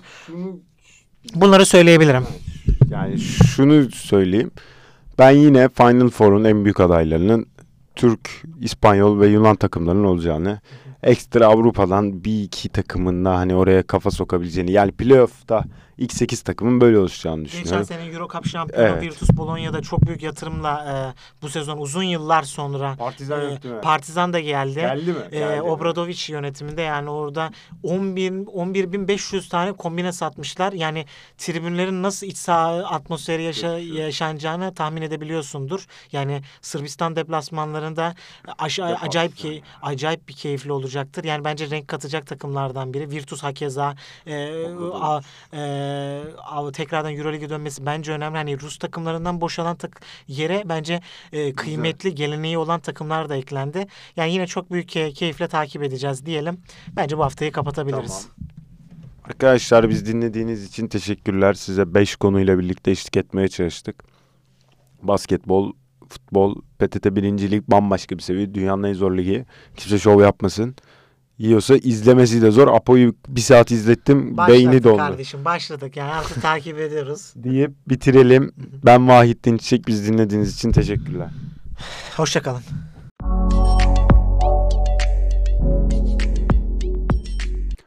Bunları 1.35 1.65
söyleyebilirim. 1.65 2.23
Yani 2.89 3.19
şunu 3.19 3.91
söyleyeyim. 3.91 4.51
Ben 5.19 5.31
yine 5.31 5.69
Final 5.69 6.09
Four'un 6.09 6.43
en 6.43 6.63
büyük 6.63 6.79
adaylarının 6.79 7.45
Türk, 7.95 8.43
İspanyol 8.61 9.19
ve 9.19 9.27
Yunan 9.27 9.55
takımlarının 9.55 10.03
olacağını, 10.03 10.59
ekstra 11.03 11.47
Avrupa'dan 11.47 12.23
bir 12.23 12.43
iki 12.43 12.69
takımın 12.69 13.25
da 13.25 13.35
hani 13.35 13.55
oraya 13.55 13.83
kafa 13.83 14.11
sokabileceğini, 14.11 14.71
yani 14.71 14.91
playoff'ta 14.91 15.63
ilk 15.99 16.13
8 16.13 16.41
takımın 16.41 16.81
böyle 16.81 16.97
oluşacağını 16.99 17.43
Geçen 17.43 17.59
düşünüyorum. 17.61 17.85
sene 17.87 18.05
Euro 18.05 18.27
Cup 18.27 18.47
şampiyonu 18.47 18.87
Evet. 18.87 19.03
Virtus 19.03 19.29
Bologna'da 19.33 19.81
çok 19.81 20.01
büyük 20.07 20.23
yatırımla 20.23 20.85
e, 20.85 21.41
bu 21.41 21.49
sezon 21.49 21.77
uzun 21.77 22.03
yıllar 22.03 22.43
sonra 22.43 22.95
Partizan 22.99 23.41
e, 23.41 23.43
mi? 23.49 23.59
Partizan 23.83 24.33
da 24.33 24.39
geldi. 24.39 24.75
Geldi 24.75 25.11
mi? 25.13 25.17
E, 25.31 25.39
Geldi 25.39 25.55
mi? 25.55 25.61
Obradoviç 25.61 26.29
yönetiminde 26.29 26.81
yani 26.81 27.09
orada 27.09 27.51
11 27.83 28.29
11.500 28.31 29.49
tane 29.49 29.71
kombine 29.73 30.11
satmışlar. 30.11 30.73
Yani 30.73 31.05
tribünlerin 31.37 32.03
nasıl 32.03 32.27
iç 32.27 32.37
saha 32.37 32.77
atmosferi 32.83 33.43
yaşa, 33.43 33.77
yaşanacağını 33.77 34.73
tahmin 34.73 35.01
edebiliyorsundur. 35.01 35.85
Yani 36.11 36.41
Sırbistan 36.61 37.15
deplasmanlarında 37.15 38.15
aşa- 38.59 38.95
acayip 39.01 39.37
ki 39.37 39.61
acayip 39.81 40.27
bir 40.27 40.33
keyifli 40.33 40.71
olacaktır. 40.71 41.23
Yani 41.23 41.43
bence 41.43 41.69
renk 41.69 41.87
katacak 41.87 42.27
takımlardan 42.27 42.93
biri. 42.93 43.11
Virtus 43.11 43.43
hakeza 43.43 43.95
e, 44.27 44.65
a- 45.01 45.21
e, 45.53 45.59
a- 46.37 46.71
tekrardan 46.71 47.13
Euroleague'e 47.15 47.49
dönmesi 47.49 47.85
bence 47.85 48.11
önemli. 48.11 48.37
Hani 48.37 48.59
Rus 48.61 48.77
takımlarından 48.77 49.41
boşalan 49.41 49.75
tak 49.75 50.01
yere 50.27 50.63
bence 50.65 51.01
e, 51.31 51.53
kıymetli 51.53 52.15
geleneği 52.15 52.57
olan 52.57 52.79
takımlar 52.79 53.29
da 53.29 53.35
eklendi. 53.35 53.87
Yani 54.15 54.33
yine 54.33 54.47
çok 54.47 54.71
büyük 54.71 54.89
key- 54.95 55.13
keyifle 55.13 55.47
takip 55.47 55.83
edeceğiz 55.83 56.25
diyelim. 56.25 56.57
Bence 56.95 57.17
bu 57.17 57.23
haftayı 57.23 57.51
kapatabiliriz. 57.51 58.27
Arkadaşlar 59.23 59.89
biz 59.89 60.05
dinlediğiniz 60.05 60.65
için 60.65 60.87
teşekkürler. 60.87 61.53
Size 61.53 61.93
5 61.93 62.15
konuyla 62.15 62.59
birlikte 62.59 62.91
eşlik 62.91 63.17
etmeye 63.17 63.47
çalıştık. 63.47 64.03
Basketbol, 65.01 65.73
futbol, 66.09 66.55
PTT 66.79 67.05
1. 67.15 67.51
Lig 67.51 67.63
bambaşka 67.67 68.17
bir 68.17 68.23
seviye. 68.23 68.53
Dünyanın 68.53 68.83
en 68.83 68.93
zor 68.93 69.17
ligi. 69.17 69.45
Kimse 69.77 69.99
şov 69.99 70.21
yapmasın. 70.21 70.75
Yiyorsa 71.39 71.75
izlemesi 71.75 72.41
de 72.41 72.51
zor. 72.51 72.67
Apo'yu 72.67 73.15
bir 73.27 73.41
saat 73.41 73.71
izlettim. 73.71 74.37
Başladık 74.37 74.59
beyni 74.59 74.83
dondu. 74.83 74.97
kardeşim 74.97 75.45
başladık 75.45 75.97
yani 75.97 76.11
artık 76.11 76.41
takip 76.41 76.79
ediyoruz. 76.79 77.33
Deyip 77.35 77.71
bitirelim. 77.89 78.51
Ben 78.85 79.07
Vahittin 79.07 79.57
Çiçek. 79.57 79.87
Biz 79.87 80.07
dinlediğiniz 80.07 80.55
için 80.55 80.71
teşekkürler. 80.71 81.29
Hoşçakalın. 82.17 82.61